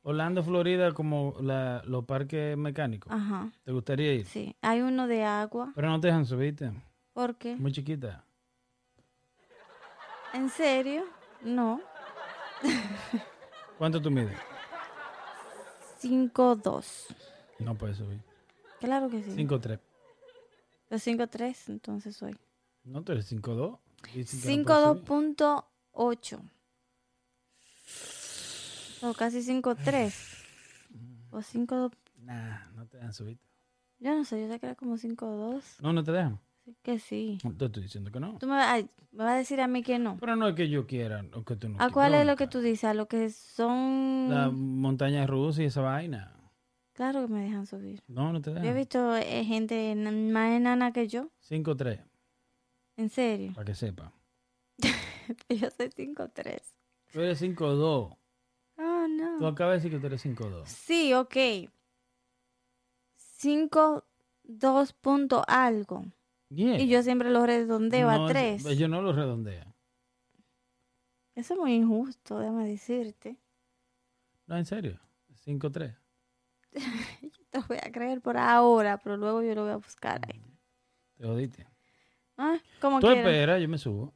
Orlando, 0.03 0.43
Florida, 0.43 0.93
como 0.93 1.35
la, 1.41 1.81
los 1.85 2.05
parques 2.05 2.55
mecánicos. 2.55 3.11
ajá. 3.11 3.51
¿Te 3.63 3.71
gustaría 3.71 4.13
ir? 4.13 4.25
Sí, 4.27 4.55
hay 4.61 4.81
uno 4.81 5.07
de 5.07 5.23
agua. 5.25 5.71
Pero 5.75 5.89
no 5.89 5.99
te 5.99 6.07
dejan 6.07 6.25
subirte. 6.27 6.71
¿Por 7.13 7.35
qué? 7.35 7.55
Muy 7.55 7.71
chiquita. 7.71 8.23
¿En 10.33 10.49
serio? 10.49 11.03
No. 11.41 11.81
¿Cuánto 13.79 13.99
tú 13.99 14.11
mides? 14.11 14.37
5'2". 16.01 17.07
No 17.59 17.75
puedes 17.77 17.97
subir. 17.97 18.19
Claro 18.79 19.09
que 19.09 19.23
sí. 19.23 19.31
5'3". 19.31 19.79
Los 20.89 21.01
5'3", 21.05 21.69
entonces 21.69 22.15
soy. 22.15 22.37
No, 22.83 23.03
tú 23.03 23.11
eres 23.11 23.31
5'2". 23.31 23.79
Dicen 24.13 24.41
que 24.41 24.47
no 24.47 24.63
puedes 24.63 24.81
subir. 24.81 25.03
5'2.8. 25.05 26.39
O 29.01 29.13
casi 29.13 29.41
5'3". 29.41 30.13
O 31.31 31.41
5'2". 31.41 31.91
Nah, 32.19 32.71
no 32.75 32.85
te 32.87 32.97
dejan 32.97 33.13
subirte. 33.13 33.43
Yo 33.99 34.15
no 34.15 34.23
sé, 34.23 34.41
yo 34.41 34.47
sé 34.47 34.59
que 34.59 34.65
era 34.65 34.75
como 34.75 34.97
5'2". 34.97 35.81
No, 35.81 35.91
no 35.91 36.03
te 36.03 36.11
dejan. 36.11 36.39
Que 36.83 36.99
sí. 36.99 37.37
Te 37.57 37.65
estoy 37.65 37.83
diciendo 37.83 38.11
que 38.11 38.19
no. 38.19 38.37
Tú 38.39 38.47
me, 38.47 38.55
vas- 38.55 38.85
vas 39.11 39.29
a 39.29 39.35
decir 39.37 39.61
a 39.61 39.67
mí 39.67 39.83
que 39.83 39.99
no. 39.99 40.17
Pero 40.19 40.35
no 40.35 40.47
es 40.49 40.55
que 40.55 40.69
yo 40.69 40.85
quiera 40.85 41.23
o 41.33 41.43
que 41.43 41.55
tú 41.55 41.69
no 41.69 41.75
¿A 41.75 41.77
quieras. 41.77 41.93
cuál 41.93 42.13
es 42.15 42.25
lo 42.25 42.35
que 42.35 42.47
tú 42.47 42.59
dices? 42.59 42.83
¿A 42.85 42.93
lo 42.93 43.07
que 43.07 43.29
son...? 43.29 44.25
La 44.29 44.49
montaña 44.49 45.25
rusa 45.27 45.61
y 45.63 45.65
esa 45.65 45.81
vaina. 45.81 46.33
Claro 46.93 47.27
que 47.27 47.33
me 47.33 47.43
dejan 47.43 47.65
subir. 47.67 48.01
No, 48.07 48.33
no 48.33 48.41
te 48.41 48.49
Yo 48.51 48.57
he 48.57 48.61
dejan. 48.61 48.75
visto 48.75 49.15
eh, 49.15 49.43
gente 49.45 49.91
en- 49.91 50.31
más 50.31 50.51
enana 50.51 50.91
que 50.91 51.07
yo. 51.07 51.29
5'3", 51.39 52.01
En 52.97 53.09
serio. 53.09 53.53
para 53.53 53.65
que 53.65 53.75
sepa. 53.75 54.11
Yo 55.49 55.69
soy 55.69 55.89
5'3". 55.95 56.73
Tú 57.13 57.21
eres 57.21 57.39
5'2". 57.39 58.15
Ah, 58.77 59.05
Tú 59.07 59.43
no. 59.43 59.47
acabas 59.47 59.73
de 59.73 59.77
decir 59.77 59.91
que 59.91 59.99
tú 59.99 60.07
eres 60.07 60.21
5'2". 60.25 60.67
Sí, 60.67 61.13
ok. 61.13 61.35
5'2 63.15 64.93
punto 64.93 65.43
algo. 65.47 66.05
Yeah. 66.49 66.79
Y 66.79 66.87
yo 66.87 67.03
siempre 67.03 67.29
lo 67.29 67.45
redondeo 67.45 68.11
No, 68.11 68.25
a 68.25 68.29
3. 68.29 68.77
Yo 68.77 68.87
no 68.87 69.01
lo 69.01 69.11
redondea. 69.11 69.73
Eso 71.35 71.53
es 71.53 71.59
muy 71.59 71.73
injusto, 71.73 72.39
déjame 72.39 72.67
decirte. 72.67 73.37
No, 74.47 74.57
en 74.57 74.65
serio. 74.65 74.99
5'3". 75.45 75.95
Te 77.51 77.59
lo 77.59 77.65
voy 77.67 77.77
a 77.77 77.91
creer 77.91 78.21
por 78.21 78.37
ahora, 78.37 78.97
pero 78.97 79.17
luego 79.17 79.43
yo 79.43 79.53
lo 79.55 79.63
voy 79.63 79.71
a 79.71 79.77
buscar 79.77 80.21
ahí. 80.27 80.41
Te 81.15 81.25
jodiste. 81.25 81.67
Ah, 82.37 82.57
como 82.79 82.99
Tú 82.99 83.07
quieras. 83.07 83.25
espera, 83.25 83.59
yo 83.59 83.69
me 83.69 83.77
subo. 83.77 84.13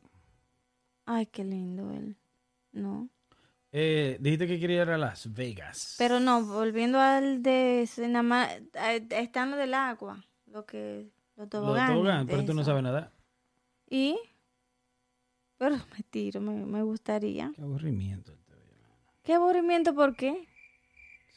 Ay, 1.06 1.26
qué 1.26 1.44
lindo 1.44 1.92
él. 1.92 2.16
No. 2.72 3.10
Eh, 3.72 4.18
dijiste 4.20 4.48
que 4.48 4.60
quería 4.60 4.84
ir 4.84 4.90
a 4.90 4.98
Las 4.98 5.34
Vegas. 5.34 5.96
Pero 5.98 6.20
no, 6.20 6.44
volviendo 6.44 7.00
al 7.00 7.42
de 7.42 7.88
lo 7.96 9.58
del 9.58 9.74
agua, 9.74 10.24
lo 10.46 10.66
que 10.66 11.10
los 11.42 11.50
Los 11.50 11.50
toboganes. 11.50 11.96
toboganes, 11.96 12.28
pero 12.30 12.46
tú 12.46 12.54
no 12.54 12.64
sabes 12.64 12.84
nada. 12.84 13.12
Y 13.90 14.18
pero 15.58 15.76
me 15.76 16.04
tiro, 16.10 16.42
me, 16.42 16.54
me 16.66 16.82
gustaría. 16.84 17.52
Qué 17.56 17.62
aburrimiento. 17.62 18.38
Qué 19.24 19.34
aburrimiento, 19.36 19.94
¿por 19.94 20.16
qué? 20.16 20.48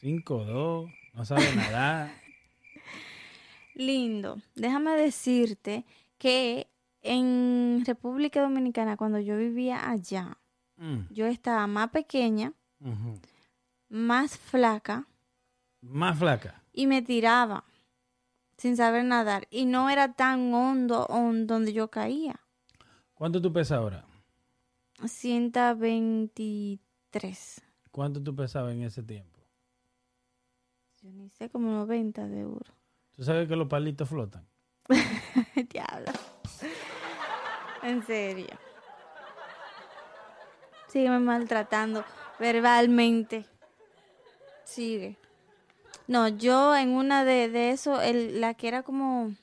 5'2", 0.01 0.91
no 1.13 1.25
sabe 1.25 1.53
nada. 1.55 2.11
Lindo. 3.75 4.37
Déjame 4.55 4.91
decirte 4.95 5.85
que 6.17 6.67
en 7.01 7.83
República 7.85 8.41
Dominicana, 8.41 8.97
cuando 8.97 9.19
yo 9.19 9.37
vivía 9.37 9.89
allá, 9.89 10.37
Mm, 10.77 11.07
yo 11.09 11.25
estaba 11.25 11.67
más 11.67 11.89
pequeña, 11.91 12.51
más 13.87 14.37
flaca 14.37 15.07
Más 15.81 16.19
flaca. 16.19 16.61
y 16.73 16.85
me 16.85 17.01
tiraba 17.01 17.63
sin 18.57 18.75
saber 18.77 19.03
nadar. 19.05 19.47
Y 19.49 19.65
no 19.65 19.89
era 19.89 20.13
tan 20.13 20.53
hondo 20.53 21.07
hon- 21.07 21.47
donde 21.47 21.73
yo 21.73 21.89
caía. 21.89 22.39
¿Cuánto 23.13 23.41
tú 23.41 23.51
pesas 23.53 23.77
ahora? 23.79 24.05
123. 25.05 27.61
¿Cuánto 27.91 28.21
tú 28.21 28.35
pesabas 28.35 28.73
en 28.73 28.83
ese 28.83 29.01
tiempo? 29.03 29.39
Yo 31.01 31.11
ni 31.11 31.29
sé, 31.29 31.49
como 31.49 31.69
90 31.71 32.27
de 32.27 32.39
euro. 32.41 32.73
¿Tú 33.15 33.23
sabes 33.23 33.47
que 33.47 33.55
los 33.55 33.67
palitos 33.67 34.09
flotan? 34.09 34.45
Diablo. 35.69 36.11
En 37.83 38.03
serio. 38.05 38.57
Sígueme 40.87 41.19
maltratando 41.19 42.03
verbalmente. 42.39 43.45
Sigue. 44.63 45.17
No, 46.07 46.27
yo 46.27 46.75
en 46.75 46.89
una 46.89 47.25
de, 47.25 47.49
de 47.49 47.71
eso, 47.71 48.01
el, 48.01 48.39
la 48.39 48.53
que 48.53 48.67
era 48.67 48.83
como, 48.83 49.33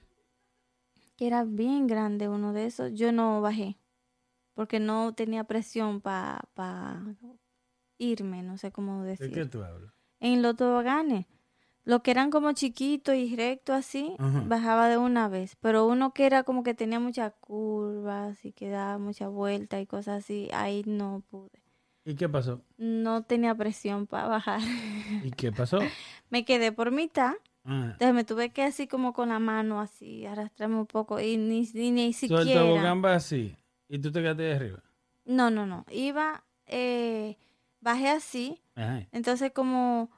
que 1.17 1.27
era 1.27 1.45
bien 1.45 1.87
grande, 1.87 2.29
uno 2.29 2.53
de 2.53 2.67
esos, 2.67 2.93
yo 2.95 3.13
no 3.13 3.41
bajé. 3.41 3.79
Porque 4.55 4.81
no 4.81 5.15
tenía 5.15 5.45
presión 5.45 6.01
para 6.01 6.43
pa 6.55 7.03
irme, 7.97 8.43
no 8.43 8.59
sé 8.59 8.71
cómo 8.71 9.03
¿De 9.03 9.11
decir. 9.11 9.33
qué 9.33 9.47
tú 9.47 9.63
hablas? 9.63 9.93
En 10.21 10.43
los 10.43 10.57
toboganes. 10.57 11.27
Los 11.85 12.03
que 12.03 12.13
eran 12.13 12.31
como 12.31 12.53
chiquitos 12.53 13.15
y 13.15 13.35
rectos 13.35 13.75
así, 13.75 14.15
bajaba 14.47 14.89
de 14.89 14.99
una 14.99 15.29
vez. 15.29 15.57
Pero 15.57 15.87
uno 15.87 16.13
que 16.13 16.27
era 16.27 16.45
como 16.45 16.63
que 16.63 16.75
tenía 16.75 17.01
muchas 17.01 17.33
curvas 17.41 18.45
y 18.45 18.53
que 18.53 18.69
daba 18.69 18.99
mucha 18.99 19.29
vuelta 19.29 19.81
y 19.81 19.87
cosas 19.87 20.23
así, 20.23 20.49
ahí 20.53 20.85
no 20.87 21.25
pude. 21.29 21.62
¿Y 22.05 22.15
qué 22.15 22.29
pasó? 22.29 22.61
No 22.79 23.23
tenía 23.23 23.55
presión 23.55 24.07
para 24.07 24.27
bajar. 24.29 24.61
¿Y 25.23 25.31
qué 25.31 25.53
pasó? 25.53 25.79
me 26.31 26.45
quedé 26.45 26.73
por 26.73 26.91
mitad. 26.91 27.35
Ah, 27.65 27.91
Entonces 27.93 28.15
me 28.15 28.25
tuve 28.25 28.51
que 28.51 28.65
así 28.65 28.89
como 28.89 29.13
con 29.13 29.29
la 29.29 29.39
mano 29.39 29.81
así, 29.81 30.27
arrastrarme 30.27 30.77
un 30.77 30.87
poco 30.87 31.21
y 31.21 31.37
ni, 31.37 31.69
ni, 31.75 31.91
ni 31.93 32.13
so, 32.13 32.25
el 32.27 32.31
siquiera. 32.45 32.61
tobogán 32.63 33.05
va 33.05 33.15
así 33.15 33.55
y 33.89 34.01
tú 34.01 34.11
te 34.11 34.21
quedaste 34.21 34.43
de 34.43 34.55
arriba. 34.55 34.83
No, 35.25 35.49
no, 35.51 35.65
no. 35.65 35.85
Iba, 35.93 36.43
eh, 36.67 37.37
bajé 37.81 38.09
así. 38.09 38.61
Ajá. 38.75 39.07
Entonces 39.13 39.53
como 39.53 40.11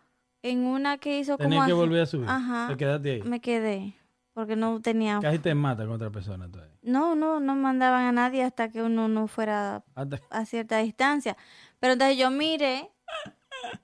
en 0.42 0.60
una 0.64 0.96
que 0.96 1.18
hizo 1.18 1.36
como 1.36 1.50
Tenías 1.50 1.66
que 1.66 1.72
así, 1.72 1.78
volver 1.80 2.00
a 2.02 2.06
subir. 2.06 2.28
Ajá. 2.30 2.68
Te 2.68 2.76
quedaste 2.78 3.10
ahí. 3.12 3.22
me 3.24 3.40
quedé. 3.42 3.94
Porque 4.34 4.56
no 4.56 4.80
tenía... 4.82 5.20
Casi 5.22 5.38
te 5.38 5.54
mata 5.54 5.84
con 5.84 5.94
otra 5.94 6.10
persona. 6.10 6.44
ahí. 6.44 6.78
No, 6.82 7.14
no, 7.14 7.40
no 7.40 7.54
mandaban 7.54 8.04
a 8.04 8.12
nadie 8.12 8.42
hasta 8.42 8.68
que 8.68 8.82
uno 8.82 9.08
no 9.08 9.26
fuera 9.28 9.82
a 10.30 10.44
cierta 10.44 10.78
distancia. 10.78 11.36
Pero 11.80 11.94
entonces 11.94 12.18
yo 12.18 12.30
miré, 12.30 12.90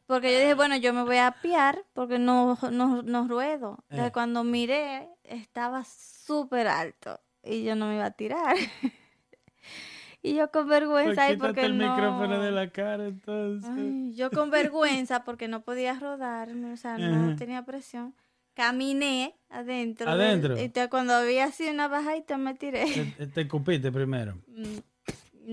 porque 0.06 0.32
yo 0.32 0.40
dije, 0.40 0.54
bueno, 0.54 0.76
yo 0.76 0.92
me 0.92 1.04
voy 1.04 1.16
a 1.16 1.28
apiar 1.28 1.84
porque 1.94 2.18
no, 2.18 2.58
no, 2.70 3.02
no 3.02 3.28
ruedo. 3.28 3.78
Entonces 3.84 4.08
Eh. 4.08 4.12
cuando 4.12 4.44
miré, 4.44 5.08
estaba 5.22 5.84
súper 5.84 6.66
alto 6.66 7.20
y 7.42 7.62
yo 7.64 7.76
no 7.76 7.86
me 7.86 7.94
iba 7.94 8.06
a 8.06 8.10
tirar. 8.10 8.56
y 10.22 10.34
yo 10.34 10.50
con 10.50 10.68
vergüenza 10.68 11.14
Pues 11.26 11.28
quítate 11.36 11.38
porque 11.46 11.64
el 11.66 11.78
no... 11.78 11.94
micrófono 11.94 12.40
de 12.40 12.50
la 12.50 12.68
cara 12.70 13.06
entonces. 13.06 13.70
Ay, 13.72 14.14
yo 14.14 14.30
con 14.30 14.50
vergüenza 14.50 15.24
porque 15.24 15.46
no 15.48 15.62
podía 15.62 15.94
rodarme, 15.98 16.72
o 16.72 16.76
sea, 16.76 16.98
no 16.98 17.36
tenía 17.36 17.64
presión. 17.64 18.14
Caminé 18.60 19.34
adentro. 19.48 20.04
del- 20.10 20.20
¿Adentro? 20.20 20.60
Y 20.62 20.88
cuando 20.90 21.14
había 21.14 21.44
así 21.46 21.68
una 21.68 21.88
bajadita 21.88 22.36
me 22.36 22.54
tiré. 22.54 22.84
Te, 23.16 23.26
te 23.26 23.40
escupiste 23.40 23.90
primero. 23.90 24.36
Mm, 24.48 24.78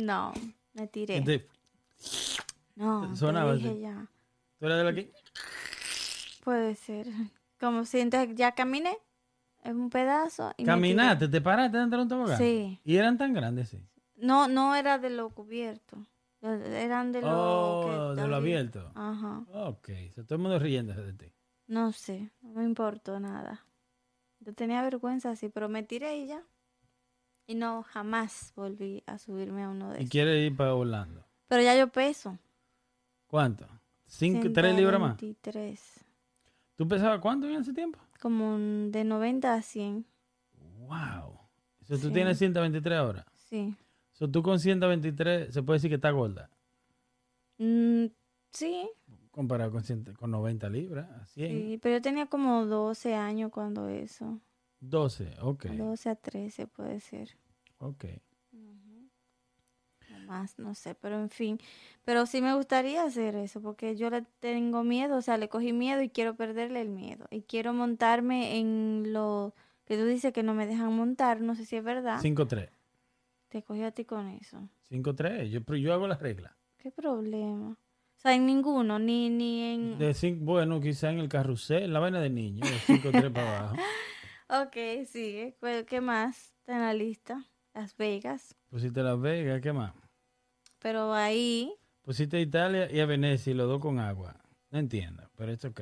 No, 0.06 0.34
me 0.74 0.88
tiré. 0.88 1.22
Te- 1.22 1.48
No, 2.76 3.10
te 3.10 3.16
sonaba 3.16 3.54
dije 3.56 3.70
así. 3.70 3.80
ya. 3.80 4.06
¿Tú 4.60 4.66
eres 4.66 4.78
de 4.80 4.84
la 4.84 4.94
que? 4.94 5.12
Puede 6.44 6.76
ser. 6.76 7.08
Como 7.60 7.86
si 7.86 8.00
entonces 8.00 8.36
ya 8.36 8.52
caminé 8.54 8.98
en 9.64 9.80
un 9.80 9.90
pedazo. 9.90 10.54
Y 10.58 10.66
Caminaste, 10.66 11.28
te 11.28 11.42
paraste 11.42 11.78
dentro 11.78 11.98
de 12.00 12.04
un 12.04 12.10
tobogán. 12.10 12.38
Sí. 12.38 12.80
Y 12.84 12.98
eran 12.98 13.18
tan 13.18 13.34
grandes, 13.34 13.70
sí. 13.70 13.80
No, 14.18 14.48
no 14.48 14.76
era 14.76 14.98
de 15.00 15.10
lo 15.10 15.30
cubierto. 15.30 15.98
Eran 16.42 17.12
de 17.12 17.22
lo 17.22 17.30
Oh, 17.32 18.14
que 18.16 18.22
de 18.22 18.28
lo 18.28 18.36
abierto. 18.36 18.92
Ajá. 18.96 19.44
Ok, 19.54 19.90
todo 20.28 20.36
el 20.36 20.40
mundo 20.42 20.60
riéndose 20.60 21.02
de 21.02 21.14
ti. 21.14 21.26
No 21.68 21.92
sé, 21.92 22.32
no 22.42 22.50
me 22.54 22.64
importó 22.64 23.20
nada. 23.20 23.66
Yo 24.40 24.54
tenía 24.54 24.82
vergüenza 24.84 25.32
así, 25.32 25.50
pero 25.50 25.68
me 25.70 25.84
tiré 25.84 26.18
y 26.18 26.28
ya. 26.28 26.44
Y 27.46 27.56
no, 27.56 27.84
jamás 27.84 28.54
volví 28.56 29.04
a 29.06 29.18
subirme 29.18 29.64
a 29.64 29.70
uno 29.70 29.90
de 29.92 29.98
Y 29.98 30.02
esos. 30.02 30.12
quieres 30.12 30.52
ir 30.52 30.56
para 30.58 30.74
Orlando. 30.76 31.26
Pero 31.48 31.62
ya 31.64 31.76
yo 31.78 31.88
peso. 31.90 32.38
¿Cuánto? 33.28 33.68
¿Cinco, 34.06 34.48
¿Tres 34.54 34.76
libras 34.76 35.00
más? 35.00 35.18
123. 35.18 36.06
¿Tú 36.76 36.88
pesabas 36.88 37.20
cuánto 37.20 37.48
en 37.48 37.56
ese 37.62 37.74
tiempo? 37.74 38.00
Como 38.22 38.56
un- 38.56 38.92
de 38.92 39.04
90 39.04 39.54
a 39.54 39.62
100. 39.62 40.06
Wow. 40.80 41.40
So, 41.86 41.98
tú 41.98 42.12
tienes 42.12 42.38
123 42.38 42.98
ahora. 42.98 43.26
Sí. 43.36 43.76
So, 44.12 44.30
tú 44.30 44.42
con 44.44 44.60
123 44.60 45.54
se 45.54 45.64
puede 45.64 45.78
decir 45.78 45.90
que 45.90 45.96
estás 45.96 46.14
gorda. 46.14 46.50
Mm, 47.58 48.06
sí, 48.52 48.90
Comparado 49.38 49.72
con, 49.72 49.84
100 49.84 50.16
con 50.16 50.32
90 50.32 50.68
libras, 50.68 51.12
a 51.12 51.28
100. 51.28 51.52
sí, 51.52 51.80
pero 51.80 51.98
yo 51.98 52.02
tenía 52.02 52.26
como 52.26 52.66
12 52.66 53.14
años 53.14 53.52
cuando 53.52 53.88
eso. 53.88 54.40
12, 54.80 55.32
ok. 55.42 55.66
12 55.66 56.10
a 56.10 56.16
13 56.16 56.66
puede 56.66 57.00
ser. 57.00 57.38
Ok. 57.78 58.06
O 60.12 60.18
más, 60.26 60.58
no 60.58 60.74
sé, 60.74 60.96
pero 60.96 61.20
en 61.20 61.30
fin. 61.30 61.60
Pero 62.04 62.26
sí 62.26 62.42
me 62.42 62.56
gustaría 62.56 63.04
hacer 63.04 63.36
eso, 63.36 63.62
porque 63.62 63.96
yo 63.96 64.10
le 64.10 64.24
tengo 64.40 64.84
miedo, 64.84 65.18
o 65.18 65.22
sea, 65.22 65.38
le 65.38 65.50
cogí 65.50 65.72
miedo 65.72 66.02
y 66.02 66.10
quiero 66.10 66.36
perderle 66.36 66.82
el 66.82 66.90
miedo. 66.90 67.28
Y 67.30 67.44
quiero 67.44 67.74
montarme 67.74 68.58
en 68.58 69.14
lo 69.14 69.54
que 69.86 69.98
tú 69.98 70.06
dices 70.06 70.34
que 70.34 70.42
no 70.42 70.56
me 70.56 70.66
dejan 70.66 70.94
montar, 70.94 71.42
no 71.42 71.54
sé 71.54 71.64
si 71.64 71.76
es 71.76 71.84
verdad. 71.84 72.20
5-3. 72.24 72.72
Te 73.50 73.62
cogí 73.62 73.84
a 73.84 73.92
ti 73.92 74.04
con 74.04 74.30
eso. 74.30 74.68
5-3. 74.90 75.44
Yo, 75.52 75.76
yo 75.76 75.94
hago 75.94 76.08
las 76.08 76.20
reglas. 76.20 76.54
¿Qué 76.78 76.90
problema? 76.90 77.78
O 78.18 78.20
sea, 78.20 78.34
en 78.34 78.46
ninguno, 78.48 78.98
ni, 78.98 79.30
ni 79.30 79.62
en... 79.62 80.00
De 80.00 80.14
cinco, 80.14 80.44
bueno, 80.46 80.82
quizá 80.82 81.12
en 81.12 81.20
el 81.20 81.30
carrusel, 81.30 81.94
la 81.94 82.00
vaina 82.00 82.20
de 82.20 82.30
niño, 82.32 82.66
de 82.66 82.72
5-3 82.80 83.32
para 83.34 83.60
abajo. 83.60 83.76
Ok, 84.50 85.06
sigue. 85.06 85.58
¿Cuál- 85.60 85.86
¿Qué 85.86 86.00
más 86.00 86.54
está 86.60 86.76
en 86.76 86.82
la 86.82 86.94
lista? 86.94 87.44
Las 87.74 87.98
Vegas. 87.98 88.56
Pusiste 88.70 89.04
Las 89.04 89.20
Vegas, 89.20 89.60
¿qué 89.62 89.74
más? 89.74 89.94
Pero 90.80 91.14
ahí, 91.14 91.74
Pusiste 92.02 92.38
a 92.38 92.40
Italia 92.40 92.90
y 92.90 93.02
a 93.02 93.06
Venecia 93.06 93.52
y 93.52 93.54
los 93.54 93.68
dos 93.68 93.82
con 93.82 94.00
agua. 94.00 94.40
No 94.72 94.80
entiendo, 94.80 95.30
pero 95.36 95.52
es 95.52 95.66
ok. 95.66 95.82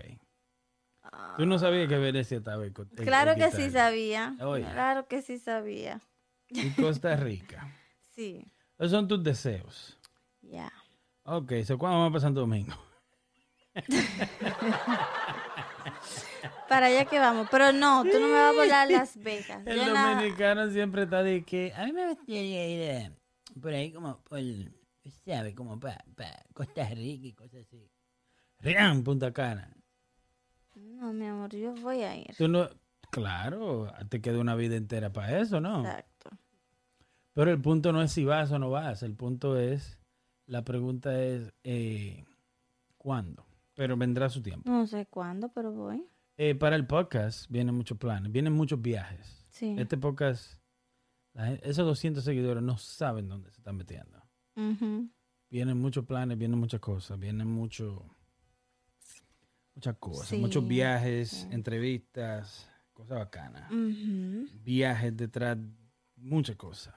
Tú 1.38 1.46
no 1.46 1.60
sabías 1.60 1.88
que 1.88 1.98
Venecia 2.00 2.38
estaba 2.38 2.66
en, 2.66 2.74
claro 2.74 3.34
en 3.34 3.38
que 3.38 3.52
sí 3.52 3.70
sabía. 3.70 4.36
Oye. 4.42 4.64
Claro 4.64 5.08
que 5.08 5.22
sí 5.22 5.38
sabía. 5.38 6.02
Y 6.50 6.72
Costa 6.72 7.16
Rica. 7.16 7.72
Sí, 8.16 8.46
Esos 8.80 8.92
son 8.92 9.08
tus 9.10 9.22
deseos. 9.22 10.00
ya. 10.42 10.72
Ok, 11.28 11.54
so, 11.66 11.80
¿cuándo 11.80 12.00
vamos 12.02 12.22
a 12.22 12.28
Santo 12.28 12.42
Domingo? 12.42 12.74
Para 16.70 16.86
allá 16.86 17.06
que 17.06 17.18
vamos. 17.18 17.48
Pero 17.50 17.72
no, 17.72 18.04
tú 18.04 18.20
no 18.20 18.28
me 18.28 18.34
vas 18.34 18.54
a 18.54 18.54
volar 18.54 18.92
Las 18.92 19.18
Vegas. 19.18 19.66
El 19.66 19.78
Yo 19.78 19.94
dominicano 19.94 20.70
siempre 20.70 21.04
está 21.04 21.24
de 21.24 21.44
que... 21.44 21.74
A 21.76 21.86
mí 21.86 21.94
me 21.94 22.10
gustaría 22.10 22.68
ir 22.68 22.80
eh, 22.80 23.12
por 23.60 23.74
ahí 23.74 23.92
como 23.92 24.20
por, 24.22 24.40
¿sabe? 25.26 25.56
Como 25.56 25.80
para 25.80 26.04
Costa 26.54 26.88
Rica 26.90 27.26
y 27.26 27.34
cosas 27.34 27.62
así. 27.62 27.90
Rian, 28.60 29.04
Punta 29.04 29.34
Cana. 29.34 29.76
No, 30.76 31.12
mi 31.12 31.26
amor, 31.26 31.56
yo 31.56 31.74
voy 31.74 32.04
a 32.04 32.16
ir. 32.16 32.36
Tú 32.38 32.48
no... 32.48 32.70
Claro, 33.10 33.92
te 34.10 34.22
queda 34.22 34.40
una 34.40 34.56
vida 34.56 34.76
entera 34.76 35.12
para 35.12 35.40
eso, 35.40 35.60
¿no? 35.60 35.86
Exacto. 35.86 36.30
Pero 37.34 37.50
el 37.50 37.62
punto 37.62 37.92
no 37.92 38.04
es 38.04 38.12
si 38.12 38.26
vas 38.26 38.52
o 38.52 38.60
no 38.60 38.70
vas. 38.70 39.02
El 39.02 39.16
punto 39.16 39.58
es... 39.58 40.00
La 40.48 40.64
pregunta 40.64 41.22
es... 41.24 41.54
eh, 41.64 42.24
¿Cuándo? 42.98 43.46
Pero 43.76 43.98
vendrá 43.98 44.30
su 44.30 44.42
tiempo. 44.42 44.70
No 44.70 44.88
sé 44.88 45.06
cuándo, 45.08 45.50
pero 45.50 45.72
voy. 45.72 46.04
Eh, 46.38 46.56
para 46.56 46.76
el 46.76 46.88
podcast 46.88 47.50
vienen 47.50 47.76
muchos 47.76 47.98
planes, 47.98 48.32
vienen 48.32 48.54
muchos 48.54 48.82
viajes. 48.82 49.46
Sí. 49.52 49.76
Este 49.78 49.98
podcast, 49.98 50.60
esos 51.62 51.86
200 51.86 52.24
seguidores 52.24 52.64
no 52.64 52.78
saben 52.78 53.28
dónde 53.30 53.52
se 53.52 53.58
están 53.58 53.76
metiendo. 53.78 54.22
Ujú. 54.56 55.10
Vienen 55.50 55.78
muchos 55.80 56.06
planes, 56.06 56.38
vienen 56.38 56.60
muchas 56.60 56.80
cosas, 56.80 57.20
vienen 57.20 57.48
mucho, 57.48 58.04
muchas 59.76 59.96
cosas, 59.98 60.28
Sí, 60.28 60.38
muchos 60.38 60.68
viajes, 60.68 61.30
sí. 61.30 61.48
entrevistas, 61.52 62.70
cosas 62.94 63.20
bacanas. 63.20 63.70
Viajes 64.64 65.16
detrás, 65.16 65.58
muchas 66.18 66.56
cosas. 66.56 66.94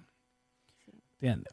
¿Entiendes? 1.20 1.52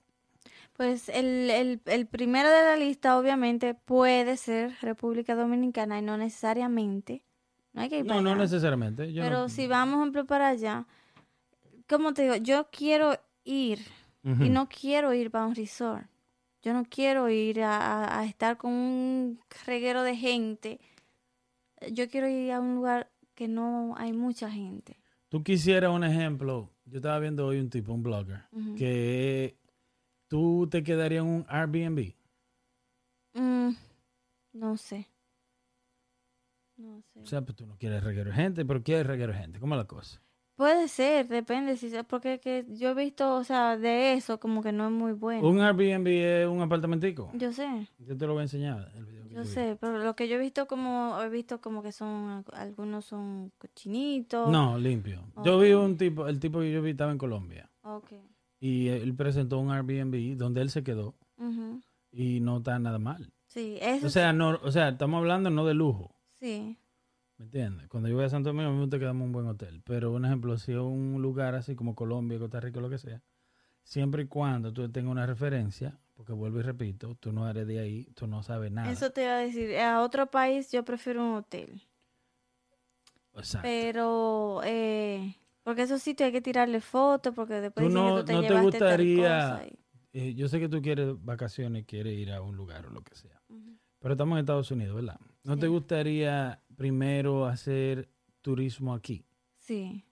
Pues 0.78 1.08
el, 1.10 1.50
el, 1.50 1.82
el 1.86 2.06
primero 2.06 2.50
de 2.50 2.64
la 2.64 2.76
lista 2.76 3.18
obviamente 3.18 3.74
puede 3.76 4.36
ser 4.36 4.74
República 4.82 5.34
Dominicana 5.36 6.00
y 6.00 6.02
no 6.02 6.18
necesariamente. 6.18 7.24
No 7.74 7.82
hay 7.82 7.90
que 7.90 8.00
ir 8.00 8.04
No, 8.06 8.10
para 8.10 8.22
no 8.22 8.30
allá. 8.32 8.42
necesariamente. 8.42 9.14
yo 9.14 9.24
Pero 9.24 9.40
no- 9.44 9.50
si 9.50 9.68
vamos, 9.68 9.96
por 9.96 10.02
ejemplo, 10.04 10.26
para 10.26 10.50
allá, 10.50 10.86
como 11.88 12.14
te 12.14 12.24
digo, 12.24 12.36
yo 12.36 12.68
quiero 12.72 13.18
ir 13.46 13.80
Ujú. 14.24 14.44
y 14.44 14.50
no 14.50 14.68
quiero 14.68 15.14
ir 15.14 15.32
para 15.32 15.46
un 15.46 15.56
resort. 15.56 16.08
Yo 16.62 16.74
no 16.74 16.84
quiero 16.90 17.30
ir 17.30 17.62
a, 17.62 17.78
a- 18.04 18.20
a 18.20 18.26
estar 18.26 18.58
con 18.58 18.72
un 18.74 19.40
reguero 19.66 20.04
de 20.04 20.16
gente. 20.18 20.80
Yo 21.92 22.10
quiero 22.10 22.28
ir 22.28 22.52
a 22.52 22.60
un 22.60 22.76
lugar 22.76 23.12
que 23.36 23.48
no 23.48 23.94
hay 23.98 24.14
mucha 24.14 24.50
gente. 24.50 24.98
Tú 25.30 25.44
quisieras 25.44 25.92
un 25.92 26.04
ejemplo. 26.04 26.70
Yo 26.86 26.98
estaba 26.98 27.20
viendo 27.20 27.46
hoy 27.46 27.60
un 27.60 27.70
tipo, 27.70 27.94
un 27.94 28.04
blogger, 28.04 28.44
Ujú. 28.52 28.76
que 28.76 29.58
tú 30.36 30.68
te 30.70 30.84
quedarías 30.84 31.24
en 31.24 31.30
un 31.30 31.46
Airbnb. 31.48 32.14
Mm, 33.36 33.70
no 34.52 34.76
sé. 34.76 35.08
No 36.76 37.02
sé. 37.02 37.22
O 37.22 37.26
sea, 37.26 37.42
pues 37.42 37.56
tú 37.56 37.66
no 37.66 37.78
quieres 37.78 38.04
reguero 38.04 38.34
gente, 38.34 38.66
pero 38.66 38.84
quieres 38.84 39.08
reguero 39.08 39.34
gente. 39.34 39.62
¿Cómo 39.62 39.76
es 39.76 39.80
la 39.80 39.88
cosa? 39.88 40.22
Puede 40.58 40.90
ser, 40.90 41.30
depende, 41.30 41.78
si 41.78 41.90
porque 42.08 42.40
que 42.42 42.66
yo 42.68 42.90
he 42.90 42.94
visto, 42.94 43.36
o 43.36 43.46
sea, 43.46 43.78
de 43.78 44.14
eso 44.14 44.38
como 44.38 44.62
que 44.62 44.74
no 44.74 44.86
es 44.88 44.92
muy 44.92 45.14
bueno. 45.14 45.48
Un 45.48 45.62
Airbnb 45.62 46.08
es 46.08 46.48
un 46.48 46.62
apartamentico. 46.62 47.32
Yo 47.34 47.54
sé, 47.54 47.88
Yo 48.00 48.18
te 48.18 48.28
lo 48.28 48.34
voy 48.34 48.42
a 48.42 48.44
enseñar. 48.44 48.92
El 48.94 49.06
video 49.06 49.24
que 49.30 49.36
yo 49.36 49.42
vi. 49.42 49.48
sé, 49.48 49.78
pero 49.80 50.00
lo 50.00 50.18
que 50.18 50.28
yo 50.28 50.36
he 50.36 50.40
visto 50.40 50.68
como, 50.68 51.18
he 51.22 51.30
visto 51.30 51.62
como 51.62 51.82
que 51.82 51.94
son, 51.94 52.44
algunos 52.52 53.06
son 53.06 53.54
cochinitos. 53.58 54.50
No, 54.50 54.78
limpio. 54.78 55.24
Yo 55.46 55.60
vi 55.60 55.72
un 55.72 55.96
tipo, 55.96 56.28
el 56.28 56.42
tipo 56.42 56.60
que 56.60 56.74
yo 56.74 56.82
vi 56.82 56.92
estaba 56.92 57.14
en 57.14 57.18
Colombia. 57.18 57.70
Ok. 57.84 58.12
Y 58.60 58.88
él 58.88 59.14
presentó 59.16 59.60
un 59.60 59.72
Airbnb 59.72 60.38
donde 60.38 60.62
él 60.62 60.70
se 60.70 60.84
quedó 60.84 61.16
y 62.12 62.40
no 62.40 62.58
está 62.58 62.80
nada 62.80 63.00
mal. 63.00 63.32
Sí, 63.48 63.78
eso 63.82 64.08
O 64.08 64.10
sea, 64.10 64.34
no, 64.34 64.60
o 64.64 64.72
sea, 64.72 64.90
estamos 64.90 65.18
hablando 65.20 65.50
no 65.50 65.66
de 65.66 65.74
lujo. 65.74 66.16
sí. 66.40 66.78
¿Me 67.38 67.44
entiendes? 67.44 67.90
Cuando 67.90 68.08
yo 68.08 68.16
voy 68.16 68.24
a 68.24 68.30
Santo 68.30 68.48
Domingo, 68.48 68.70
a 68.70 68.72
mí 68.72 68.78
me 68.78 68.84
gusta 68.84 68.98
quedarme 68.98 69.20
en 69.20 69.26
un 69.26 69.32
buen 69.34 69.46
hotel. 69.48 69.82
Pero, 69.84 70.14
un 70.14 70.24
ejemplo, 70.24 70.58
si 70.58 70.72
es 70.72 70.78
un 70.78 71.22
lugar 71.22 71.54
así 71.54 71.76
como 71.76 71.94
Colombia, 71.94 72.40
Costa 72.40 72.62
Rica, 72.62 72.80
lo 72.80 72.90
que 72.90 72.98
sea, 72.98 73.22
siempre 73.84 74.24
y 74.24 74.28
cuando 74.28 74.72
tú 74.72 74.90
tengas 74.90 75.12
una 75.12 75.26
referencia, 75.26 76.00
porque 76.14 76.32
vuelvo 76.32 76.60
y 76.60 76.62
repito, 76.62 77.16
tú 77.16 77.34
no 77.34 77.50
eres 77.50 77.68
de 77.68 77.80
ahí, 77.80 78.06
tú 78.16 78.26
no 78.26 78.42
sabes 78.42 78.72
nada. 78.72 78.90
Eso 78.90 79.10
te 79.10 79.24
iba 79.24 79.34
a 79.34 79.40
decir, 79.40 79.78
a 79.78 80.02
otro 80.02 80.32
país 80.32 80.72
yo 80.72 80.86
prefiero 80.86 81.26
un 81.26 81.36
hotel. 81.36 81.82
Exacto. 83.36 83.68
Pero, 83.68 84.62
eh, 84.64 85.36
porque 85.66 85.82
esos 85.82 86.02
sitios 86.02 86.28
hay 86.28 86.32
que 86.32 86.42
tirarle 86.42 86.80
fotos, 86.80 87.34
porque 87.36 87.56
después 87.56 87.88
Tú 87.88 87.92
no- 87.94 88.16
que 88.18 88.22
tú 88.22 88.26
te 88.28 88.34
no 88.34 88.42
te 88.44 88.62
gustaría- 88.62 89.68
y- 89.68 89.80
Eh, 90.18 90.34
yo 90.34 90.48
sé 90.48 90.62
que 90.62 90.70
tú 90.70 90.82
quieres 90.82 91.14
vacaciones, 91.26 91.84
quieres 91.86 92.14
ir 92.18 92.32
a 92.32 92.42
un 92.42 92.56
lugar 92.56 92.86
o 92.86 92.90
lo 92.90 93.02
que 93.04 93.16
sea. 93.16 93.42
Pero 94.00 94.14
estamos 94.14 94.38
en 94.38 94.40
Estados 94.42 94.72
Unidos, 94.72 94.96
¿verdad? 94.96 95.20
¿No 95.44 95.58
te 95.58 95.68
gustaría 95.68 96.62
primero 96.78 97.46
hacer 97.46 98.08
turismo 98.42 98.94
aquí? 98.94 99.26
Sí. 99.58 100.06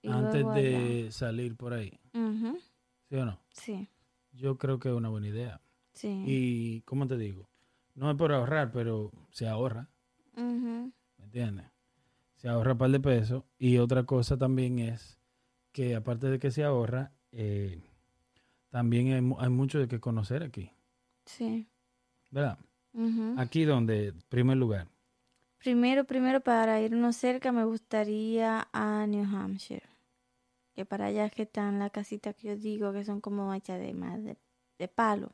y 0.00 0.08
antes 0.10 0.44
de 0.54 1.08
salir 1.10 1.56
por 1.56 1.72
ahí. 1.74 1.98
¿Sí 2.12 3.16
o 3.16 3.24
no? 3.24 3.40
Sí, 3.50 3.88
Yo 4.32 4.56
creo 4.58 4.78
que 4.78 4.88
es 4.90 4.94
una 4.94 5.08
buena 5.10 5.28
idea. 5.28 5.60
sí. 5.92 6.22
Y, 6.26 6.80
¿cómo 6.82 7.06
te 7.06 7.16
digo? 7.18 7.48
No 7.94 8.10
es 8.10 8.16
por 8.16 8.32
ahorrar, 8.32 8.70
pero 8.72 9.10
se 9.30 9.46
ahorra. 9.48 9.88
¿Me 10.36 10.92
entiendes? 11.24 11.66
Se 12.44 12.50
ahorra 12.50 12.72
un 12.72 12.78
par 12.78 12.90
de 12.90 13.00
pesos. 13.00 13.42
Y 13.58 13.78
otra 13.78 14.02
cosa 14.04 14.36
también 14.36 14.78
es 14.78 15.18
que 15.72 15.96
aparte 15.96 16.28
de 16.28 16.38
que 16.38 16.50
se 16.50 16.62
ahorra, 16.62 17.10
eh, 17.32 17.80
también 18.68 19.14
hay, 19.14 19.22
mu- 19.22 19.40
hay 19.40 19.48
mucho 19.48 19.78
de 19.78 19.88
que 19.88 19.98
conocer 19.98 20.42
aquí. 20.42 20.70
Sí. 21.24 21.66
¿Verdad? 22.30 22.58
Aquí 23.38 23.64
donde, 23.64 24.12
primer 24.28 24.58
lugar. 24.58 24.88
Primero, 25.56 26.04
primero, 26.04 26.42
para 26.42 26.82
irnos 26.82 27.16
cerca, 27.16 27.50
me 27.50 27.64
gustaría 27.64 28.68
a 28.74 29.06
New 29.06 29.24
Hampshire. 29.24 29.88
Que 30.74 30.84
para 30.84 31.06
allá 31.06 31.24
es 31.24 31.32
que 31.32 31.44
están 31.44 31.78
las 31.78 31.92
casitas 31.92 32.34
que 32.34 32.48
yo 32.48 32.56
digo 32.58 32.92
que 32.92 33.06
son 33.06 33.22
como 33.22 33.54
hechas 33.54 33.80
de 33.80 33.94
más 33.94 34.22
de, 34.22 34.36
de 34.78 34.88
palo. 34.88 35.32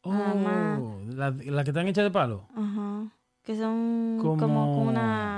Oh, 0.00 0.98
las 1.10 1.44
la 1.44 1.62
que 1.62 1.70
están 1.70 1.88
hechas 1.88 2.04
de 2.04 2.10
palo. 2.10 2.48
Ajá. 2.56 3.12
Que 3.42 3.54
son 3.54 4.16
como, 4.22 4.38
Como- 4.38 4.82
una 4.88 5.31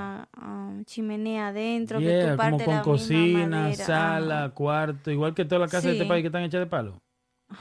um, 0.45 0.83
chimenea 0.85 1.47
adentro, 1.49 1.99
que 1.99 2.05
Yeah, 2.05 2.31
tú 2.31 2.37
como 2.37 2.57
con 2.59 2.73
la 2.75 2.81
cocina, 2.81 3.73
sala, 3.75 4.45
Ajá. 4.45 4.53
cuarto, 4.53 5.11
igual 5.11 5.33
que 5.33 5.45
todas 5.45 5.61
las 5.61 5.71
casas 5.71 5.85
de 5.85 5.93
este 5.93 6.05
país 6.05 6.21
que 6.23 6.27
están 6.27 6.43
hechas 6.43 6.59
de 6.59 6.67
palo. 6.67 7.01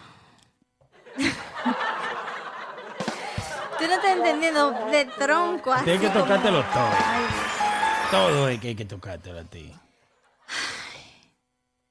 Tú 3.79 3.85
no 3.89 3.95
estás 3.97 4.17
entendiendo 4.17 4.71
de 4.91 5.05
tronco 5.19 5.73
así. 5.73 5.85
Tienes 5.85 6.01
que 6.03 6.09
como- 6.09 6.21
tocártelo 6.23 6.63
todo. 6.63 6.89
Ay, 7.07 7.23
Dios. 7.23 8.11
Todo 8.11 8.49
es 8.49 8.61
que 8.61 8.69
hay 8.69 8.75
que 8.77 8.85
tocártelo 8.85 9.41
a 9.41 9.45
ti. 9.45 9.73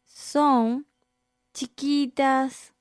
son 0.06 0.88
chiquitas, 1.54 2.74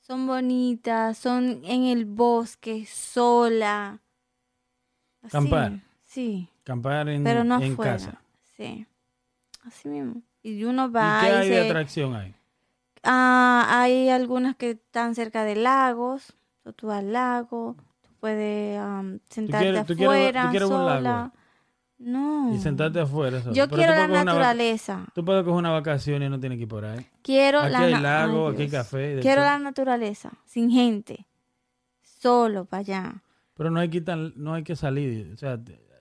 son 0.00 0.26
bonitas, 0.26 1.16
son 1.18 1.60
en 1.64 1.84
el 1.84 2.04
bosque, 2.06 2.86
sola. 2.86 4.00
Así, 5.22 5.28
Acampar. 5.36 5.72
Sí, 6.06 6.48
Acampar 6.62 7.08
en, 7.08 7.24
pero 7.24 7.44
no 7.44 7.60
en 7.60 7.72
afuera. 7.72 7.92
casa. 7.92 8.20
Sí, 8.56 8.86
así 9.66 9.88
mismo. 9.88 10.22
Y 10.42 10.64
uno 10.64 10.86
¿Y 10.86 10.90
va 10.90 11.20
qué 11.22 11.28
y 11.28 11.32
hay 11.32 11.48
de 11.48 11.54
se- 11.62 11.68
atracción 11.68 12.14
ahí? 12.14 12.34
Ah, 13.02 13.66
hay 13.70 14.08
algunas 14.10 14.56
que 14.56 14.70
están 14.72 15.14
cerca 15.14 15.44
de 15.44 15.56
lagos. 15.56 16.34
So, 16.62 16.72
tú 16.74 16.88
vas 16.88 16.98
al 16.98 17.12
lago, 17.12 17.76
tú 18.02 18.10
puedes 18.20 18.78
am, 18.78 19.20
sentarte 19.30 19.64
quieres- 19.66 19.86
tú 19.86 19.94
quieres- 19.96 20.14
afuera, 20.16 20.42
tú 20.44 20.50
quieres 20.50 20.68
un 20.68 20.84
lago? 20.86 20.98
sola. 20.98 21.32
No. 21.98 22.54
Y 22.54 22.58
sentarte 22.58 23.00
afuera. 23.00 23.40
solo. 23.42 23.54
Yo 23.54 23.64
Pero 23.66 23.76
quiero 23.76 23.92
tú 23.92 23.98
la 24.12 24.24
naturaleza. 24.24 25.06
Tú 25.14 25.24
puedes 25.24 25.42
coger 25.44 25.58
una 25.58 25.70
vacación 25.70 26.22
y 26.22 26.28
no 26.30 26.40
tienes 26.40 26.56
que 26.56 26.62
ir 26.62 26.68
por 26.68 26.84
ahí. 26.84 27.06
Quiero 27.22 27.60
Aquí 27.60 27.72
la 27.72 27.78
hay 27.80 27.94
lago, 28.00 28.48
Ay, 28.48 28.52
aquí 28.54 28.62
hay 28.62 28.68
café. 28.70 29.16
de 29.16 29.20
Quiero 29.22 29.42
todo. 29.42 29.50
la 29.50 29.58
naturaleza, 29.58 30.32
sin 30.46 30.70
gente. 30.70 31.26
Solo 32.02 32.64
para 32.64 32.80
allá. 32.80 33.22
Pero 33.54 33.70
no 33.70 33.80
hay, 33.80 33.90
que 33.90 34.00
tan- 34.00 34.32
no 34.36 34.54
hay 34.54 34.62
que 34.62 34.76
salir. 34.76 35.32
O 35.34 35.36
sea, 35.36 35.58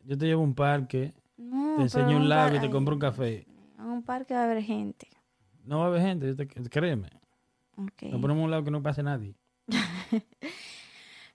yo 0.09 0.17
te 0.17 0.25
llevo 0.25 0.41
a 0.41 0.45
un 0.45 0.55
parque, 0.55 1.13
No, 1.37 1.75
te 1.77 1.83
enseño 1.83 2.17
un 2.17 2.27
lago 2.27 2.55
y 2.55 2.59
te 2.59 2.69
compro 2.69 2.95
un 2.95 2.99
café. 2.99 3.45
En 3.77 3.85
un 3.85 4.01
parque 4.03 4.33
va 4.33 4.41
a 4.41 4.43
haber 4.45 4.63
gente. 4.63 5.07
No 5.63 5.77
va 5.79 5.85
a 5.85 5.87
haber 5.89 6.01
gente, 6.01 6.25
yo 6.27 6.35
te- 6.35 6.47
créeme. 6.47 7.09
Ok. 7.75 8.03
Nos 8.03 8.19
ponemos 8.19 8.41
a 8.41 8.45
un 8.45 8.51
lado 8.51 8.63
que 8.63 8.71
no 8.71 8.81
pase 8.81 9.03
nadie. 9.03 9.35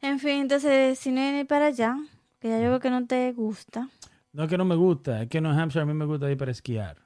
En 0.01 0.19
fin, 0.19 0.41
entonces, 0.43 0.99
si 0.99 1.11
no 1.11 1.21
vienes 1.23 1.47
para 1.47 1.67
allá, 1.67 1.97
que 2.39 2.49
ya 2.51 2.61
yo 2.61 2.69
veo 2.69 2.81
que 2.81 2.91
no 2.91 3.07
te 3.07 3.33
gusta. 3.33 3.89
No 4.33 4.43
es 4.43 4.51
que 4.51 4.59
no 4.59 4.67
me 4.67 4.75
gusta, 4.75 5.23
es 5.23 5.29
que 5.31 5.39
en 5.39 5.45
New 5.45 5.53
Hampshire 5.59 5.83
a 5.83 5.87
mí 5.87 5.95
me 5.95 6.05
gusta 6.05 6.31
ir 6.31 6.37
para 6.37 6.51
esquiar. 6.51 6.99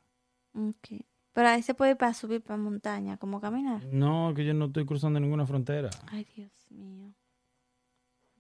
Ok. 0.53 1.01
Pero 1.33 1.49
ahí 1.49 1.63
se 1.63 1.75
puede 1.75 1.93
ir 1.93 1.97
para 1.97 2.13
subir 2.15 2.43
para 2.43 2.57
montaña, 2.57 3.17
como 3.17 3.41
caminar. 3.41 3.85
No, 3.93 4.33
que 4.35 4.45
yo 4.45 4.53
no 4.53 4.65
estoy 4.65 4.85
cruzando 4.85 5.21
ninguna 5.21 5.47
frontera. 5.47 5.91
Ay, 6.11 6.27
Dios 6.35 6.51
mío. 6.71 7.13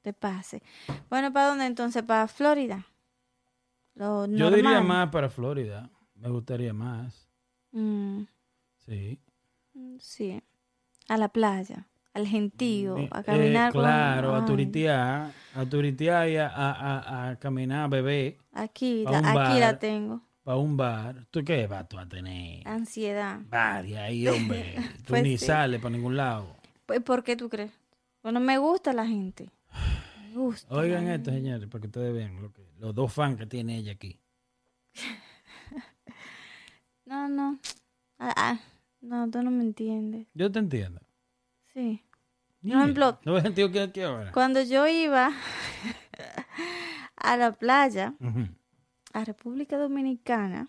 Te 0.03 0.12
pase. 0.12 0.61
Bueno, 1.09 1.33
¿para 1.33 1.49
dónde 1.51 1.66
entonces? 1.66 2.03
¿Para 2.03 2.26
Florida? 2.26 2.85
Lo 3.99 4.26
Yo 4.26 4.51
diría 4.51 4.80
más 4.80 5.09
para 5.11 5.28
Florida. 5.28 5.90
Me 6.14 6.28
gustaría 6.28 6.72
más. 6.72 7.28
Mm, 7.72 8.22
Sí. 8.76 9.18
sí. 10.01 10.40
A 11.09 11.16
la 11.16 11.28
playa, 11.28 11.86
al 12.14 12.26
gentío, 12.26 12.96
Eh, 12.99 13.09
a 13.11 13.22
caminar. 13.22 13.72
con- 13.72 13.82
claro, 13.82 14.34
a 14.34 14.44
turitear. 14.44 15.32
A 15.55 15.64
turitear 15.66 16.28
y 16.28 16.36
a, 16.36 16.49
a, 16.49 17.30
a- 17.30 17.36
caminar, 17.36 17.84
a 17.84 17.88
beber. 17.88 18.36
Aquí, 18.53 19.05
la, 19.05 19.18
aquí 19.18 19.59
la 19.61 19.78
tengo. 19.78 20.22
Para 20.44 20.57
un 20.59 20.76
bar. 20.76 21.26
¿Tú 21.30 21.44
qué 21.44 21.66
vas 21.66 21.88
tú 21.88 21.99
a 21.99 22.07
tener? 22.09 22.66
Ansiedad. 22.66 23.40
Varias 23.51 24.01
ahí, 24.01 24.26
hombre. 24.28 24.76
Tú 24.99 25.05
Pues 25.09 25.22
ni 25.22 25.36
sí. 25.38 25.46
sales 25.46 25.80
para 25.80 25.94
ningún 25.94 26.16
lado. 26.16 26.57
Pues, 26.86 27.01
¿Por 27.03 27.22
qué 27.22 27.36
tú 27.36 27.49
crees? 27.49 27.72
Bueno, 28.22 28.40
me 28.40 28.59
gusta 28.59 28.92
la 28.92 29.07
gente. 29.07 29.51
Me 30.22 30.34
gusta. 30.34 30.74
Oigan 30.74 31.07
esto, 31.09 31.30
señores, 31.30 31.68
para 31.68 31.80
que 31.82 31.86
ustedes 31.88 32.14
vean 32.14 32.40
lo 32.42 32.53
que, 32.53 32.62
los 32.79 32.95
dos 32.95 33.12
fans 33.12 33.37
que 33.39 33.47
tiene 33.47 33.76
ella 33.76 33.93
aquí. 33.93 34.18
No, 37.05 37.26
no. 37.26 37.59
Ah, 38.18 38.35
ah, 38.37 38.59
no, 39.01 39.31
tú 39.31 39.43
no 39.43 39.51
me 39.51 39.62
entiendes. 39.64 40.26
Yo 40.35 40.53
te 40.53 40.59
entiendo. 40.59 41.01
Sí. 41.72 42.03
Por 42.61 42.72
ejemplo, 42.72 43.18
¿No 43.24 43.33
ves 43.33 43.45
sentido 43.45 43.70
que 43.72 43.81
aquí 43.81 44.03
ahora? 44.03 44.31
cuando 44.33 44.61
yo 44.62 44.87
iba 44.87 45.33
a 47.16 47.37
la 47.39 47.53
playa, 47.53 48.14
a 49.14 49.24
República 49.24 49.79
Dominicana, 49.79 50.66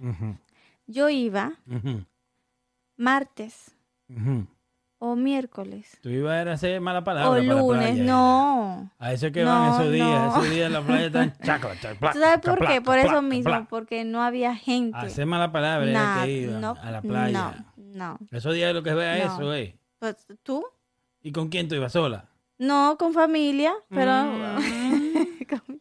yo 0.88 1.10
iba 1.10 1.54
ujú, 1.68 2.06
martes 2.96 3.72
ujú. 4.08 4.48
O 5.02 5.16
miércoles 5.16 5.98
Tú 6.02 6.10
ibas 6.10 6.46
a 6.46 6.52
hacer 6.52 6.80
mala 6.82 7.04
palabra 7.04 7.30
o 7.30 7.34
para 7.34 7.44
la 7.44 7.54
lunes. 7.62 7.88
playa, 7.92 8.04
no. 8.04 8.92
A 9.00 9.14
eso 9.14 9.28
es 9.28 9.34
que 9.34 9.44
No, 9.44 9.50
van 9.50 9.74
esos 9.82 9.92
días. 9.94 10.08
no. 10.08 10.30
Esos 10.30 10.50
días 10.50 10.68
en 10.68 10.74
la 10.74 10.82
playa 10.82 11.06
están 11.08 11.34
chacla, 11.44 11.80
chacla, 11.80 12.12
¿Tú 12.12 12.20
sabes 12.20 12.40
por 12.40 12.68
qué? 12.68 12.82
Por 12.82 12.98
eso 13.00 13.22
mismo, 13.22 13.66
porque 13.70 14.04
no 14.04 14.22
había 14.22 14.56
gente. 14.56 14.98
A 14.98 15.02
hacer 15.02 15.26
mala 15.26 15.52
palabra 15.52 15.86
Nah, 15.92 16.16
era 16.18 16.26
que 16.26 16.32
iban 16.32 16.62
no, 16.62 16.76
a 16.82 16.92
la 16.92 17.02
playa. 17.02 17.66
No, 17.78 18.18
no. 18.18 18.20
Esos 18.32 18.54
días 18.54 18.74
lo 18.74 18.84
que 18.84 18.94
vea 18.94 19.26
No. 19.26 19.34
eso, 19.36 19.54
eh. 19.54 19.76
Pues, 20.00 20.16
¿Tú? 20.44 20.64
¿Y 21.22 21.32
con 21.32 21.50
quién 21.50 21.68
tú 21.68 21.76
ibas 21.76 21.94
sola? 21.94 22.26
No, 22.58 22.98
con 23.00 23.14
familia, 23.14 23.74
pero... 23.90 24.12
Mm. 24.12 24.60
con, 25.50 25.80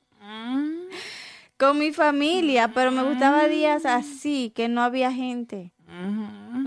con 1.58 1.78
mi 1.78 1.92
familia, 1.92 2.68
pero 2.72 2.92
me 2.92 3.02
gustaba 3.02 3.46
días 3.48 3.84
así, 3.84 4.52
que 4.54 4.68
no 4.68 4.82
había 4.82 5.10
gente. 5.12 5.72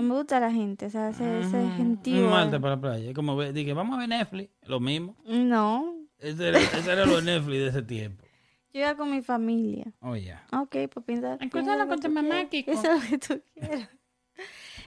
No 0.01 0.07
me 0.09 0.15
gusta 0.15 0.39
la 0.39 0.51
gente, 0.51 0.87
o 0.87 0.89
sea, 0.89 1.09
ese, 1.09 1.41
ese 1.41 1.69
gentío. 1.77 2.25
Un 2.25 2.31
martes 2.31 2.59
para 2.59 2.75
la 2.75 2.81
playa. 2.81 3.09
Es 3.09 3.15
como 3.15 3.35
ve- 3.35 3.53
dije, 3.53 3.73
vamos 3.73 3.95
a 3.95 3.99
ver 3.99 4.09
Netflix. 4.09 4.49
Lo 4.63 4.79
mismo. 4.79 5.15
No, 5.25 5.93
Ese 6.17 6.49
era, 6.49 6.59
ese 6.59 6.91
era 6.91 7.05
lo 7.05 7.21
Netflix 7.21 7.59
de 7.59 7.67
ese 7.67 7.81
tiempo. 7.83 8.25
yo 8.73 8.79
iba 8.81 8.95
con 8.95 9.11
mi 9.11 9.21
familia. 9.21 9.93
Oh, 9.99 10.15
ya. 10.15 10.45
Ok, 10.53 10.75
pues 10.93 11.05
piensa. 11.05 11.33
Acuérdalo 11.33 11.51
piensa 11.51 11.75
lo 11.77 11.87
con 11.87 11.99
que 11.99 12.07
tu 12.07 12.13
mamá. 12.13 12.45
Kiko. 12.49 12.71
Eso 12.71 12.91
es 12.91 13.03
lo 13.03 13.09
que 13.09 13.17
tú 13.17 13.41
quieras. 13.53 13.89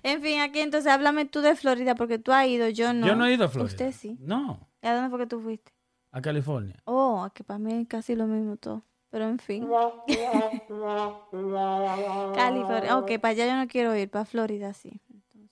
En 0.02 0.20
fin, 0.22 0.40
aquí 0.40 0.58
entonces 0.60 0.90
háblame 0.90 1.24
tú 1.24 1.40
de 1.40 1.54
Florida, 1.56 1.94
porque 1.94 2.18
tú 2.18 2.32
has 2.32 2.46
ido, 2.46 2.68
yo 2.68 2.92
no. 2.92 3.06
Yo 3.06 3.14
no 3.16 3.24
he 3.26 3.32
ido 3.34 3.44
a 3.44 3.48
Florida. 3.48 3.70
Usted 3.72 3.92
sí. 3.92 4.16
No, 4.20 4.68
¿Y 4.82 4.86
a 4.86 4.94
dónde 4.94 5.10
fue 5.10 5.18
que 5.20 5.26
tú 5.26 5.40
fuiste? 5.40 5.72
a 6.10 6.20
California. 6.20 6.76
Oh, 6.84 7.28
que 7.34 7.42
para 7.42 7.58
mí 7.58 7.72
es 7.72 7.88
casi 7.88 8.14
lo 8.14 8.26
mismo 8.26 8.56
todo. 8.56 8.84
Pero 9.14 9.28
en 9.28 9.38
fin. 9.38 9.68
California. 12.34 12.98
Ok, 12.98 13.20
para 13.20 13.28
allá 13.30 13.46
yo 13.46 13.54
no 13.54 13.68
quiero 13.68 13.94
ir, 13.94 14.10
para 14.10 14.24
Florida 14.24 14.74
sí. 14.74 15.00
Entonces, 15.08 15.50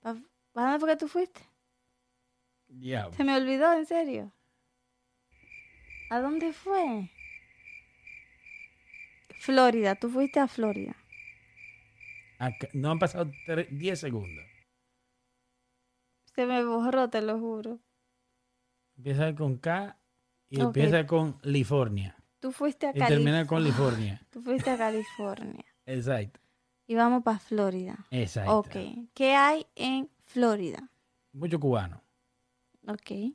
¿para, 0.00 0.20
¿para 0.52 0.66
dónde 0.72 0.80
fue 0.80 0.88
que 0.88 0.96
tú 0.96 1.06
fuiste? 1.06 1.40
Ya. 2.66 3.08
Se 3.12 3.22
me 3.22 3.36
olvidó, 3.36 3.72
en 3.74 3.86
serio. 3.86 4.32
¿A 6.10 6.18
dónde 6.18 6.52
fue? 6.52 7.12
Florida, 9.38 9.94
tú 9.94 10.10
fuiste 10.10 10.40
a 10.40 10.48
Florida. 10.48 10.96
Acá- 12.40 12.66
no 12.72 12.90
han 12.90 12.98
pasado 12.98 13.30
tre- 13.46 13.68
10 13.68 14.00
segundos. 14.00 14.44
Se 16.34 16.44
me 16.44 16.64
borró, 16.64 17.08
te 17.08 17.22
lo 17.22 17.38
juro. 17.38 17.78
Empieza 18.96 19.32
con 19.36 19.58
K 19.58 19.96
y 20.48 20.60
empieza 20.60 21.06
con 21.06 21.34
California. 21.34 22.16
Tú 22.44 22.52
fuiste 22.52 22.86
a 22.86 22.90
Y 22.90 22.98
termina 22.98 23.46
con 23.46 23.62
California. 23.62 23.96
California. 23.96 24.26
Tú 24.30 24.42
fuiste 24.42 24.68
a 24.68 24.76
California. 24.76 25.64
Exacto. 25.86 26.40
Y 26.86 26.94
vamos 26.94 27.22
para 27.22 27.38
Florida. 27.38 28.04
Exacto. 28.10 28.58
Ok. 28.58 28.76
¿Qué 29.14 29.34
hay 29.34 29.66
en 29.74 30.10
Florida? 30.26 30.90
Mucho 31.32 31.58
cubano. 31.58 32.02
Ok. 32.86 33.32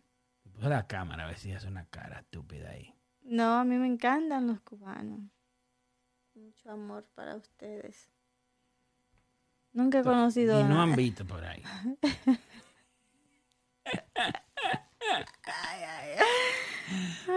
Puse 0.53 0.69
la 0.69 0.85
cámara 0.85 1.23
a 1.23 1.25
ver 1.25 1.39
si 1.39 1.51
hace 1.51 1.67
una 1.67 1.85
cara 1.85 2.19
estúpida 2.19 2.69
ahí. 2.69 2.93
No, 3.23 3.55
a 3.55 3.63
mí 3.63 3.77
me 3.77 3.87
encantan 3.87 4.45
los 4.45 4.61
cubanos. 4.61 5.21
Mucho 6.35 6.69
amor 6.69 7.09
para 7.15 7.35
ustedes. 7.35 8.11
Nunca 9.73 10.01
he 10.01 10.03
conocido 10.03 10.61
Y 10.61 10.65
no 10.65 10.79
han 10.79 10.95
visto 10.95 11.25
por 11.25 11.43
ahí. 11.43 11.63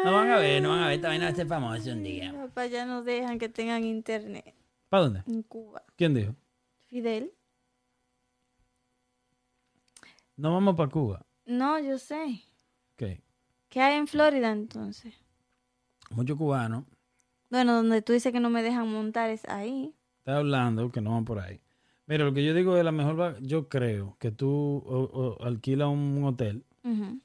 No 0.04 0.12
van 0.12 0.30
a 0.30 0.38
ver, 0.38 0.62
no 0.62 0.70
van 0.70 0.80
a 0.82 0.88
ver. 0.88 1.00
Vaina 1.00 1.26
va 1.26 1.30
a 1.32 1.34
ser 1.34 1.46
famosa 1.46 1.92
un 1.92 2.02
día. 2.02 2.32
Papá 2.32 2.66
ya 2.66 2.84
no 2.86 3.02
dejan 3.02 3.38
que 3.38 3.48
tengan 3.48 3.84
internet 3.84 4.54
¿Para 4.88 5.04
dónde? 5.04 5.22
en 5.26 5.42
Cuba. 5.42 5.82
¿Quién 5.96 6.14
dijo? 6.14 6.34
Fidel. 6.86 7.32
No 10.36 10.52
vamos 10.54 10.74
para 10.76 10.90
Cuba. 10.90 11.24
No, 11.46 11.78
yo 11.78 11.98
sé. 11.98 12.42
Ok. 12.94 13.20
¿Qué 13.68 13.80
hay 13.80 13.96
en 13.98 14.06
Florida 14.06 14.50
entonces? 14.50 15.14
Muchos 16.10 16.36
cubanos. 16.36 16.84
Bueno, 17.50 17.74
donde 17.76 18.02
tú 18.02 18.12
dices 18.12 18.32
que 18.32 18.40
no 18.40 18.50
me 18.50 18.62
dejan 18.62 18.88
montar 18.88 19.30
es 19.30 19.46
ahí. 19.48 19.94
Está 20.18 20.38
hablando 20.38 20.90
que 20.90 21.00
no 21.00 21.12
van 21.12 21.24
por 21.24 21.38
ahí. 21.38 21.60
Mira, 22.06 22.24
lo 22.24 22.32
que 22.34 22.44
yo 22.44 22.54
digo 22.54 22.76
es 22.76 22.84
la 22.84 22.92
mejor. 22.92 23.40
Yo 23.42 23.68
creo 23.68 24.16
que 24.18 24.30
tú 24.30 24.48
o- 24.50 25.36
o 25.38 25.44
alquilas 25.44 25.88
un 25.88 26.22
hotel, 26.24 26.64
Ujú, 26.84 27.20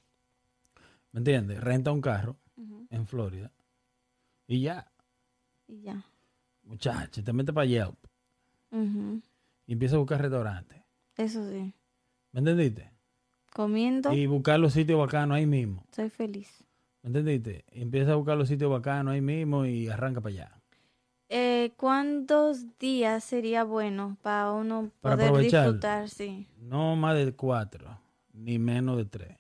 ¿me 1.12 1.20
entiendes? 1.20 1.60
Renta 1.62 1.92
un 1.92 2.02
carro 2.02 2.38
en 2.90 3.06
Florida 3.08 3.52
y 4.48 4.62
ya, 4.62 4.92
Y 5.68 5.82
ya. 5.82 6.04
muchacho, 6.64 7.24
te 7.24 7.34
metes 7.34 7.54
para 7.54 7.66
Yelp 7.66 7.98
Ujú, 8.72 9.22
y 9.66 9.74
empiezas 9.74 9.96
a 9.96 10.00
buscar 10.00 10.22
restaurantes. 10.22 10.82
Eso 11.16 11.50
sí. 11.50 11.74
¿Me 12.32 12.40
entendiste? 12.40 12.92
Comiendo, 13.54 14.14
Y 14.14 14.26
buscar 14.28 14.60
los 14.60 14.74
sitios 14.74 15.00
bacanos 15.00 15.36
ahí 15.38 15.46
mismo. 15.46 15.84
soy 15.92 16.10
feliz. 16.10 16.64
¿Me 17.02 17.08
entendiste? 17.10 17.66
Y 17.72 17.82
empieza 17.82 18.12
a 18.14 18.16
buscar 18.16 18.38
los 18.38 18.48
sitios 18.50 18.70
bacanos 18.72 19.14
ahí 19.14 19.22
mismo 19.22 19.66
y 19.66 19.88
arranca 19.88 20.22
para 20.22 20.34
allá. 20.34 20.62
Eh, 21.30 21.74
¿Cuántos 21.78 22.78
días 22.80 23.24
sería 23.24 23.64
bueno 23.64 24.18
para 24.22 24.52
uno 24.54 24.92
Para 25.02 25.16
poder 25.16 25.30
aprovechar. 25.30 25.64
disfrutar? 25.66 26.10
Sí. 26.10 26.48
No 26.58 26.96
más 26.96 27.16
de 27.18 27.34
cuatro, 27.34 28.00
ni 28.34 28.60
menos 28.60 28.98
de 28.98 29.06
tres. 29.06 29.38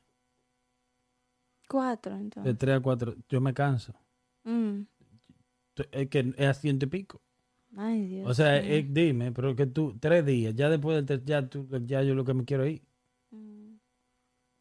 Cuatro, 1.67 2.13
De 2.15 2.21
entonces. 2.21 2.57
tres 2.57 2.77
a 2.77 2.79
cuatro. 2.79 3.15
Yo 3.29 3.41
me 3.41 3.53
canso. 3.53 3.93
Mm. 4.43 4.81
Es 5.91 6.09
que 6.09 6.33
es 6.37 6.47
a 6.47 6.53
ciento 6.53 6.85
y 6.85 6.89
pico. 6.89 7.21
Ay, 7.75 8.07
Dios. 8.07 8.27
O 8.29 8.33
sea, 8.33 8.59
dime, 8.59 9.31
pero 9.31 9.55
que 9.55 9.67
tú, 9.67 9.95
tres 9.99 10.25
días, 10.25 10.55
ya 10.55 10.69
después 10.69 10.95
del 10.95 11.05
ter- 11.05 11.23
ya, 11.25 11.47
tú, 11.47 11.67
ya 11.85 12.01
yo 12.01 12.15
lo 12.15 12.25
que 12.25 12.33
me 12.33 12.45
quiero 12.45 12.65
ir. 12.65 12.81
Mm. 13.31 13.75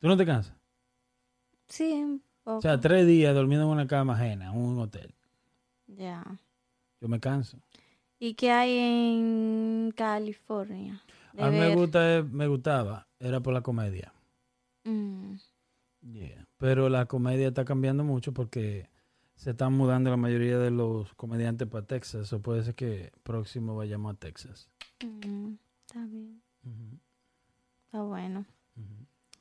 ¿Tú 0.00 0.08
no 0.08 0.16
te 0.16 0.26
cansas? 0.26 0.54
Sí, 1.68 1.92
un 1.94 2.22
poco. 2.44 2.58
O 2.58 2.62
sea, 2.62 2.78
tres 2.80 3.06
días 3.06 3.34
durmiendo 3.34 3.66
en 3.66 3.72
una 3.72 3.86
cama 3.86 4.14
ajena, 4.14 4.52
en 4.52 4.58
un 4.58 4.78
hotel. 4.78 5.14
ya. 5.86 6.22
Yo 7.00 7.08
me 7.08 7.20
canso. 7.20 7.58
¿Y 8.18 8.34
qué 8.34 8.50
hay 8.50 8.78
en 8.78 9.92
California? 9.94 11.02
De 11.34 11.42
A 11.42 11.50
mí 11.50 11.58
me, 11.58 11.74
gusta, 11.74 12.24
me 12.30 12.46
gustaba, 12.46 13.06
era 13.20 13.40
por 13.40 13.52
la 13.52 13.60
comedia. 13.62 14.12
Mm, 14.84 15.34
Yeah. 16.02 16.45
Pero 16.58 16.88
la 16.88 17.06
comedia 17.06 17.48
está 17.48 17.64
cambiando 17.64 18.02
mucho 18.04 18.32
porque 18.32 18.88
se 19.34 19.50
están 19.50 19.74
mudando 19.74 20.10
la 20.10 20.16
mayoría 20.16 20.58
de 20.58 20.70
los 20.70 21.12
comediantes 21.14 21.68
para 21.68 21.84
Texas. 21.86 22.32
O 22.32 22.40
puede 22.40 22.64
ser 22.64 22.74
que 22.74 23.12
próximo 23.22 23.76
vayamos 23.76 24.14
a 24.14 24.18
Texas. 24.18 24.68
mm, 25.04 25.54
está 25.86 26.04
bien. 26.06 26.40
Está 27.84 28.02
bueno. 28.02 28.46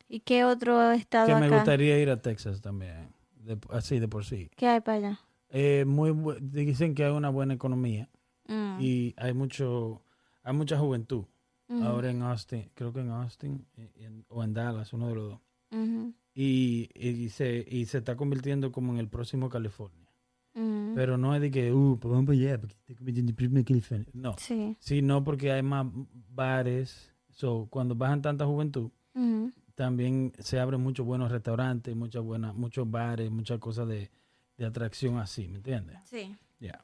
¿Y 0.07 0.19
qué 0.19 0.43
otro 0.45 0.91
estado 0.91 1.27
Que 1.27 1.35
me 1.35 1.49
gustaría 1.49 1.99
ir 1.99 2.09
a 2.09 2.21
Texas 2.21 2.61
también. 2.61 3.09
de- 3.37 3.57
así 3.71 3.99
de 3.99 4.07
por 4.07 4.25
sí. 4.25 4.49
¿Qué 4.55 4.67
hay 4.67 4.81
para 4.81 4.97
allá? 4.97 5.19
Eh, 5.49 5.85
muy 5.85 6.13
dicen 6.41 6.95
que 6.95 7.05
hay 7.05 7.11
una 7.11 7.29
buena 7.29 7.53
economía 7.53 8.09
Mm, 8.47 8.79
y 8.81 9.13
hay 9.17 9.33
mucho 9.33 10.01
hay 10.43 10.53
mucha 10.53 10.77
juventud 10.77 11.25
ahora 11.81 12.11
en 12.11 12.21
Austin 12.21 12.69
creo 12.75 12.91
que 12.93 12.99
en 12.99 13.09
Austin 13.09 13.65
en- 13.95 14.23
o 14.29 14.43
en 14.43 14.53
Dallas 14.53 14.93
uno 14.93 15.07
de 15.07 15.15
los 15.15 15.29
dos 15.31 15.39
ujú, 15.71 16.13
y, 16.35 16.89
y 16.93 17.29
se 17.29 17.65
y 17.67 17.85
se 17.85 17.99
está 17.99 18.15
convirtiendo 18.15 18.71
como 18.71 18.91
en 18.93 18.99
el 18.99 19.07
próximo 19.07 19.49
California 19.49 20.05
ujú. 20.53 20.91
pero 20.93 21.17
no 21.17 21.33
es 21.33 21.41
de 21.41 21.49
que 21.49 21.71
uh 21.73 21.97
pues 21.99 22.11
vamos 22.11 22.25
para 22.27 22.37
allá 22.37 22.59
porque 22.59 22.75
está 22.75 22.93
convirtiendo 22.95 23.29
en 23.29 23.33
el 23.33 23.35
próximo 23.35 23.63
California 23.65 24.07
no 24.13 24.35
Sí. 24.37 24.75
sino 24.79 25.23
porque 25.23 25.51
hay 25.53 25.63
más 25.63 25.87
bares 26.29 27.13
so, 27.31 27.67
cuando 27.69 27.95
bajan 27.95 28.21
tanta 28.21 28.45
juventud 28.45 28.91
ujú. 29.13 29.51
también 29.75 30.33
se 30.39 30.59
abren 30.59 30.81
muchos 30.81 31.05
buenos 31.05 31.31
restaurantes 31.31 31.95
muchas 31.95 32.21
buenas 32.23 32.53
muchos 32.53 32.89
bares 32.89 33.31
muchas 33.31 33.59
cosas 33.59 33.87
de, 33.87 34.11
de 34.57 34.65
atracción 34.65 35.17
así 35.17 35.47
¿me 35.47 35.57
entiendes? 35.57 35.97
Sí. 36.05 36.35
Ya. 36.59 36.81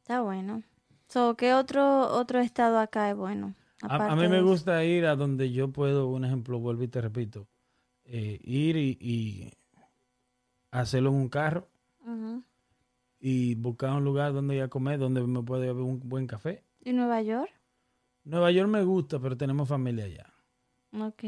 Está 0.00 0.20
bueno. 0.22 0.62
So, 1.08 1.36
¿Qué 1.36 1.52
otro 1.54 2.08
otro 2.14 2.40
estado 2.40 2.78
acá 2.78 3.10
es 3.10 3.16
bueno? 3.16 3.54
A, 3.82 4.12
a 4.12 4.16
mí 4.16 4.28
me 4.28 4.40
gusta 4.42 4.84
ir 4.84 5.04
a 5.06 5.16
donde 5.16 5.50
yo 5.52 5.70
puedo, 5.72 6.08
un 6.08 6.24
ejemplo, 6.24 6.58
vuelvo 6.58 6.82
y 6.82 6.88
te 6.88 7.00
repito, 7.00 7.46
eh, 8.06 8.38
ir 8.42 8.76
y, 8.76 8.96
y 9.00 9.52
hacerlo 10.70 11.10
en 11.10 11.16
un 11.16 11.28
carro 11.28 11.68
y 13.18 13.54
buscar 13.56 13.92
un 13.92 14.04
lugar 14.04 14.32
donde 14.32 14.56
ir 14.56 14.62
a 14.62 14.68
comer, 14.68 14.98
donde 14.98 15.20
me 15.22 15.42
puede 15.42 15.66
beber 15.66 15.82
un 15.82 16.00
buen 16.08 16.26
café. 16.26 16.62
¿Y 16.84 16.92
Nueva 16.92 17.20
York? 17.22 17.50
Nueva 18.24 18.50
York 18.50 18.68
me 18.68 18.82
gusta, 18.84 19.18
pero 19.18 19.36
tenemos 19.36 19.68
familia 19.68 20.04
allá. 20.04 20.32
Ok. 20.92 21.24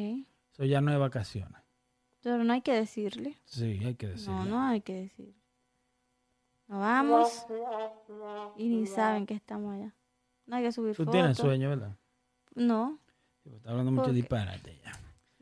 Eso 0.53 0.65
ya 0.65 0.81
no 0.81 0.93
es 0.93 0.99
vacaciones. 0.99 1.61
Pero 2.23 2.45
no 2.45 2.53
hay 2.53 2.61
que 2.63 2.73
decirle. 2.73 3.37
Sí, 3.45 3.81
hay 3.85 3.95
que 3.95 4.09
decirlo. 4.09 4.35
No, 4.35 4.45
no 4.45 4.61
hay 4.63 4.81
que 4.83 4.95
decir. 4.95 5.35
Nos 6.69 6.81
vamos 6.81 7.47
y 8.57 8.69
ni 8.69 8.87
saben 8.87 9.25
que 9.27 9.35
estamos 9.35 9.75
allá. 9.75 9.95
No 10.47 10.57
hay 10.57 10.65
que 10.65 10.73
subir 10.73 10.95
Tú 10.95 11.05
fotos. 11.05 11.13
tienes 11.13 11.37
sueño, 11.39 11.71
¿verdad? 11.71 11.97
No, 12.55 12.99
Sí, 13.43 13.51
Está 13.55 13.71
hablando 13.71 13.93
mucho 13.93 14.13
disparate 14.13 14.79
ya. 14.85 14.93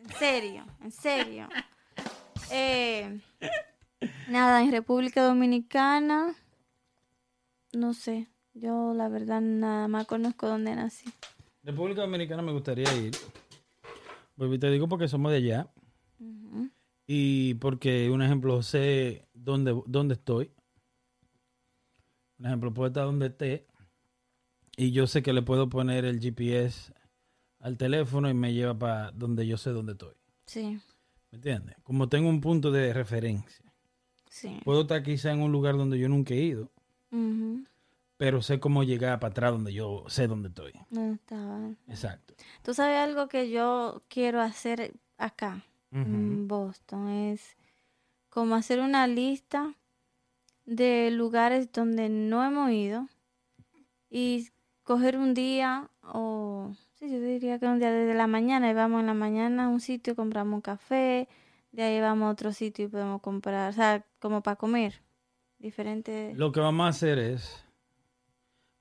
En 0.06 0.18
serio, 0.18 0.64
en 0.82 0.92
serio. 0.92 1.48
Eh, 2.50 3.20
nada, 4.28 4.62
en 4.62 4.70
República 4.70 5.24
Dominicana, 5.24 6.34
no 7.72 7.94
sé. 7.94 8.28
Yo 8.54 8.94
la 8.94 9.08
verdad 9.08 9.40
nada 9.40 9.88
más 9.88 10.06
conozco 10.06 10.48
dónde 10.48 10.74
nací. 10.74 11.12
República 11.62 12.02
Dominicana 12.02 12.42
me 12.42 12.52
gustaría 12.52 12.92
ir. 12.94 13.14
Y 14.38 14.58
te 14.58 14.70
digo 14.70 14.88
porque 14.88 15.08
somos 15.08 15.32
de 15.32 15.38
allá. 15.38 15.68
Y 17.06 17.54
porque, 17.54 18.10
un 18.10 18.22
ejemplo, 18.22 18.62
sé 18.62 19.28
dónde, 19.34 19.80
dónde 19.86 20.14
estoy. 20.14 20.52
Un 22.38 22.46
ejemplo, 22.46 22.72
puedo 22.72 22.88
estar 22.88 23.04
donde 23.04 23.26
esté. 23.26 23.66
Y 24.76 24.92
yo 24.92 25.06
sé 25.06 25.22
que 25.22 25.32
le 25.32 25.42
puedo 25.42 25.68
poner 25.68 26.04
el 26.04 26.20
GPS 26.20 26.92
al 27.66 27.76
teléfono 27.76 28.30
y 28.30 28.34
me 28.34 28.54
lleva 28.54 28.78
para 28.78 29.10
donde 29.10 29.44
yo 29.44 29.56
sé 29.56 29.70
dónde 29.70 29.92
estoy. 29.92 30.14
Sí, 30.46 30.80
¿Me 31.32 31.36
entiendes? 31.38 31.76
Como 31.82 32.08
tengo 32.08 32.28
un 32.28 32.40
punto 32.40 32.70
de 32.70 32.92
referencia. 32.92 33.64
sí. 34.30 34.60
Puedo 34.64 34.82
estar 34.82 35.02
quizá 35.02 35.32
en 35.32 35.40
un 35.42 35.50
lugar 35.50 35.76
donde 35.76 35.98
yo 35.98 36.08
nunca 36.08 36.32
he 36.34 36.38
ido, 36.38 36.70
pero 38.16 38.40
sé 38.40 38.60
cómo 38.60 38.84
llegar 38.84 39.18
para 39.18 39.32
atrás 39.32 39.50
donde 39.50 39.72
yo 39.72 40.04
sé 40.06 40.28
dónde 40.28 40.48
estoy. 40.48 40.74
No 40.90 41.14
estaba. 41.14 41.70
Exacto. 41.88 42.34
Tú 42.62 42.72
sabes 42.72 42.98
algo 42.98 43.26
que 43.26 43.50
yo 43.50 44.00
quiero 44.06 44.40
hacer 44.40 44.94
acá, 45.18 45.64
en 45.90 46.46
Boston, 46.46 47.08
es 47.08 47.56
como 48.28 48.54
hacer 48.54 48.80
una 48.80 49.08
lista 49.08 49.74
de 50.66 51.10
lugares 51.10 51.72
donde 51.72 52.10
no 52.10 52.44
hemos 52.44 52.70
ido 52.70 53.08
y 54.08 54.50
coger 54.84 55.16
un 55.16 55.34
día 55.34 55.90
o 56.02 56.72
sí, 56.98 57.10
yo 57.10 57.20
diría 57.20 57.58
que 57.58 57.66
un 57.66 57.78
día 57.78 57.90
desde 57.92 58.14
la 58.14 58.26
mañana 58.26 58.70
y 58.70 58.74
vamos 58.74 59.00
en 59.00 59.06
la 59.06 59.14
mañana 59.14 59.64
a 59.66 59.68
un 59.68 59.80
sitio, 59.80 60.16
compramos 60.16 60.54
un 60.54 60.60
café, 60.60 61.28
de 61.72 61.82
ahí 61.82 62.00
vamos 62.00 62.26
a 62.26 62.30
otro 62.30 62.52
sitio 62.52 62.86
y 62.86 62.88
podemos 62.88 63.20
comprar, 63.20 63.70
o 63.70 63.72
sea, 63.72 64.04
como 64.18 64.42
para 64.42 64.56
comer, 64.56 65.02
diferentes. 65.58 66.36
Lo 66.36 66.52
que 66.52 66.60
vamos 66.60 66.86
a 66.86 66.88
hacer 66.88 67.18
es, 67.18 67.64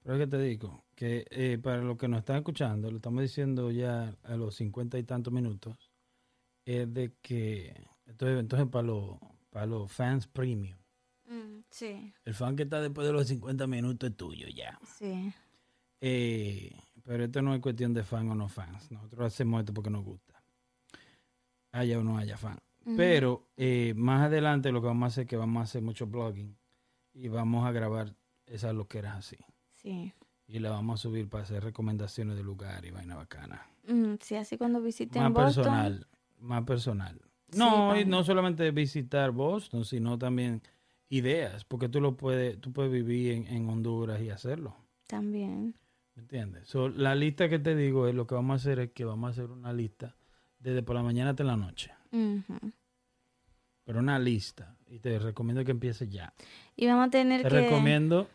pero 0.03 0.15
es 0.15 0.21
que 0.21 0.27
te 0.27 0.37
digo, 0.39 0.83
que 0.95 1.25
eh, 1.29 1.59
para 1.61 1.77
los 1.77 1.97
que 1.97 2.07
nos 2.07 2.19
están 2.19 2.37
escuchando, 2.37 2.89
lo 2.89 2.97
estamos 2.97 3.21
diciendo 3.21 3.71
ya 3.71 4.15
a 4.23 4.35
los 4.35 4.55
cincuenta 4.55 4.97
y 4.97 5.03
tantos 5.03 5.33
minutos, 5.33 5.91
es 6.65 6.91
de 6.93 7.13
que, 7.21 7.75
entonces, 8.05 8.39
entonces 8.39 8.67
para 8.69 8.87
los, 8.87 9.17
para 9.49 9.65
los 9.65 9.91
fans 9.91 10.27
premium, 10.27 10.77
Mm, 11.27 11.61
sí, 11.71 12.13
el 12.23 12.33
fan 12.35 12.55
que 12.55 12.63
está 12.63 12.79
después 12.79 13.07
de 13.07 13.13
los 13.13 13.27
50 13.27 13.65
minutos 13.65 14.09
es 14.09 14.15
tuyo 14.15 14.47
ya. 14.47 14.79
sí. 14.85 15.33
Eh, 16.01 16.71
pero 17.05 17.23
esto 17.23 17.41
no 17.41 17.53
es 17.53 17.61
cuestión 17.61 17.93
de 17.93 18.03
fan 18.03 18.29
o 18.29 18.35
no 18.35 18.49
fans, 18.49 18.91
nosotros 18.91 19.27
hacemos 19.27 19.59
esto 19.61 19.73
porque 19.73 19.89
nos 19.89 20.03
gusta, 20.03 20.41
haya 21.71 21.99
o 21.99 22.03
no 22.03 22.17
haya 22.17 22.37
fan. 22.37 22.59
Pero 22.97 23.47
eh, 23.57 23.93
más 23.95 24.25
adelante 24.27 24.71
lo 24.71 24.79
que 24.79 24.87
vamos 24.87 25.05
a 25.05 25.07
hacer 25.07 25.23
es 25.23 25.27
que 25.29 25.37
vamos 25.37 25.61
a 25.61 25.63
hacer 25.63 25.81
mucho 25.81 26.05
blogging 26.05 26.55
y 27.13 27.29
vamos 27.29 27.65
a 27.65 27.71
grabar 27.71 28.13
esas 28.45 28.75
loqueras 28.75 29.15
así. 29.17 29.37
Sí. 29.73 30.13
Y 30.47 30.59
la 30.59 30.69
vamos 30.69 30.99
a 30.99 31.01
subir 31.01 31.27
para 31.27 31.43
hacer 31.43 31.63
recomendaciones 31.63 32.35
de 32.37 32.43
lugar 32.43 32.85
y 32.85 32.91
vaina 32.91 33.15
bacana. 33.15 33.65
Mm, 33.87 34.15
sí, 34.21 34.35
así 34.35 34.55
cuando 34.57 34.81
visiten 34.81 35.23
Más 35.23 35.33
Boston. 35.33 35.63
personal, 35.63 36.07
más 36.39 36.63
personal. 36.63 37.21
Sí, 37.49 37.57
No, 37.57 37.99
y 37.99 38.05
no 38.05 38.23
solamente 38.23 38.69
visitar 38.69 39.31
Boston, 39.31 39.83
sino 39.83 40.19
también 40.19 40.61
ideas, 41.09 41.65
porque 41.65 41.89
tú 41.89 41.99
lo 42.01 42.15
puedes, 42.15 42.61
tú 42.61 42.71
puedes 42.71 42.91
vivir 42.91 43.31
en, 43.31 43.47
en 43.47 43.67
Honduras 43.67 44.21
y 44.21 44.29
hacerlo. 44.29 44.75
También. 45.07 45.73
¿Me 46.15 46.21
entiendes? 46.21 46.67
So, 46.67 46.87
la 46.89 47.13
lista 47.15 47.49
que 47.49 47.59
te 47.59 47.75
digo 47.75 48.07
es 48.07 48.15
lo 48.15 48.25
que 48.25 48.35
vamos 48.35 48.53
a 48.53 48.55
hacer 48.55 48.79
es 48.79 48.91
que 48.91 49.03
vamos 49.05 49.27
a 49.27 49.31
hacer 49.31 49.51
una 49.51 49.73
lista 49.73 50.15
desde 50.59 50.81
por 50.81 50.95
la 50.95 51.03
mañana 51.03 51.31
hasta 51.31 51.43
la 51.43 51.57
noche. 51.57 51.91
Pero 53.83 53.99
una 53.99 54.17
lista. 54.19 54.75
Y 54.87 54.99
te 54.99 55.19
recomiendo 55.19 55.63
que 55.65 55.71
empieces 55.71 56.09
ya. 56.09 56.33
Y 56.75 56.87
vamos 56.87 57.07
a 57.07 57.09
tener 57.11 57.43
Te 57.43 57.49
que... 57.49 57.61
recomiendo 57.61 58.27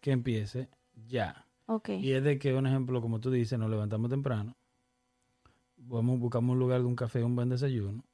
que 0.00 0.12
empiece 0.12 0.68
ya. 1.06 1.46
Ok. 1.66 1.88
Y 1.90 2.12
es 2.12 2.22
de 2.22 2.38
que, 2.38 2.54
un 2.54 2.66
ejemplo, 2.66 3.00
como 3.00 3.20
tú 3.20 3.30
dices, 3.30 3.58
nos 3.58 3.70
levantamos 3.70 4.10
temprano, 4.10 4.54
vamos, 5.76 6.18
buscamos 6.18 6.52
un 6.54 6.58
lugar 6.58 6.80
de 6.80 6.86
un 6.86 6.96
café, 6.96 7.22
un 7.24 7.34
buen 7.36 7.48
desayuno, 7.48 8.04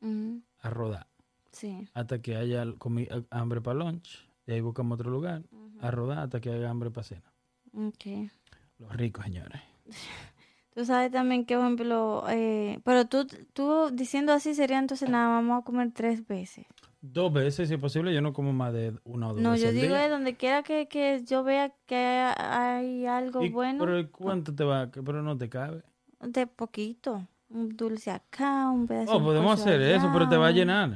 a 0.61 0.71
rodar. 0.71 1.07
Sí. 1.53 1.89
Hasta 1.95 2.21
que 2.21 2.37
haya 2.37 2.65
comi- 2.65 3.09
hambre 3.31 3.61
para 3.61 3.79
lunch. 3.79 4.27
De 4.47 4.55
ahí 4.55 4.61
buscamos 4.61 4.99
otro 4.99 5.11
lugar, 5.11 5.43
a 5.81 5.91
rodar 5.91 6.19
hasta 6.19 6.41
que 6.41 6.51
haya 6.51 6.69
hambre 6.71 6.91
para 6.91 7.05
cena. 7.05 7.33
Ok. 7.73 8.31
Los 8.79 8.93
ricos, 8.97 9.25
señores. 9.25 9.61
Tú 10.75 10.85
sabes 10.85 11.11
también 11.13 11.47
que, 11.47 11.55
por 11.57 11.65
ejemplo, 11.65 12.25
eh, 12.29 12.81
pero 12.85 13.07
tú, 13.07 13.27
tú 13.53 13.91
diciendo 13.93 14.33
así 14.33 14.55
sería 14.55 14.79
entonces 14.79 15.09
nada, 15.09 15.29
vamos 15.29 15.63
a 15.63 15.65
comer 15.65 15.93
tres 15.95 16.27
veces. 16.27 16.67
Dos 17.01 17.33
veces, 17.33 17.69
si 17.69 17.75
es 17.75 17.81
posible. 17.81 18.15
Yo 18.15 18.21
no 18.23 18.33
como 18.33 18.53
más 18.53 18.73
de 18.73 18.99
una 19.05 19.29
o 19.29 19.35
dos 19.35 19.43
No, 19.43 19.53
veces 19.53 19.65
yo 19.65 19.69
al 19.69 19.75
digo 19.75 19.95
día. 19.95 20.05
es 20.05 20.11
donde 20.11 20.37
quiera 20.37 20.63
que, 20.63 20.89
que 20.89 21.23
yo 21.25 21.45
vea 21.45 21.73
que 21.87 21.97
hay 21.97 23.07
algo 23.07 23.45
¿Y 23.45 23.51
bueno, 23.51 23.85
¿Pero 23.85 24.11
cuánto 24.11 24.55
te 24.55 24.65
va? 24.65 24.91
Pero 24.91 25.23
no 25.23 25.37
te 25.37 25.49
cabe. 25.49 25.83
de 26.21 26.47
poquito. 26.47 27.29
Un 27.51 27.77
dulce 27.77 28.11
acá, 28.11 28.69
un 28.71 28.87
pedazo 28.89 29.17
Oh, 29.17 29.23
podemos 29.23 29.61
hacer 29.61 29.81
eso, 29.83 30.11
pero 30.13 30.29
te 30.29 30.37
va 30.37 30.49
a 30.49 30.51
llenar. 30.51 30.91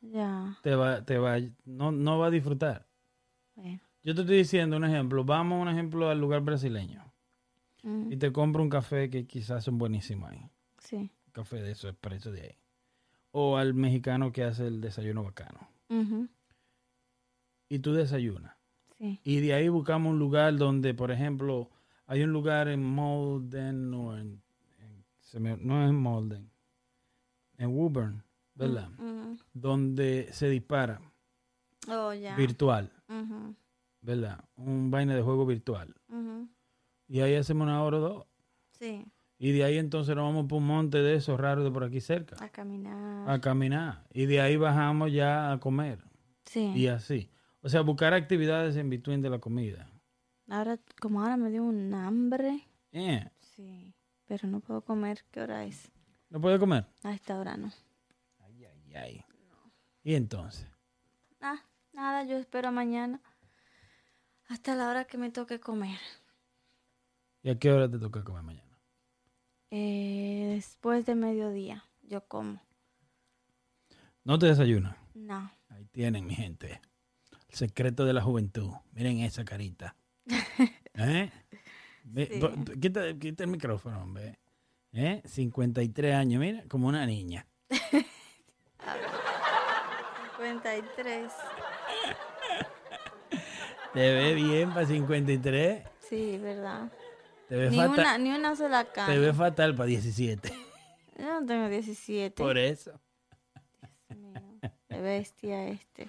Ya, 0.00 0.56
Te 0.66 0.74
va, 0.80 1.02
te 1.04 1.16
va, 1.18 1.36
no, 1.64 1.90
no 1.92 2.18
va 2.18 2.26
a 2.26 2.30
disfrutar. 2.30 2.86
bueno. 3.54 3.80
Yo 4.06 4.14
te 4.14 4.20
estoy 4.20 4.36
diciendo 4.36 4.76
un 4.76 4.84
ejemplo. 4.84 5.24
Vamos, 5.24 5.60
un 5.60 5.68
ejemplo, 5.68 6.08
al 6.08 6.20
lugar 6.20 6.40
brasileño. 6.42 7.04
Mm, 7.82 8.12
Y 8.12 8.16
te 8.16 8.32
compro 8.32 8.62
un 8.62 8.70
café 8.70 9.10
que 9.10 9.26
quizás 9.26 9.64
son 9.64 9.78
buenísimos 9.78 10.30
ahí. 10.30 10.48
sí. 10.78 10.96
Un 11.26 11.32
café 11.32 11.60
de 11.60 11.72
esos 11.72 11.90
expreso 11.90 12.30
de 12.30 12.42
ahí. 12.42 12.56
O 13.32 13.56
al 13.56 13.74
mexicano 13.74 14.30
que 14.32 14.44
hace 14.44 14.68
el 14.68 14.80
desayuno 14.80 15.24
bacano. 15.24 15.68
Y 17.68 17.80
tú 17.80 17.92
desayunas. 17.94 18.54
Sí. 18.96 19.20
Y 19.24 19.40
de 19.40 19.54
ahí 19.54 19.68
buscamos 19.68 20.12
un 20.12 20.20
lugar 20.20 20.56
donde, 20.56 20.94
por 20.94 21.10
ejemplo, 21.10 21.68
hay 22.06 22.22
un 22.22 22.30
lugar 22.32 22.68
en 22.68 22.82
Malden 22.84 23.92
o 23.92 24.16
en... 24.16 24.40
en- 24.78 25.04
se 25.18 25.40
me- 25.40 25.56
no 25.56 25.82
es 25.82 25.90
en 25.90 26.00
Malden. 26.00 26.48
En 27.58 27.70
Woburn, 27.76 28.22
¿verdad? 28.54 28.88
Mm, 28.98 29.36
Donde 29.52 30.28
se 30.32 30.48
dispara 30.48 31.00
Oh, 31.88 32.12
virtual, 32.36 32.90
¿verdad? 34.06 34.38
Un 34.56 34.90
vaina 34.90 35.14
de 35.16 35.22
juego 35.22 35.44
virtual. 35.44 35.94
Y 37.08 37.20
ahí 37.20 37.34
hacemos 37.34 37.64
una 37.64 37.82
hora 37.82 37.96
o 37.98 38.00
dos. 38.00 38.26
Sí, 38.72 39.04
Y 39.38 39.52
de 39.52 39.64
ahí 39.64 39.78
entonces 39.78 40.14
nos 40.14 40.24
vamos 40.24 40.46
por 40.46 40.58
un 40.58 40.66
monte 40.66 40.98
de 40.98 41.16
esos 41.16 41.38
raros 41.40 41.64
de 41.64 41.70
por 41.70 41.82
aquí 41.84 42.00
cerca. 42.00 42.42
a 42.42 42.48
caminar. 42.48 43.28
A 43.28 43.40
caminar. 43.40 44.04
Y 44.12 44.26
de 44.26 44.40
ahí 44.40 44.56
bajamos 44.56 45.12
ya 45.12 45.52
a 45.52 45.58
comer. 45.60 45.98
Sí. 46.44 46.72
Y 46.74 46.86
así. 46.86 47.30
O 47.62 47.68
sea, 47.68 47.80
buscar 47.80 48.14
actividades 48.14 48.76
en 48.76 48.88
between 48.90 49.22
de 49.22 49.30
la 49.30 49.38
comida. 49.40 49.90
Ahora, 50.48 50.78
como 51.00 51.20
ahora 51.20 51.36
me 51.36 51.50
dio 51.50 51.64
un 51.64 51.92
hambre. 51.94 52.66
Eh, 52.92 53.28
Sí. 53.40 53.92
Pero 54.26 54.46
no 54.48 54.60
puedo 54.60 54.82
comer. 54.82 55.24
¿Qué 55.30 55.40
hora 55.40 55.64
es? 55.64 55.90
¿No 56.30 56.40
puede 56.40 56.58
comer? 56.58 56.84
A 57.02 57.12
esta 57.14 57.38
hora 57.38 57.56
no. 57.56 57.72
Ay, 58.40 58.64
ay, 58.66 58.94
ay. 58.94 59.24
Y 60.02 60.14
entonces. 60.14 60.66
Ah, 61.40 61.62
nada, 61.92 62.24
yo 62.24 62.36
espero 62.36 62.70
mañana. 62.72 63.20
Hasta 64.48 64.74
la 64.74 64.88
hora 64.88 65.04
que 65.04 65.18
me 65.18 65.30
toque 65.30 65.58
comer. 65.60 65.98
¿Y 67.42 67.50
a 67.50 67.58
qué 67.58 67.72
hora 67.72 67.90
te 67.90 67.98
toca 67.98 68.22
comer 68.22 68.42
mañana? 68.42 68.78
Eh, 69.70 70.52
después 70.54 71.04
de 71.06 71.14
mediodía, 71.14 71.84
yo 72.02 72.26
como. 72.26 72.60
No 74.24 74.38
te 74.38 74.46
desayunas. 74.46 74.96
No. 75.14 75.50
Ahí 75.68 75.84
tienen, 75.86 76.26
mi 76.26 76.34
gente. 76.34 76.80
El 77.48 77.56
secreto 77.56 78.04
de 78.04 78.12
la 78.12 78.22
juventud. 78.22 78.70
Miren 78.92 79.20
esa 79.20 79.44
carita. 79.44 79.96
¿Eh? 80.94 81.30
Sí. 82.14 82.40
Quita, 82.80 83.18
quita 83.18 83.44
el 83.44 83.50
micrófono, 83.50 84.02
hombre. 84.02 84.38
¿Eh? 84.92 85.22
53 85.24 86.14
años, 86.14 86.40
mira, 86.40 86.64
como 86.68 86.86
una 86.88 87.04
niña. 87.04 87.46
53. 90.38 91.32
Te 93.96 94.14
ve 94.14 94.34
bien 94.34 94.68
para 94.74 94.86
53. 94.86 95.82
Sí, 96.08 96.38
verdad. 96.38 96.90
Te 97.48 97.56
ve 97.56 97.70
Ni 97.70 97.76
fatal. 97.78 97.92
una, 97.94 98.18
ni 98.18 98.30
una 98.30 98.54
sola 98.56 98.84
cana. 98.84 99.12
Te 99.12 99.18
ve 99.18 99.32
fatal 99.32 99.74
para 99.74 99.86
17. 99.86 100.52
Yo 101.18 101.40
no 101.40 101.46
tengo 101.46 101.68
17. 101.68 102.42
Por 102.42 102.58
eso. 102.58 102.92
Mío, 104.14 104.40
Qué 104.88 105.00
bestia 105.00 105.68
este. 105.68 106.08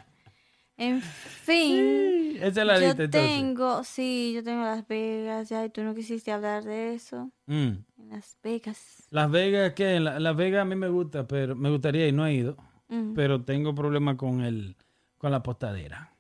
En 0.76 1.02
fin. 1.02 2.38
Esa 2.38 2.62
es 2.62 2.68
la 2.68 2.80
yo 2.80 2.88
lista 2.88 3.10
tengo, 3.10 3.84
sí, 3.84 4.34
yo 4.36 4.44
tengo 4.44 4.62
Las 4.64 4.88
Vegas, 4.88 5.50
ya, 5.50 5.66
y 5.66 5.70
tú 5.70 5.82
no 5.82 5.96
quisiste 5.96 6.32
hablar 6.32 6.64
de 6.66 6.94
eso. 6.94 7.32
Mm. 7.48 7.70
En 7.98 8.10
Las 8.10 8.38
Vegas. 8.44 9.04
Las 9.10 9.32
Vegas, 9.32 9.74
¿qué? 9.74 10.00
La- 10.00 10.20
Las 10.20 10.36
Vegas 10.36 10.62
a 10.62 10.66
mí 10.66 10.76
me 10.76 10.90
gusta, 10.90 11.26
pero 11.28 11.56
me 11.56 11.70
gustaría 11.72 12.08
y 12.08 12.12
no 12.12 12.28
he 12.28 12.34
ido. 12.34 12.58
Mm, 12.90 13.14
Pero 13.16 13.44
tengo 13.44 13.74
problemas 13.74 14.18
con 14.18 14.42
el, 14.42 14.76
con 15.18 15.32
la 15.32 15.42
postadera. 15.42 16.14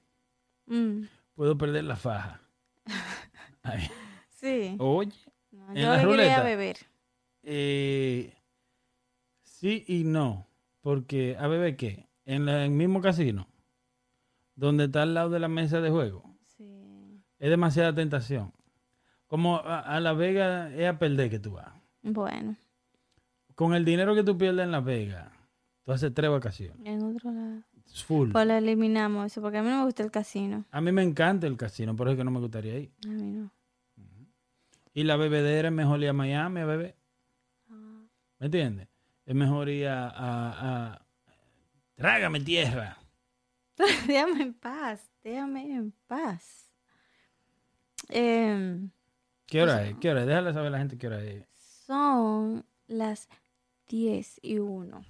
mm, 0.65 1.01
Puedo 1.37 1.55
perder 1.55 1.83
la 1.83 1.95
faja. 1.95 2.41
Ay. 3.63 3.87
Sí. 4.29 4.75
Oye, 4.79 5.11
No, 5.51 5.69
en 5.69 5.75
yo 5.75 5.81
la 5.89 6.01
ruleta. 6.01 6.43
beber. 6.43 6.77
eh, 7.43 8.33
sí 9.43 9.85
y 9.87 10.03
no. 10.03 10.47
Porque, 10.81 11.37
¿a 11.39 11.47
beber 11.47 11.75
qué? 11.77 12.07
En 12.25 12.45
la- 12.47 12.65
en 12.65 12.71
el 12.71 12.77
mismo 12.77 13.01
casino, 13.01 13.47
donde 14.55 14.85
está 14.85 15.03
al 15.03 15.13
lado 15.13 15.29
de 15.29 15.39
la 15.39 15.47
mesa 15.47 15.79
de 15.79 15.91
juego, 15.91 16.23
Sí. 16.57 17.21
es 17.37 17.49
demasiada 17.51 17.93
tentación. 17.93 18.51
Como 19.27 19.57
a, 19.57 19.79
a 19.81 19.99
La 19.99 20.13
Vega 20.13 20.73
es 20.73 20.87
a 20.89 20.97
perder 20.97 21.29
que 21.29 21.37
tú 21.39 21.51
vas. 21.53 21.71
Bueno, 22.01 22.55
Con 23.53 23.75
el 23.75 23.85
dinero 23.85 24.15
que 24.15 24.23
tú 24.23 24.37
pierdes 24.39 24.63
en 24.65 24.71
Las 24.71 24.83
Vegas, 24.83 25.29
tú 25.83 25.91
haces 25.91 26.11
tres 26.13 26.31
vacaciones. 26.31 26.79
en 26.83 27.03
otro 27.03 27.31
lado. 27.31 27.61
Full. 28.05 28.31
Pues 28.31 28.45
lo 28.47 28.53
eliminamos 28.53 29.25
eso, 29.31 29.41
porque 29.41 29.57
a 29.57 29.63
mí 29.63 29.69
no 29.69 29.79
me 29.79 29.85
gusta 29.85 30.03
el 30.03 30.11
casino. 30.11 30.65
A 30.71 30.81
mí 30.81 30.91
me 30.91 31.03
encanta 31.03 31.47
el 31.47 31.57
casino, 31.57 31.95
por 31.95 32.07
eso 32.07 32.13
es 32.13 32.17
que 32.19 32.23
no 32.23 32.31
me 32.31 32.39
gustaría 32.39 32.77
ir. 32.77 32.91
A 33.05 33.09
mí 33.09 33.23
no. 33.31 33.51
Y 34.93 35.03
la 35.03 35.15
bebedera 35.15 35.67
es 35.67 35.73
mejor 35.73 36.01
ir 36.01 36.09
a 36.09 36.13
Miami 36.13 36.61
a 36.61 36.65
beber. 36.65 36.95
Ah. 37.69 38.01
¿Me 38.39 38.45
entiendes? 38.47 38.87
Es 39.25 39.35
mejor 39.35 39.69
ir 39.69 39.87
a, 39.87 40.07
a- 40.09 40.91
a- 40.93 41.05
Trágame 41.95 42.39
tierra. 42.39 42.97
déjame 44.07 44.41
en 44.43 44.53
paz, 44.53 45.09
déjame 45.23 45.71
en 45.75 45.93
paz. 46.07 46.71
Em, 48.09 48.89
¿Qué 49.45 49.61
hora 49.61 49.85
es? 49.85 49.95
¿Qué 49.97 50.09
hora 50.11 50.21
es? 50.21 50.27
Déjale 50.27 50.53
saber 50.53 50.67
a 50.67 50.71
la 50.71 50.77
gente 50.79 50.97
qué 50.97 51.07
hora 51.07 51.23
es. 51.23 51.45
son 51.85 52.65
las 52.87 53.27
10 53.89 54.39
y 54.43 54.59
1. 54.59 55.05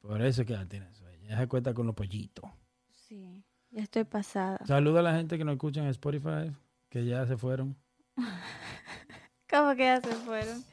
Por 0.00 0.22
eso 0.22 0.42
es 0.42 0.46
que 0.46 0.54
la 0.54 0.66
tiene 0.66 0.92
sueño. 0.94 1.09
Ya 1.30 1.38
se 1.38 1.46
cuenta 1.46 1.72
con 1.72 1.86
los 1.86 1.94
pollitos. 1.94 2.44
Sí, 2.90 3.44
ya 3.70 3.82
estoy 3.84 4.02
pasada. 4.02 4.58
Saluda 4.66 4.98
a 4.98 5.02
la 5.04 5.14
gente 5.14 5.38
que 5.38 5.44
nos 5.44 5.52
escucha 5.52 5.80
en 5.80 5.86
Spotify, 5.86 6.50
que 6.88 7.04
ya 7.06 7.24
se 7.24 7.36
fueron. 7.36 7.76
¿Cómo 9.48 9.70
que 9.76 9.84
ya 9.84 10.00
se 10.00 10.10
fueron? 10.10 10.64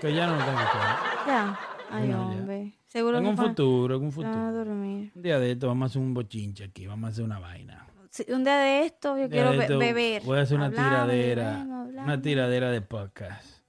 Que 0.00 0.12
ya 0.12 0.26
no 0.26 0.32
nos 0.36 0.40
están 0.48 0.58
escuchando. 0.58 1.02
Ya. 1.28 1.60
Ay, 1.90 2.08
No, 2.08 2.32
ya. 2.32 2.38
hombre. 2.40 2.74
Seguro 2.86 3.18
En 3.18 3.26
un 3.26 3.36
futuro, 3.36 3.94
en 3.96 4.02
un 4.02 4.10
se 4.12 4.20
van 4.22 4.26
a 4.26 4.32
futuro. 4.48 4.52
dormir. 4.64 5.12
Un 5.14 5.22
día 5.22 5.38
de 5.38 5.52
esto 5.52 5.68
vamos 5.68 5.86
a 5.86 5.86
hacer 5.90 6.02
un 6.02 6.14
bochinche 6.14 6.64
aquí, 6.64 6.86
vamos 6.88 7.06
a 7.06 7.10
hacer 7.12 7.24
una 7.24 7.38
vaina. 7.38 7.86
Sí, 8.10 8.24
un 8.28 8.42
día 8.42 8.56
de 8.56 8.84
esto 8.86 9.16
yo 9.16 9.28
quiero 9.30 9.52
esto 9.52 9.78
beber. 9.78 10.22
Voy 10.24 10.38
a 10.38 10.42
hacer 10.42 10.56
una 10.56 10.66
Hablamos, 10.66 10.90
tiradera, 10.90 11.58
una 12.02 12.20
tiradera 12.20 12.70
de 12.72 12.80
podcast. 12.82 13.60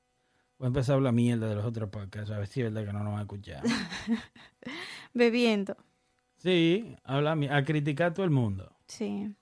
Voy 0.57 0.65
a 0.65 0.69
empezar 0.69 0.93
a 0.93 0.95
hablar 0.97 1.13
mierda 1.13 1.47
de 1.47 1.53
los 1.55 1.63
otros 1.65 1.89
podcasts, 1.89 2.31
a 2.31 2.39
ver 2.39 2.47
si 2.47 2.61
es 2.61 2.73
verdad 2.73 2.87
que 2.87 2.93
no 2.93 3.03
nos 3.03 3.11
van 3.11 3.19
a 3.19 3.21
escuchar. 3.21 3.61
Bebiendo. 5.13 5.77
Sí, 6.43 6.95
habla 7.03 7.31
a 7.55 7.63
criticar 7.63 8.11
a 8.11 8.13
todo 8.13 8.25
el 8.25 8.31
mundo. 8.31 8.69
Sí. 8.87 9.33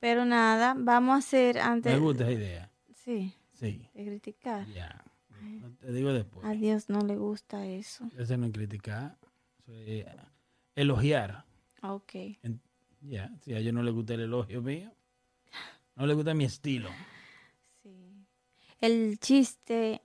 Pero 0.00 0.24
nada, 0.24 0.74
vamos 0.76 1.14
a 1.14 1.18
hacer 1.18 1.58
antes. 1.58 1.92
Me 1.92 1.98
gusta 1.98 2.24
esa 2.24 2.32
idea. 2.32 2.70
Sí, 2.94 3.32
Sí, 3.52 3.86
de 3.94 4.04
criticar. 4.06 4.66
ya. 4.68 5.04
No 5.42 5.70
te 5.76 5.92
digo 5.92 6.12
después. 6.12 6.44
A 6.46 6.52
Dios 6.52 6.88
no 6.88 7.00
le 7.02 7.16
gusta 7.16 7.66
eso. 7.66 8.08
Eso 8.18 8.36
no 8.36 8.46
es 8.46 8.52
criticar, 8.52 9.16
eso 9.66 9.72
es 9.76 10.06
elogiar. 10.74 11.44
Ok. 11.82 12.14
En- 12.42 12.60
Ya, 13.02 13.30
si 13.42 13.52
a 13.54 13.58
ellos 13.58 13.72
no 13.74 13.82
les 13.82 13.94
gusta 13.94 14.14
el 14.14 14.20
elogio 14.22 14.62
mío, 14.62 14.90
no 15.94 16.06
les 16.06 16.16
gusta 16.16 16.34
mi 16.34 16.44
estilo. 16.44 16.88
Sí. 17.82 18.26
El 18.80 19.18
chiste 19.20 20.02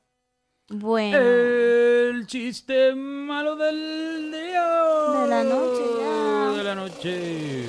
bueno. 0.71 1.17
El 1.17 2.25
chiste 2.27 2.95
malo 2.95 3.55
del 3.55 4.31
día. 4.31 5.21
De 5.21 5.27
la 5.27 5.43
noche 5.43 5.83
ya. 5.99 6.57
De 6.57 6.63
la 6.63 6.75
noche. 6.75 7.65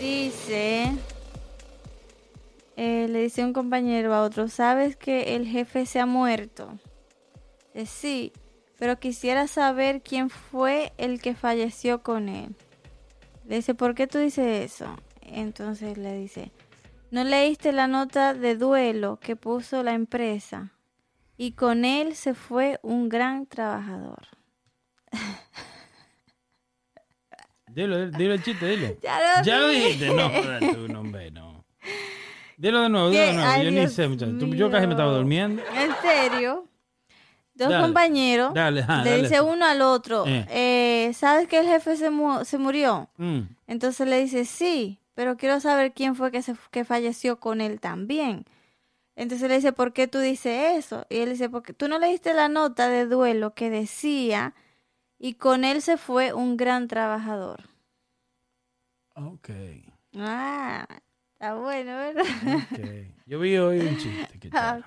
Dice, 0.00 0.92
eh, 2.76 3.06
le 3.08 3.22
dice 3.22 3.44
un 3.44 3.52
compañero 3.52 4.14
a 4.14 4.22
otro, 4.22 4.48
¿sabes 4.48 4.96
que 4.96 5.36
el 5.36 5.46
jefe 5.46 5.86
se 5.86 6.00
ha 6.00 6.06
muerto? 6.06 6.78
Sí, 7.86 8.32
pero 8.78 8.98
quisiera 8.98 9.46
saber 9.46 10.02
quién 10.02 10.30
fue 10.30 10.92
el 10.98 11.20
que 11.20 11.34
falleció 11.34 12.02
con 12.02 12.28
él. 12.28 12.54
Le 13.46 13.56
dice, 13.56 13.74
¿por 13.74 13.94
qué 13.94 14.06
tú 14.06 14.18
dices 14.18 14.72
eso? 14.72 14.96
Entonces 15.22 15.98
le 15.98 16.16
dice, 16.16 16.52
¿no 17.10 17.24
leíste 17.24 17.72
la 17.72 17.86
nota 17.86 18.34
de 18.34 18.56
duelo 18.56 19.18
que 19.20 19.36
puso 19.36 19.82
la 19.82 19.94
empresa? 19.94 20.72
Y 21.36 21.52
con 21.52 21.84
él 21.84 22.14
se 22.14 22.34
fue 22.34 22.78
un 22.82 23.08
gran 23.08 23.46
trabajador. 23.46 24.26
Dilo, 27.68 28.08
dilo 28.10 28.34
el 28.34 28.42
chiste, 28.42 28.66
dilo. 28.68 28.88
Ya 29.02 29.18
lo 29.38 29.44
Ya 29.44 29.58
lo 29.58 29.68
dijiste. 29.68 30.08
No, 30.14 30.30
tú, 30.74 30.88
no, 30.88 31.00
hombre, 31.00 31.30
no. 31.30 31.64
Dilo 32.56 32.82
de 32.82 32.88
nuevo, 32.88 33.10
dilo 33.10 33.22
de 33.24 33.32
nuevo. 33.32 33.50
Ay, 33.50 33.64
yo 33.64 33.70
ni 33.72 33.88
sé, 33.88 34.06
muchacho. 34.08 34.32
Tú- 34.38 34.46
Yo 34.54 34.70
casi 34.70 34.86
me 34.86 34.92
estaba 34.92 35.12
durmiendo. 35.12 35.62
En 35.76 35.90
serio. 36.02 36.68
Dos 37.56 37.68
Dale. 37.68 37.84
compañeros 37.84 38.52
Dale, 38.52 38.80
ajá, 38.82 39.04
le 39.04 39.10
dale. 39.10 39.22
dice 39.22 39.40
uno 39.40 39.64
al 39.64 39.80
otro, 39.80 40.24
Eh. 40.26 40.44
eh, 40.50 41.12
¿sabes 41.14 41.46
que 41.46 41.60
el 41.60 41.66
jefe 41.66 41.96
se, 41.96 42.10
mu- 42.10 42.44
se 42.44 42.58
murió? 42.58 43.08
Mm. 43.16 43.42
Entonces 43.68 44.08
le 44.08 44.18
dice, 44.20 44.44
sí, 44.44 44.98
pero 45.14 45.36
quiero 45.36 45.60
saber 45.60 45.92
quién 45.92 46.16
fue 46.16 46.32
que, 46.32 46.42
se, 46.42 46.56
que 46.72 46.84
falleció 46.84 47.38
con 47.38 47.60
él 47.60 47.78
también. 47.78 48.44
Entonces 49.16 49.48
le 49.48 49.56
dice, 49.56 49.72
¿por 49.72 49.92
qué 49.92 50.08
tú 50.08 50.18
dices 50.18 50.76
eso? 50.84 51.06
Y 51.08 51.18
él 51.18 51.30
dice, 51.30 51.48
porque 51.48 51.72
tú 51.72 51.86
no 51.88 51.98
leíste 51.98 52.34
la 52.34 52.48
nota 52.48 52.88
de 52.88 53.06
duelo 53.06 53.54
que 53.54 53.70
decía, 53.70 54.54
y 55.18 55.34
con 55.34 55.64
él 55.64 55.82
se 55.82 55.96
fue 55.96 56.32
un 56.32 56.56
gran 56.56 56.88
trabajador. 56.88 57.62
Ok, 59.16 59.50
Ah, 60.16 60.86
está 61.32 61.54
bueno, 61.54 61.92
¿verdad? 61.96 62.24
ok. 62.72 62.80
Yo 63.26 63.38
vi 63.40 63.56
hoy 63.56 63.80
un 63.80 63.96
chiste. 63.98 64.38
¿qué 64.38 64.50
tal? 64.50 64.84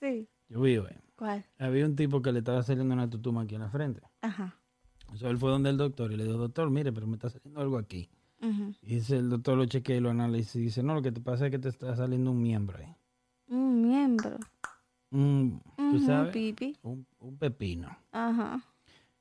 sí. 0.00 0.28
Yo 0.48 0.60
vi 0.60 0.78
hoy. 0.78 0.92
¿Cuál? 1.16 1.44
Había 1.58 1.84
un 1.86 1.94
tipo 1.96 2.22
que 2.22 2.32
le 2.32 2.38
estaba 2.40 2.62
saliendo 2.62 2.94
una 2.94 3.08
tutuma 3.08 3.42
aquí 3.42 3.54
en 3.54 3.60
la 3.60 3.68
frente. 3.70 4.00
Ajá. 4.22 4.56
O 5.12 5.16
sea, 5.16 5.28
él 5.30 5.38
fue 5.38 5.50
donde 5.50 5.70
el 5.70 5.76
doctor 5.76 6.10
y 6.12 6.16
le 6.16 6.24
dijo, 6.24 6.38
doctor, 6.38 6.70
mire, 6.70 6.92
pero 6.92 7.06
me 7.06 7.14
está 7.16 7.30
saliendo 7.30 7.60
algo 7.60 7.78
aquí. 7.78 8.08
Y 8.82 8.94
dice, 8.94 9.16
el 9.18 9.28
doctor 9.28 9.58
lo 9.58 9.66
chequea 9.66 9.96
y 9.96 10.00
lo 10.00 10.08
analiza 10.10 10.58
y 10.58 10.62
dice, 10.62 10.82
no, 10.82 10.94
lo 10.94 11.02
que 11.02 11.12
te 11.12 11.20
pasa 11.20 11.44
es 11.46 11.50
que 11.50 11.58
te 11.58 11.68
está 11.68 11.94
saliendo 11.94 12.30
un 12.30 12.40
miembro 12.40 12.78
ahí. 12.78 12.86
Un 15.12 15.60
¿Tú 15.76 15.98
sabes? 16.00 16.32
pipi. 16.32 16.76
Un, 16.82 17.04
un 17.20 17.36
pepino. 17.36 17.96
Ajá. 18.12 18.60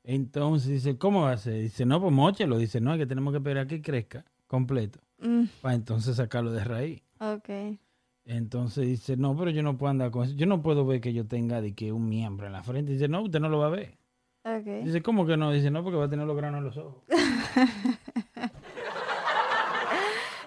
Entonces 0.03 0.69
dice, 0.71 0.97
¿cómo 0.97 1.23
va 1.23 1.31
a 1.33 1.37
ser? 1.37 1.53
Dice, 1.61 1.85
no, 1.85 1.99
pues 2.01 2.11
mochelo. 2.13 2.57
Dice, 2.57 2.79
no, 2.81 2.93
es 2.93 2.99
que 2.99 3.05
tenemos 3.05 3.31
que 3.33 3.37
esperar 3.37 3.67
que 3.67 3.81
crezca 3.81 4.23
completo 4.47 4.99
Mm, 5.21 5.43
para 5.61 5.75
entonces 5.75 6.15
sacarlo 6.15 6.51
de 6.51 6.63
raíz. 6.63 7.01
ok. 7.19 7.49
Entonces 8.25 8.85
dice, 8.87 9.17
no, 9.17 9.35
pero 9.35 9.49
yo 9.49 9.63
no 9.63 9.75
puedo 9.77 9.89
andar 9.89 10.11
con 10.11 10.23
eso. 10.23 10.35
Yo 10.35 10.45
no 10.45 10.61
puedo 10.61 10.85
ver 10.85 11.01
que 11.01 11.13
yo 11.13 11.25
tenga 11.25 11.61
de 11.61 11.73
que 11.73 11.91
un 11.91 12.07
miembro 12.07 12.45
en 12.45 12.53
la 12.53 12.61
frente. 12.63 12.91
Dice, 12.93 13.07
no, 13.07 13.23
usted 13.23 13.39
no 13.39 13.49
lo 13.49 13.57
va 13.59 13.65
a 13.67 13.71
ver. 13.71 13.97
Ok. 14.43 14.85
Dice, 14.85 15.01
¿cómo 15.01 15.25
que 15.25 15.35
no? 15.35 15.51
Dice, 15.51 15.71
no, 15.71 15.83
porque 15.83 15.97
va 15.97 16.05
a 16.05 16.09
tener 16.09 16.27
los 16.27 16.37
granos 16.37 16.59
en 16.59 16.65
los 16.65 16.77
ojos. 16.77 17.03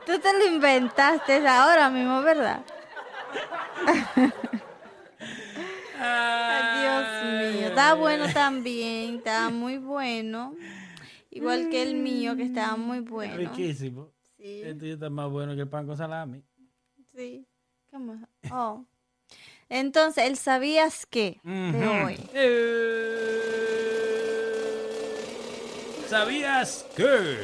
Tú 0.07 0.19
te 0.19 0.33
lo 0.39 0.55
inventaste 0.55 1.47
ahora 1.47 1.89
mismo, 1.91 2.23
¿verdad? 2.23 2.65
Ay, 5.99 6.81
Dios 6.81 7.55
mío. 7.55 7.69
Está 7.69 7.95
bueno 7.95 8.33
también, 8.33 9.17
está 9.17 9.51
muy 9.51 9.79
bueno. 9.79 10.55
Igual 11.31 11.69
que 11.71 11.83
el 11.83 11.95
mío, 11.95 12.37
que 12.37 12.43
estaba 12.45 12.77
muy 12.77 13.01
bueno. 13.01 13.37
Riquísimo. 13.37 14.11
Sí, 14.37 14.61
El 14.63 14.79
tuyo 14.79 14.95
está 14.95 15.09
más 15.11 15.31
bueno 15.31 15.55
que 15.55 15.63
el 15.63 15.69
pan 15.69 15.87
con 15.87 15.97
salami. 15.97 16.43
sí. 17.15 17.47
¿Qué 17.91 17.99
más? 17.99 18.19
Oh. 18.51 18.85
Entonces, 19.69 20.25
el 20.27 20.37
sabías 20.37 21.07
de 21.13 21.41
Ujú. 21.45 22.07
hoy. 22.07 22.19
Eh, 22.35 22.73
¿Sabías 26.09 26.85
que? 26.97 27.39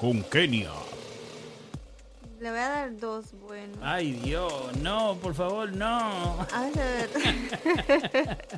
Con 0.00 0.22
Kenia. 0.24 0.70
Le 2.40 2.48
voy 2.48 2.58
a 2.58 2.68
dar 2.70 2.96
dos 2.96 3.34
buenos. 3.46 3.76
Ay, 3.82 4.12
Dios, 4.12 4.74
no, 4.78 5.14
por 5.16 5.34
favor, 5.34 5.70
no. 5.76 5.88
A 5.90 6.70
ver. 6.74 7.10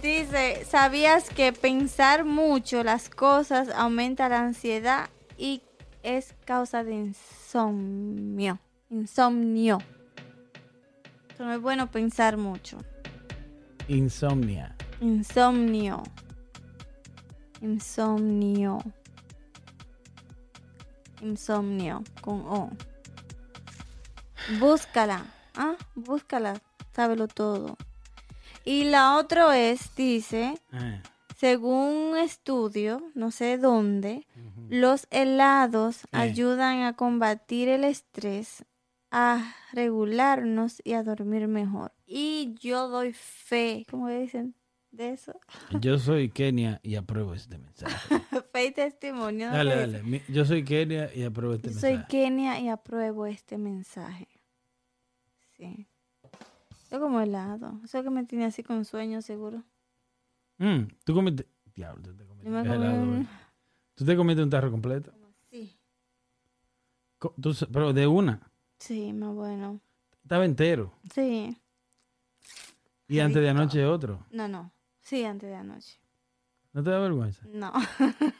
Dice, 0.00 0.64
¿sabías 0.64 1.28
que 1.28 1.52
pensar 1.52 2.24
mucho 2.24 2.84
las 2.84 3.08
cosas 3.10 3.68
aumenta 3.70 4.28
la 4.28 4.42
ansiedad 4.42 5.10
y 5.36 5.60
es 6.04 6.36
causa 6.44 6.84
de 6.84 6.94
insomnio? 6.94 8.60
Insomnio. 8.90 9.78
So, 11.36 11.44
No 11.44 11.52
es 11.52 11.60
bueno 11.60 11.90
pensar 11.90 12.36
mucho. 12.36 12.78
Insomnia. 13.88 14.76
Insomnio. 15.00 16.04
Insomnio. 17.60 18.78
Insomnio 21.20 22.02
con 22.20 22.40
O. 22.46 22.70
Búscala. 24.58 25.26
Ah, 25.54 25.76
búscala. 25.94 26.60
Sábelo 26.94 27.28
todo. 27.28 27.76
Y 28.64 28.84
la 28.84 29.16
otra 29.16 29.58
es, 29.58 29.94
dice, 29.96 30.54
Eh, 30.72 31.02
según 31.36 32.10
un 32.12 32.16
estudio, 32.16 33.02
no 33.14 33.30
sé 33.30 33.58
dónde, 33.58 34.26
los 34.68 35.06
helados 35.10 36.04
Eh. 36.04 36.08
ayudan 36.12 36.82
a 36.82 36.94
combatir 36.94 37.68
el 37.68 37.84
estrés, 37.84 38.64
a 39.10 39.54
regularnos 39.72 40.80
y 40.84 40.94
a 40.94 41.02
dormir 41.02 41.48
mejor. 41.48 41.92
Y 42.06 42.54
yo 42.60 42.88
doy 42.88 43.12
fe, 43.12 43.84
¿cómo 43.90 44.08
dicen 44.08 44.54
de 44.96 45.10
eso? 45.10 45.38
Yo 45.80 45.98
soy 45.98 46.30
Kenia 46.30 46.80
y 46.82 46.96
apruebo 46.96 47.34
este 47.34 47.58
mensaje. 47.58 48.22
fe 48.52 48.66
y 48.66 48.72
testimonio. 48.72 49.50
¿no? 49.50 49.56
Dale, 49.56 49.76
dale. 49.76 50.22
Yo 50.28 50.44
soy 50.44 50.64
Kenia 50.64 51.14
y 51.14 51.22
apruebo 51.24 51.54
este 51.54 51.70
Yo 51.70 51.78
soy 51.78 51.92
mensaje. 51.92 52.08
Kenia 52.10 52.60
y 52.60 52.68
apruebo 52.68 53.26
este 53.26 53.58
mensaje. 53.58 54.28
Sí. 55.56 55.86
Yo 56.90 57.00
como 57.00 57.20
helado. 57.20 57.80
Eso 57.84 58.02
que 58.02 58.10
me 58.10 58.24
tiene 58.24 58.44
así 58.46 58.62
con 58.62 58.84
sueño, 58.84 59.22
seguro. 59.22 59.62
Mm, 60.58 60.84
¿Tú 61.04 61.14
comiste? 61.14 61.46
Diablo, 61.74 62.02
tú 62.02 62.16
te 62.16 62.24
comiste 62.24 62.48
helado, 62.48 63.02
un-. 63.02 63.28
¿Tú 63.94 64.04
te 64.04 64.16
comiste 64.16 64.42
un 64.42 64.50
tarro 64.50 64.70
completo? 64.70 65.12
Sí. 65.50 65.78
Tú 67.40 67.54
pero 67.72 67.92
de 67.92 68.06
una. 68.06 68.40
Sí, 68.78 69.12
más 69.12 69.34
bueno. 69.34 69.80
Estaba 70.22 70.44
entero. 70.44 70.92
Sí. 71.14 71.56
Y 73.08 73.20
antes 73.20 73.42
de 73.42 73.48
anoche 73.48 73.84
otro. 73.86 74.26
No, 74.30 74.48
no. 74.48 74.72
Sí, 75.06 75.24
antes 75.24 75.48
de 75.48 75.54
anoche. 75.54 76.00
¿No 76.72 76.82
te 76.82 76.90
da 76.90 76.98
vergüenza? 76.98 77.46
No. 77.48 77.72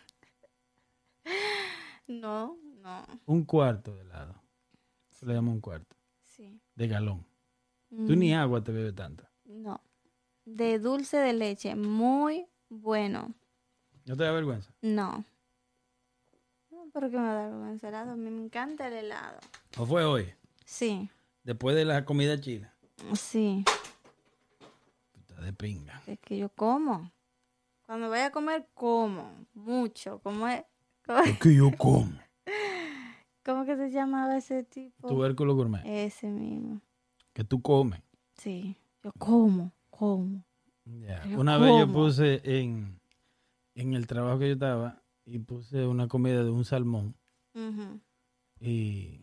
no, 2.09 2.57
no. 2.83 3.07
Un 3.27 3.45
cuarto 3.45 3.95
de 3.95 4.03
helado. 4.03 4.35
Se 5.13 5.27
le 5.27 5.35
llama 5.35 5.53
un 5.53 5.61
cuarto. 5.61 5.95
Sí. 6.25 6.61
De 6.75 6.89
galón. 6.89 7.25
Tú 7.89 8.17
ni 8.17 8.33
Mm, 8.33 8.39
agua 8.39 8.65
te 8.65 8.73
bebes 8.73 8.97
tanta. 8.97 9.31
No. 9.45 9.81
De 10.45 10.81
dulce 10.81 11.19
de 11.19 11.33
leche. 11.35 11.77
Muy 11.77 12.47
bueno. 12.69 13.33
¿No 14.05 14.17
te 14.17 14.25
da 14.25 14.33
vergüenza? 14.33 14.75
No. 14.83 15.25
No, 16.73 16.91
¿Por 16.93 17.09
qué 17.11 17.17
me 17.17 17.29
da 17.29 17.49
vergüenza 17.49 17.89
helado? 17.89 18.11
A 18.11 18.17
mí 18.17 18.29
me 18.29 18.45
encanta 18.45 18.89
el 18.89 18.95
helado. 18.95 19.39
¿O 19.79 19.87
fue 19.87 20.05
hoy? 20.05 20.35
Sí. 20.65 21.09
Después 21.45 21.77
de 21.77 21.85
la 21.85 22.05
comida 22.05 22.41
china. 22.41 22.75
Sí. 23.15 23.65
Tú 25.37 25.43
estás 25.43 25.45
de 25.45 25.53
pinga. 25.53 26.03
Es 26.07 26.19
que 26.21 26.39
yo 26.39 26.49
como. 26.49 27.13
Cuando 27.85 28.09
vaya 28.09 28.27
a 28.27 28.31
comer, 28.31 28.69
como. 28.75 29.47
Mucho. 29.55 30.19
Como 30.21 30.49
es. 30.49 30.65
¿Cómo, 31.05 31.21
Es 31.21 31.39
que 31.39 31.55
yo 31.55 31.71
como. 31.77 32.19
cómo 33.45 33.65
que 33.67 33.77
se 33.77 33.91
llamaba 33.91 34.37
ese 34.37 34.65
tipo? 34.65 35.09
Tubérculo 35.09 35.55
gourmet. 35.55 35.83
Ese 35.85 36.29
mismo. 36.29 36.81
Que 37.35 37.45
tú 37.45 37.61
comes. 37.61 38.01
Sí. 38.35 38.77
Yo 39.03 39.13
como. 39.19 39.73
Como. 39.91 40.43
Yo 40.85 41.41
Una 41.41 41.59
vez 41.59 41.71
yo 41.81 41.93
puse 41.93 42.41
en, 42.45 43.01
en 43.75 43.95
el 43.95 44.07
trabajo 44.07 44.39
que 44.39 44.47
yo 44.47 44.53
estaba 44.55 45.03
y 45.25 45.41
puse 45.41 45.87
una 45.87 46.07
comida 46.07 46.45
de 46.45 46.51
un 46.51 46.65
salmón 46.65 47.17
y 48.61 49.21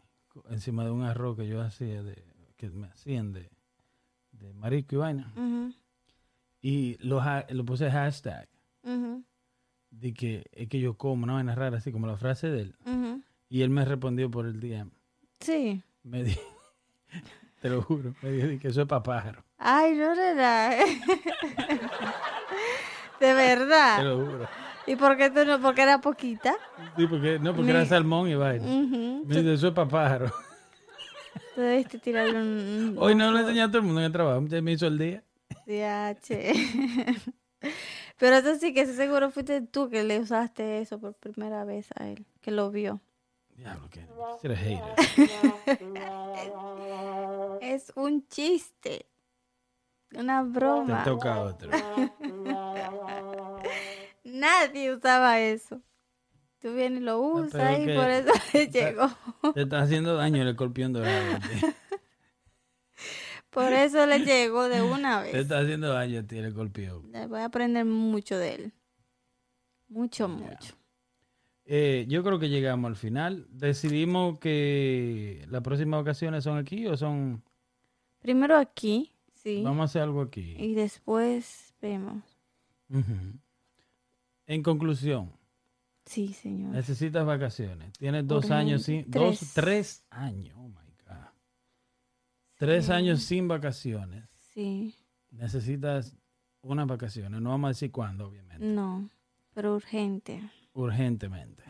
encima 0.50 0.84
de 0.84 0.92
un 0.92 1.04
arroz 1.04 1.38
que 1.38 1.48
yo 1.48 1.62
hacía 1.62 2.04
de 2.04 2.22
que 2.58 2.70
me 2.70 2.88
hacían 2.88 3.32
de, 3.32 3.50
de 4.32 4.54
marisco 4.54 4.96
y 4.96 4.98
vaina 4.98 5.32
Ujú. 5.38 5.74
Y 6.66 6.98
lo, 7.06 7.22
lo 7.50 7.66
puse 7.66 7.92
hashtag 7.92 8.48
Ujú. 8.84 9.22
de 9.92 10.14
que 10.14 10.46
es 10.54 10.68
que 10.70 10.80
yo 10.80 10.96
como 10.98 11.26
una 11.26 11.34
vaina 11.34 11.54
rara 11.54 11.78
así 11.78 11.92
como 11.92 12.08
la 12.08 12.18
frase 12.18 12.50
de 12.50 12.62
él 12.62 12.76
Ujú. 12.86 13.22
y 13.50 13.62
él 13.62 13.70
me 13.70 13.84
respondió 13.86 14.32
por 14.32 14.46
el 14.48 14.60
día 14.62 14.88
Sí. 15.42 15.84
me 16.04 16.24
di 16.24 16.36
te 17.62 17.70
lo 17.70 17.82
juro 17.82 18.16
me 18.22 18.32
dijo 18.32 18.60
que 18.62 18.70
eso 18.70 18.82
es 18.82 18.88
para 18.88 19.04
pájaro 19.04 19.44
Ay, 19.58 19.94
no 19.96 20.14
era. 20.14 20.70
De 20.72 20.88
te 23.20 23.34
verdad. 23.34 24.04
lo 24.04 24.26
juro 24.26 24.48
¿Y 24.86 24.98
por 24.98 25.16
qué 25.16 25.30
tú 25.30 25.46
no? 25.46 25.62
Porque 25.62 25.82
era 25.82 26.02
poquita. 26.02 26.56
sí, 26.98 27.08
porque 27.08 27.40
no 27.40 27.56
porque 27.56 27.72
era 27.72 27.86
salmón 27.86 28.28
y 28.30 28.36
vaina 28.36 28.66
Ujú. 28.66 29.24
me 29.26 29.36
dice 29.36 29.54
eso 29.54 29.68
es 29.68 29.74
para 29.74 29.88
pájaro 29.90 30.32
Tú 31.56 31.62
debiste 31.62 32.00
tirarle 32.00 32.42
un. 32.42 32.96
hoy 32.98 33.16
no 33.16 33.32
lo 33.32 33.40
enseñé 33.40 33.62
a 33.62 33.68
todo 33.68 33.78
el 33.80 33.84
mundo 33.84 34.00
en 34.02 34.06
el 34.08 34.12
trabajo 34.12 34.42
me 34.42 34.72
hizo 34.72 34.88
el 34.88 34.98
día 34.98 35.24
DH. 35.66 36.30
Pero 38.18 38.36
eso 38.38 38.56
sí 38.56 38.74
que 38.74 38.86
seguro 38.86 39.32
fuiste 39.32 39.62
tú 39.62 39.90
que 39.90 40.04
le 40.04 40.20
usaste 40.20 40.80
eso 40.82 41.00
por 41.00 41.14
primera 41.16 41.64
vez 41.66 41.90
a 41.96 42.08
él, 42.10 42.26
que 42.42 42.52
lo 42.52 42.72
vio. 42.72 43.02
Diablo, 43.56 43.90
que. 43.90 44.04
Es 47.62 47.92
un 47.96 48.28
chiste. 48.28 49.06
una 50.16 50.44
Te 50.44 50.50
broma. 50.50 51.04
toca 51.04 51.42
otro. 51.42 51.70
Nadie 54.24 54.94
usaba 54.94 55.40
eso. 55.40 55.82
Tú 56.60 56.74
vienes 56.74 57.02
y 57.02 57.04
lo 57.04 57.20
pero 57.20 57.46
usas 57.46 57.80
y 57.80 57.86
por 57.88 58.10
eso 58.10 58.32
le 58.54 58.68
llegó. 58.68 59.10
Te 59.54 59.64
está 59.64 59.82
haciendo 59.82 60.16
daño 60.16 60.42
el 60.42 60.50
escorpión 60.50 60.94
dorado. 60.94 61.40
Por 63.54 63.72
eso 63.74 64.06
le 64.06 64.20
llegó 64.20 64.68
de 64.68 64.82
una 64.82 65.22
Te 65.24 65.24
vez. 65.32 65.42
está 65.44 65.60
haciendo 65.60 65.90
daño 65.94 66.20
a 66.20 66.24
ti 66.24 66.38
el 66.38 66.46
escorpión. 66.46 67.12
Voy 67.30 67.40
a 67.40 67.46
aprender 67.46 67.86
mucho 67.86 68.38
de 68.38 68.56
él. 68.56 68.74
Mucho, 69.90 70.28
mucho. 70.28 70.76
Eh, 71.66 72.06
yo 72.10 72.24
creo 72.24 72.40
que 72.40 72.50
llegamos 72.50 72.90
al 72.90 72.96
final. 72.96 73.46
Decidimos 73.50 74.40
que 74.40 75.46
las 75.50 75.62
próximas 75.62 76.02
vacaciones 76.02 76.44
son 76.44 76.58
aquí 76.58 76.88
o 76.88 76.98
son... 76.98 77.44
Primero 78.20 78.58
aquí, 78.58 79.12
sí. 79.36 79.62
Vamos 79.64 79.82
a 79.82 79.86
hacer 79.86 80.02
algo 80.02 80.22
aquí. 80.22 80.56
Y 80.58 80.74
después 80.74 81.74
vemos. 81.82 82.24
En 84.48 84.62
conclusión, 84.64 85.32
Sí, 86.06 86.34
señor. 86.34 86.72
necesitas 86.72 87.26
vacaciones. 87.26 87.94
Tienes 87.94 88.28
dos 88.28 88.52
años 88.52 88.84
sin... 88.84 89.10
Dos, 89.10 89.52
Tres. 89.54 90.06
años. 90.10 90.56
Oh. 90.58 90.70
Tres 92.56 92.86
Sí. 92.86 92.92
años 92.92 93.22
sin 93.24 93.48
vacaciones. 93.48 94.26
Sí. 94.54 94.96
Necesitas 95.32 96.16
unas 96.62 96.88
vacaciones. 96.88 97.42
No 97.42 97.50
vamos 97.50 97.68
a 97.68 97.70
decir 97.70 97.92
cuándo, 97.92 98.28
obviamente. 98.28 98.66
No, 98.66 99.10
pero 99.54 99.76
urgente. 99.76 100.42
Urgentemente. 100.74 101.64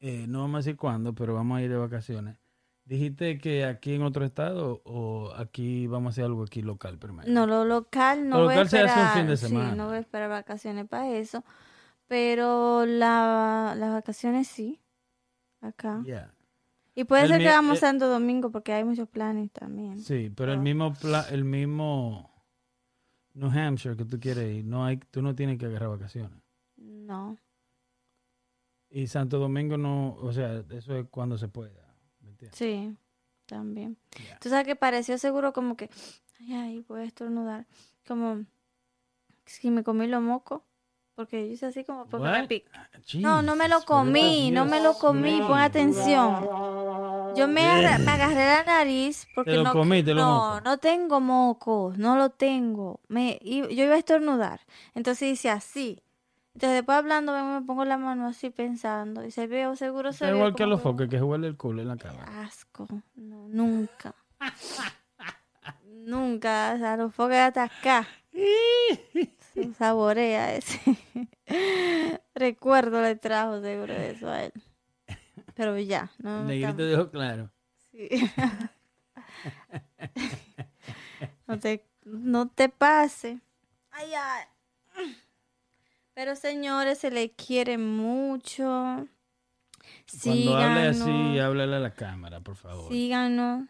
Eh, 0.00 0.26
no 0.28 0.40
vamos 0.40 0.56
a 0.56 0.58
decir 0.58 0.76
cuándo, 0.76 1.14
pero 1.14 1.34
vamos 1.34 1.58
a 1.58 1.62
ir 1.62 1.70
de 1.70 1.76
vacaciones. 1.76 2.36
Dijiste 2.84 3.38
que 3.38 3.64
aquí 3.64 3.94
en 3.94 4.02
otro 4.02 4.24
estado 4.24 4.82
o 4.84 5.32
aquí 5.36 5.86
vamos 5.86 6.08
a 6.08 6.12
hacer 6.14 6.24
algo 6.24 6.42
aquí 6.42 6.60
local 6.62 6.98
primero. 6.98 7.30
No, 7.30 7.46
lo 7.46 7.64
local 7.64 8.28
no 8.28 8.38
Lo 8.38 8.44
voy 8.44 8.54
a 8.54 8.56
local 8.56 8.68
se 8.68 8.78
hace 8.80 8.84
un 8.86 8.90
esperar. 8.98 9.16
fin 9.18 9.26
de 9.28 9.36
sí, 9.36 9.46
semana. 9.46 9.74
no 9.76 9.86
voy 9.86 9.96
a 9.96 10.00
esperar 10.00 10.28
vacaciones 10.30 10.88
para 10.88 11.08
eso. 11.10 11.44
Pero 12.08 12.86
la, 12.86 13.74
las 13.76 13.92
vacaciones 13.92 14.48
sí. 14.48 14.80
Acá. 15.60 16.02
Yeah. 16.04 16.34
Y 17.00 17.04
puede 17.04 17.22
El 17.22 17.28
ser 17.28 17.38
que 17.40 17.48
vamos 17.48 17.78
eh, 17.78 17.80
Santo 17.80 18.08
Domingo 18.08 18.50
porque 18.50 18.74
hay 18.74 18.84
muchos 18.84 19.08
planes 19.08 19.50
también. 19.52 19.98
Sí, 20.00 20.30
pero 20.36 20.52
el 20.52 20.58
mismo 20.60 20.92
pla- 20.92 21.26
el 21.30 21.44
mismo 21.44 22.30
New 23.32 23.48
Hampshire 23.50 23.96
que 23.96 24.04
tú 24.04 24.20
quieres 24.20 24.54
ir, 24.54 24.64
no 24.66 24.84
hay, 24.84 24.98
tú 24.98 25.22
no 25.22 25.34
tienes 25.34 25.56
que 25.58 25.64
agarrar 25.64 25.88
vacaciones. 25.88 26.38
No. 26.76 27.38
Y 28.90 29.06
Santo 29.06 29.38
Domingo 29.38 29.78
no, 29.78 30.14
o 30.14 30.30
sea, 30.30 30.62
eso 30.70 30.94
es 30.96 31.06
cuando 31.10 31.38
se 31.38 31.48
pueda. 31.48 31.94
¿me 32.20 32.28
entiendes? 32.30 32.58
Sí, 32.58 32.94
también. 33.46 33.96
Ya. 34.28 34.38
Tú 34.38 34.50
sabes 34.50 34.66
que 34.66 34.76
pareció 34.76 35.16
seguro 35.16 35.54
como 35.54 35.76
que, 35.78 35.88
ay, 36.40 36.52
ay, 36.52 36.84
voy 36.86 37.00
a 37.00 37.04
estornudar. 37.04 37.66
Como 38.06 38.44
si 39.46 39.70
me 39.70 39.82
comí 39.84 40.06
los 40.06 40.20
mocos. 40.20 40.60
Porque 41.20 41.46
yo 41.48 41.52
hice 41.52 41.66
así 41.66 41.84
como 41.84 42.06
porque 42.06 42.26
me 42.30 42.48
pic- 42.48 42.64
No, 43.20 43.42
no 43.42 43.54
me 43.54 43.68
lo 43.68 43.82
comí, 43.82 44.50
no 44.50 44.64
me 44.64 44.80
lo 44.82 44.94
comí, 44.94 45.38
pon 45.46 45.58
atención. 45.58 46.48
Yo 47.36 47.46
me, 47.46 47.60
agarra- 47.68 47.98
me 47.98 48.10
agarré 48.12 48.46
la 48.46 48.64
nariz 48.64 49.26
porque 49.34 49.50
Te 49.50 49.56
lo 49.58 49.64
no, 49.64 49.72
comiste, 49.74 50.14
los 50.14 50.24
no, 50.24 50.34
mocos. 50.48 50.64
no 50.64 50.78
tengo 50.78 51.20
mocos, 51.20 51.98
no 51.98 52.16
lo 52.16 52.30
tengo. 52.30 53.00
Me, 53.08 53.38
yo 53.42 53.66
iba 53.84 53.96
a 53.96 53.98
estornudar, 53.98 54.60
entonces 54.94 55.28
hice 55.32 55.50
así. 55.50 56.02
Entonces 56.54 56.76
después 56.78 56.96
hablando 56.96 57.32
me 57.34 57.60
pongo 57.66 57.84
la 57.84 57.98
mano 57.98 58.26
así 58.26 58.48
pensando 58.48 59.26
y 59.26 59.30
se 59.30 59.46
veo 59.46 59.76
seguro 59.76 60.14
se 60.14 60.26
igual 60.30 60.54
que 60.54 60.62
como 60.64 60.70
los 60.70 60.80
que- 60.80 60.82
foques 60.84 61.08
que 61.10 61.20
huele 61.22 61.48
el 61.48 61.56
culo 61.58 61.82
en 61.82 61.88
la 61.88 61.96
cámara. 61.98 62.40
asco, 62.44 62.86
no, 63.14 63.46
nunca. 63.48 64.14
nunca, 65.84 66.72
o 66.74 66.78
sea, 66.78 66.96
los 66.96 67.14
foques 67.14 67.36
hasta 67.38 67.64
acá. 67.64 68.08
Saborea 69.76 70.54
ese. 70.54 70.80
Recuerdo 72.34 73.02
le 73.02 73.16
trajo 73.16 73.60
seguro 73.60 73.94
de 73.94 74.10
eso 74.10 74.28
a 74.28 74.44
él. 74.44 74.52
Pero 75.54 75.78
ya, 75.78 76.10
no. 76.18 76.44
Negrito 76.44 76.84
dejó 76.84 77.10
claro. 77.10 77.50
sí. 77.90 78.08
no, 81.46 81.58
te, 81.58 81.84
no 82.04 82.48
te 82.48 82.68
pase. 82.68 83.40
Ay, 83.90 84.12
ay. 84.14 84.44
Pero 86.14 86.36
señores, 86.36 86.98
se 86.98 87.10
le 87.10 87.32
quiere 87.32 87.78
mucho. 87.78 89.08
Cuando 90.22 90.56
hable 90.56 90.88
así, 90.88 91.38
háblale 91.38 91.76
a 91.76 91.80
la 91.80 91.94
cámara, 91.94 92.40
por 92.40 92.56
favor. 92.56 92.92
Síganos. 92.92 93.68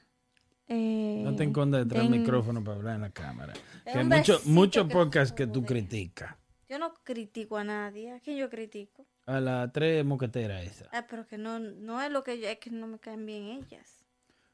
Eh, 0.73 1.21
No 1.25 1.35
te 1.35 1.43
escondas 1.45 1.83
detrás 1.83 2.09
del 2.09 2.21
micrófono 2.21 2.63
para 2.63 2.77
hablar 2.77 2.95
en 2.95 3.01
la 3.03 3.11
cámara. 3.11 3.53
Den 3.85 3.93
Que 3.93 3.99
un 3.99 4.09
mucho, 4.09 4.41
muchos 4.45 5.33
que 5.33 5.49
tú 5.49 5.65
criticas. 5.65 6.37
Yo 6.69 6.79
no 6.79 6.95
critico 7.03 7.57
a 7.57 7.65
nadie. 7.65 8.13
¿A 8.13 8.21
quién 8.21 8.37
yo 8.37 8.49
critico? 8.49 9.05
A 9.27 9.41
las 9.41 9.73
tres 9.73 10.05
moqueteras 10.05 10.65
esas. 10.65 10.89
Ah, 10.93 11.05
pero 11.11 11.27
que 11.27 11.37
no, 11.37 11.59
no 11.59 12.01
es 12.01 12.13
lo 12.13 12.23
que 12.23 12.39
yo, 12.39 12.47
es 12.47 12.59
que 12.59 12.71
no 12.71 12.87
me 12.87 13.01
caen 13.01 13.27
bien 13.27 13.47
ellas. 13.49 14.05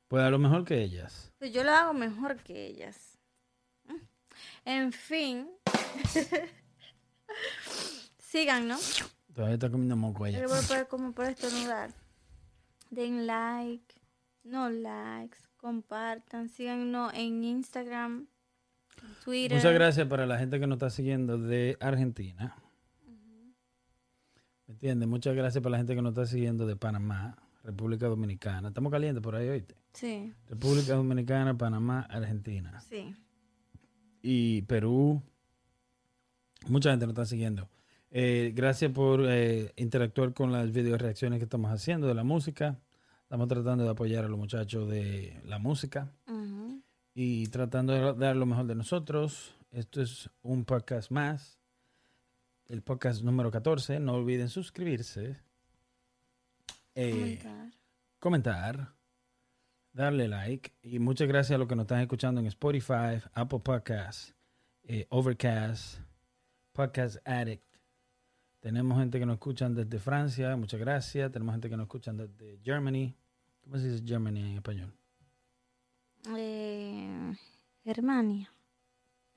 Pues 0.08 0.22
a 0.24 0.30
lo 0.30 0.38
mejor 0.38 0.64
que 0.64 0.82
ellas. 0.82 1.34
Pues 1.38 1.52
yo 1.52 1.62
lo 1.62 1.72
hago 1.72 1.92
mejor 1.92 2.36
que 2.38 2.66
ellas. 2.66 3.18
Mm. 3.84 3.96
En 4.64 4.92
fin. 4.92 5.50
Síganos. 8.18 9.04
Todavía 9.34 9.54
está 9.54 9.70
comiendo 9.70 9.96
moco 9.96 10.24
ella. 10.24 10.38
le 10.38 10.46
voy 10.46 10.58
a 10.58 10.62
poner 10.62 10.88
como 10.88 11.12
por 11.12 11.26
estornudar. 11.26 11.90
Den 12.88 13.26
like, 13.26 13.94
no 14.44 14.70
likes, 14.70 15.38
compartan, 15.66 16.48
síganos 16.48 17.12
en 17.14 17.42
Instagram, 17.42 18.28
Twitter. 19.24 19.56
Muchas 19.56 19.74
gracias 19.74 20.06
para 20.06 20.24
la 20.24 20.38
gente 20.38 20.60
que 20.60 20.66
nos 20.68 20.76
está 20.76 20.90
siguiendo 20.90 21.38
de 21.38 21.76
Argentina. 21.80 22.54
¿Me 24.68 24.74
entiendes? 24.74 25.08
Muchas 25.08 25.34
gracias 25.34 25.60
para 25.60 25.72
la 25.72 25.78
gente 25.78 25.96
que 25.96 26.02
nos 26.02 26.12
está 26.12 26.24
siguiendo 26.24 26.68
de 26.68 26.76
Panamá, 26.76 27.36
República 27.64 28.06
Dominicana. 28.06 28.68
Estamos 28.68 28.92
calientes 28.92 29.20
por 29.20 29.34
ahí, 29.34 29.48
oíste. 29.48 29.74
Sí, 29.92 30.32
República 30.48 30.94
Dominicana, 30.94 31.58
Panamá, 31.58 32.06
Argentina. 32.10 32.80
sí. 32.88 33.16
y 34.22 34.62
Perú. 34.62 35.20
Mucha 36.68 36.90
gente 36.90 37.06
nos 37.06 37.14
está 37.14 37.26
siguiendo. 37.26 37.68
Eh, 38.12 38.52
gracias 38.54 38.92
por 38.92 39.20
eh, 39.26 39.72
interactuar 39.74 40.32
con 40.32 40.52
las 40.52 40.70
video 40.70 40.96
reacciones 40.96 41.40
que 41.40 41.44
estamos 41.44 41.72
haciendo 41.72 42.06
de 42.06 42.14
la 42.14 42.22
música. 42.22 42.78
Estamos 43.26 43.48
tratando 43.48 43.82
de 43.82 43.90
apoyar 43.90 44.24
a 44.24 44.28
los 44.28 44.38
muchachos 44.38 44.88
de 44.88 45.40
la 45.46 45.58
música 45.58 46.12
y 47.12 47.48
tratando 47.48 47.92
de 47.92 48.14
dar 48.14 48.36
lo 48.36 48.46
mejor 48.46 48.66
de 48.66 48.76
nosotros. 48.76 49.52
Esto 49.72 50.00
es 50.00 50.30
un 50.42 50.64
podcast 50.64 51.10
más, 51.10 51.58
el 52.66 52.82
podcast 52.82 53.24
número 53.24 53.50
14. 53.50 53.98
No 53.98 54.14
olviden 54.14 54.48
suscribirse, 54.48 55.42
eh, 56.94 57.10
Comentar. 57.10 57.72
comentar, 58.20 58.94
darle 59.92 60.28
like 60.28 60.72
y 60.80 61.00
muchas 61.00 61.26
gracias 61.26 61.56
a 61.56 61.58
los 61.58 61.66
que 61.66 61.74
nos 61.74 61.82
están 61.82 62.02
escuchando 62.02 62.40
en 62.40 62.46
Spotify, 62.46 63.20
Apple 63.34 63.58
Podcasts, 63.58 64.36
eh, 64.84 65.04
Overcast, 65.10 65.98
Podcast 66.72 67.16
Addict. 67.26 67.65
Tenemos 68.66 68.98
gente 68.98 69.20
que 69.20 69.26
nos 69.26 69.34
escuchan 69.34 69.76
desde 69.76 70.00
Francia, 70.00 70.56
muchas 70.56 70.80
gracias. 70.80 71.30
Tenemos 71.30 71.54
gente 71.54 71.70
que 71.70 71.76
nos 71.76 71.84
escuchan 71.84 72.16
desde 72.16 72.58
Germany. 72.64 73.14
¿Cómo 73.62 73.78
se 73.78 73.88
dice 73.92 74.02
Germany 74.04 74.40
en 74.40 74.56
español? 74.56 74.92
Eh, 76.36 77.32
Germania. 77.84 78.50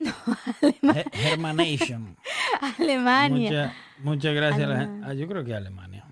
Ge- 0.00 1.04
Germanation. 1.12 2.16
Alemania. 2.80 3.72
Mucha- 3.98 4.02
muchas 4.02 4.34
gracias. 4.34 4.62
a 4.64 4.68
la 4.68 4.74
gen- 4.80 4.82
Alemania. 4.88 5.08
ah, 5.08 5.14
yo 5.14 5.28
creo 5.28 5.44
que 5.44 5.54
Alemania. 5.54 6.04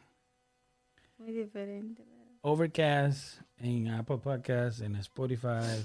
Muy 1.19 1.33
diferente. 1.33 2.05
pero- 2.05 2.39
Overcast, 2.43 3.41
en 3.57 3.89
Apple 3.89 4.19
Podcasts, 4.19 4.81
en 4.81 4.95
Spotify. 4.95 5.85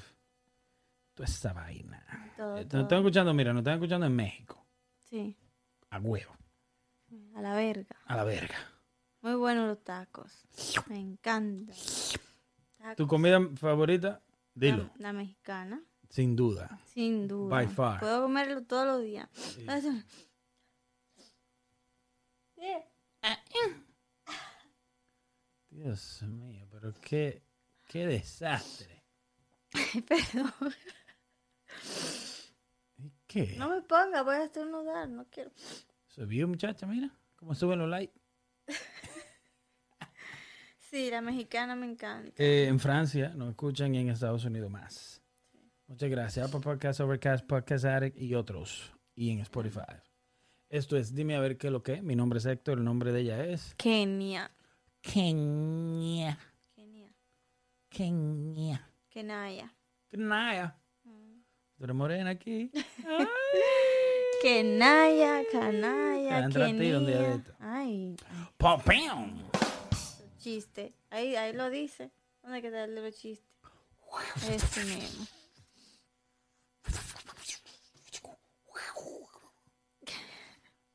Toda 1.16 1.26
esa 1.28 1.52
vaina. 1.52 2.06
Todo, 2.38 2.58
Nos 2.58 2.68
todo. 2.68 2.82
están 2.84 3.00
escuchando, 3.00 3.34
mira, 3.34 3.54
nos 3.54 3.62
están 3.62 3.74
escuchando 3.74 4.06
en 4.06 4.16
México. 4.16 4.64
Sí, 5.10 5.36
A 5.90 5.98
huevo. 5.98 6.32
A 7.36 7.42
la 7.42 7.56
verga. 7.56 7.96
A 8.06 8.16
la 8.18 8.24
verga. 8.24 8.56
Muy 9.22 9.36
buenos 9.36 9.68
los 9.68 9.84
tacos. 9.84 10.32
Me 10.88 11.00
encanta. 11.00 11.74
¿Tu 12.98 13.08
comida 13.08 13.40
favorita? 13.56 14.22
Dilo. 14.54 14.84
La, 14.98 15.08
la 15.08 15.14
mexicana, 15.14 15.82
Sin 16.10 16.36
duda. 16.36 16.80
sin 16.94 17.28
duda. 17.28 17.50
By 17.50 17.68
far. 17.68 18.00
Puedo 18.00 18.24
comerlo 18.24 18.64
todos 18.64 18.86
los 18.86 19.02
días. 19.02 19.30
Dios 25.70 26.22
mío, 26.24 26.68
pero 26.72 26.94
qué, 27.02 27.42
qué 27.88 28.06
desastre. 28.06 29.04
Perdón. 30.08 30.54
¿Y 32.98 33.12
qué? 33.26 33.56
No 33.58 33.70
me 33.70 33.82
ponga, 33.82 34.22
voy 34.22 34.36
a 34.36 34.44
estornudar, 34.44 35.10
no 35.10 35.26
quiero. 35.32 35.52
Subió, 36.08 36.48
muchacha, 36.48 36.86
mira. 36.86 37.10
Cómo 37.44 37.56
suben 37.56 37.80
los 37.80 37.90
likes. 37.90 38.18
Sí, 40.78 41.10
la 41.10 41.22
mexicana 41.22 41.76
me 41.76 41.88
encanta. 41.88 42.32
Eh, 42.38 42.68
en 42.68 42.80
Francia 42.80 43.34
nos 43.36 43.50
escuchan 43.50 43.96
y 43.96 43.98
en 43.98 44.10
Estados 44.10 44.46
Unidos 44.46 44.70
más. 44.70 45.24
Muchas 45.88 46.08
gracias. 46.08 46.48
Apple 46.48 46.60
Podcast, 46.60 47.00
Overcast, 47.00 47.48
Podcast 47.48 47.86
Addict 47.86 48.16
y 48.16 48.36
otros. 48.36 48.94
Y 49.16 49.32
en 49.32 49.40
Spotify. 49.40 49.82
Esto 50.70 50.96
es 50.96 51.16
Dime 51.16 51.36
a 51.36 51.40
ver 51.40 51.58
qué 51.58 51.68
es 51.68 51.74
lo 51.74 51.82
que. 51.82 52.04
Mi 52.04 52.16
nombre 52.16 52.38
es 52.38 52.46
Héctor, 52.46 52.78
el 52.78 52.84
nombre 52.84 53.12
de 53.12 53.22
ella 53.22 53.44
es. 53.44 53.74
Kenia. 53.74 54.52
Kenia. 55.02 56.38
Kenia. 56.76 57.12
Kenia. 57.90 58.92
Kenaya. 59.10 59.76
Naya. 60.12 60.78
Tú 61.76 61.84
eres 61.86 61.96
morena 61.96 62.30
aquí. 62.30 62.70
Kenaya, 63.02 63.28
Canaya, 64.44 65.44
Te 66.40 66.44
entra 66.44 66.66
a 66.66 66.68
ti 66.68 66.74
un 66.74 67.06
día 67.06 67.18
de 67.18 67.24
Kenia. 67.24 67.36
esto. 67.36 67.54
Ay, 67.62 68.16
¡Popín! 68.58 69.44
chiste. 70.38 70.94
Ahí, 71.10 71.36
ahí 71.38 71.54
lo 71.54 71.70
dice. 71.70 72.12
¿Dónde 72.42 72.62
queda 72.62 72.84
el 72.84 72.96
los 72.96 73.16
chistes? 73.16 73.48
Ese 74.50 74.84
mismo. 74.84 75.26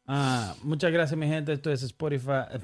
Ah, 0.07 0.55
muchas 0.63 0.91
gracias, 0.93 1.19
mi 1.19 1.27
gente. 1.27 1.53
Esto 1.53 1.71
es 1.71 1.83
Spotify. 1.83 2.45
eh, 2.51 2.61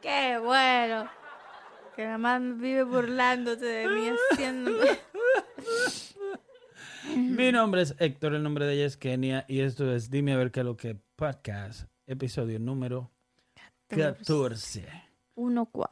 Qué 0.00 0.38
bueno. 0.38 1.08
Vive 2.38 2.84
burlándose 2.84 3.64
de 3.64 3.88
mí 3.88 4.10
haciéndome. 4.30 4.98
Mi 7.16 7.52
nombre 7.52 7.82
es 7.82 7.94
Héctor, 7.98 8.34
el 8.34 8.42
nombre 8.42 8.64
de 8.64 8.74
ella 8.74 8.86
es 8.86 8.96
Kenia. 8.96 9.44
Y 9.48 9.60
esto 9.60 9.92
es 9.92 10.10
Dime 10.10 10.32
a 10.32 10.36
ver 10.36 10.50
qué 10.50 10.60
es 10.60 10.66
lo 10.66 10.76
que 10.76 10.96
podcast, 11.16 11.88
episodio 12.06 12.58
número 12.58 13.10
14. 13.88 14.86
1-4. 15.36 15.88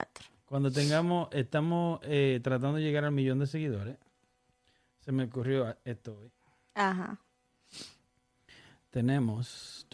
Cuando 0.47 0.71
tengamos, 0.71 1.29
estamos 1.33 2.01
eh, 2.05 2.41
tratando 2.43 2.79
de 2.79 2.85
llegar 2.85 3.05
al 3.05 3.13
millón 3.13 3.39
de 3.39 3.47
seguidores. 3.47 3.99
Se 5.01 5.13
me 5.13 5.25
ocurrió 5.25 5.77
esto 5.85 6.19
hoy. 6.19 6.31
Ajá. 6.75 7.21
Tenemos. 8.91 9.87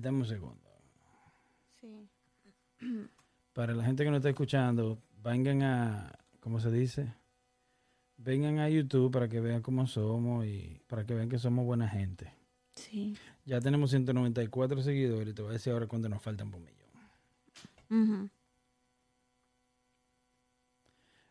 Dame 0.00 0.18
un 0.18 0.26
segundo. 0.26 0.69
Sí. 1.80 2.08
Para 3.52 3.74
la 3.74 3.84
gente 3.84 4.04
que 4.04 4.10
no 4.10 4.16
está 4.16 4.28
escuchando, 4.28 5.02
vengan 5.22 5.62
a. 5.62 6.12
¿Cómo 6.40 6.60
se 6.60 6.70
dice? 6.70 7.14
Vengan 8.16 8.58
a 8.58 8.68
YouTube 8.68 9.10
para 9.10 9.28
que 9.28 9.40
vean 9.40 9.62
cómo 9.62 9.86
somos 9.86 10.44
y 10.44 10.82
para 10.86 11.06
que 11.06 11.14
vean 11.14 11.28
que 11.28 11.38
somos 11.38 11.64
buena 11.64 11.88
gente. 11.88 12.34
Sí. 12.74 13.16
Ya 13.44 13.60
tenemos 13.60 13.90
194 13.90 14.82
seguidores. 14.82 15.34
Te 15.34 15.42
voy 15.42 15.50
a 15.50 15.54
decir 15.54 15.72
ahora 15.72 15.86
cuánto 15.86 16.08
nos 16.08 16.22
faltan 16.22 16.50
por 16.50 16.60
un 16.60 16.66
millón. 16.66 16.80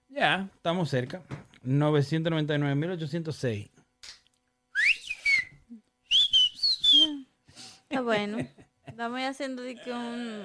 Ya, 0.09 0.49
estamos 0.55 0.89
cerca. 0.89 1.21
999.806. 1.63 3.69
Está 7.89 8.01
bueno. 8.01 8.38
Estamos 8.89 9.21
haciendo 9.21 9.61
de 9.61 9.75
que 9.75 9.91
un... 9.91 10.43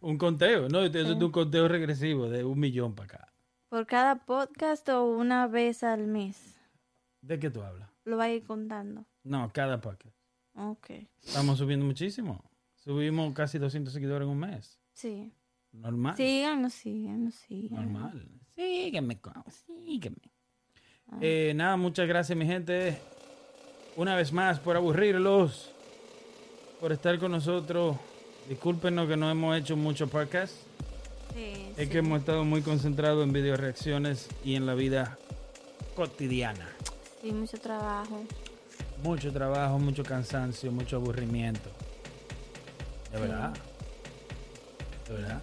Un 0.00 0.18
conteo, 0.18 0.68
¿no? 0.68 0.82
Eso 0.82 0.98
es 0.98 1.10
un 1.10 1.30
conteo 1.30 1.66
regresivo 1.68 2.28
de 2.28 2.44
un 2.44 2.58
millón 2.58 2.94
para 2.94 3.14
acá. 3.14 3.32
Por 3.68 3.86
cada 3.86 4.26
podcast 4.26 4.88
o 4.90 5.04
una 5.04 5.46
vez 5.46 5.82
al 5.82 6.06
mes. 6.06 6.58
¿De 7.22 7.38
qué 7.38 7.50
tú 7.50 7.62
hablas? 7.62 7.88
Lo 8.04 8.16
va 8.16 8.24
a 8.24 8.30
ir 8.30 8.44
contando. 8.44 9.06
No, 9.22 9.50
cada 9.52 9.80
podcast. 9.80 10.14
Ok. 10.54 10.90
Estamos 11.22 11.58
subiendo 11.58 11.86
muchísimo. 11.86 12.44
Subimos 12.74 13.32
casi 13.32 13.58
200 13.58 13.92
seguidores 13.92 14.26
en 14.26 14.32
un 14.32 14.38
mes. 14.38 14.78
Sí. 14.92 15.32
Normal. 15.72 16.16
Síganos, 16.16 16.74
síganos, 16.74 17.34
síganos. 17.34 17.84
Normal. 17.86 18.28
Sígueme, 18.54 19.20
sígueme. 19.48 20.16
Eh, 21.20 21.52
nada, 21.56 21.76
muchas 21.76 22.06
gracias, 22.06 22.36
mi 22.36 22.46
gente. 22.46 22.98
Una 23.96 24.14
vez 24.14 24.32
más 24.32 24.60
por 24.60 24.76
aburrirlos, 24.76 25.73
por 26.80 26.92
estar 26.92 27.18
con 27.18 27.32
nosotros. 27.32 27.96
Discúlpenos 28.48 29.08
que 29.08 29.16
no 29.16 29.30
hemos 29.30 29.56
hecho 29.56 29.76
mucho 29.76 30.06
podcast. 30.08 30.52
Sí, 31.34 31.72
Es 31.76 31.86
sí. 31.86 31.90
que 31.90 31.98
hemos 31.98 32.20
estado 32.20 32.44
muy 32.44 32.62
concentrados 32.62 33.24
en 33.24 33.32
video 33.32 33.56
reacciones 33.56 34.28
y 34.44 34.54
en 34.54 34.66
la 34.66 34.74
vida 34.74 35.18
cotidiana. 35.96 36.68
Sí, 37.22 37.32
mucho 37.32 37.58
trabajo. 37.58 38.22
Mucho 39.02 39.32
trabajo, 39.32 39.78
mucho 39.78 40.02
cansancio, 40.02 40.70
mucho 40.70 40.96
aburrimiento. 40.96 41.70
De 43.12 43.20
verdad. 43.20 43.54
De 45.08 45.14
verdad. 45.14 45.42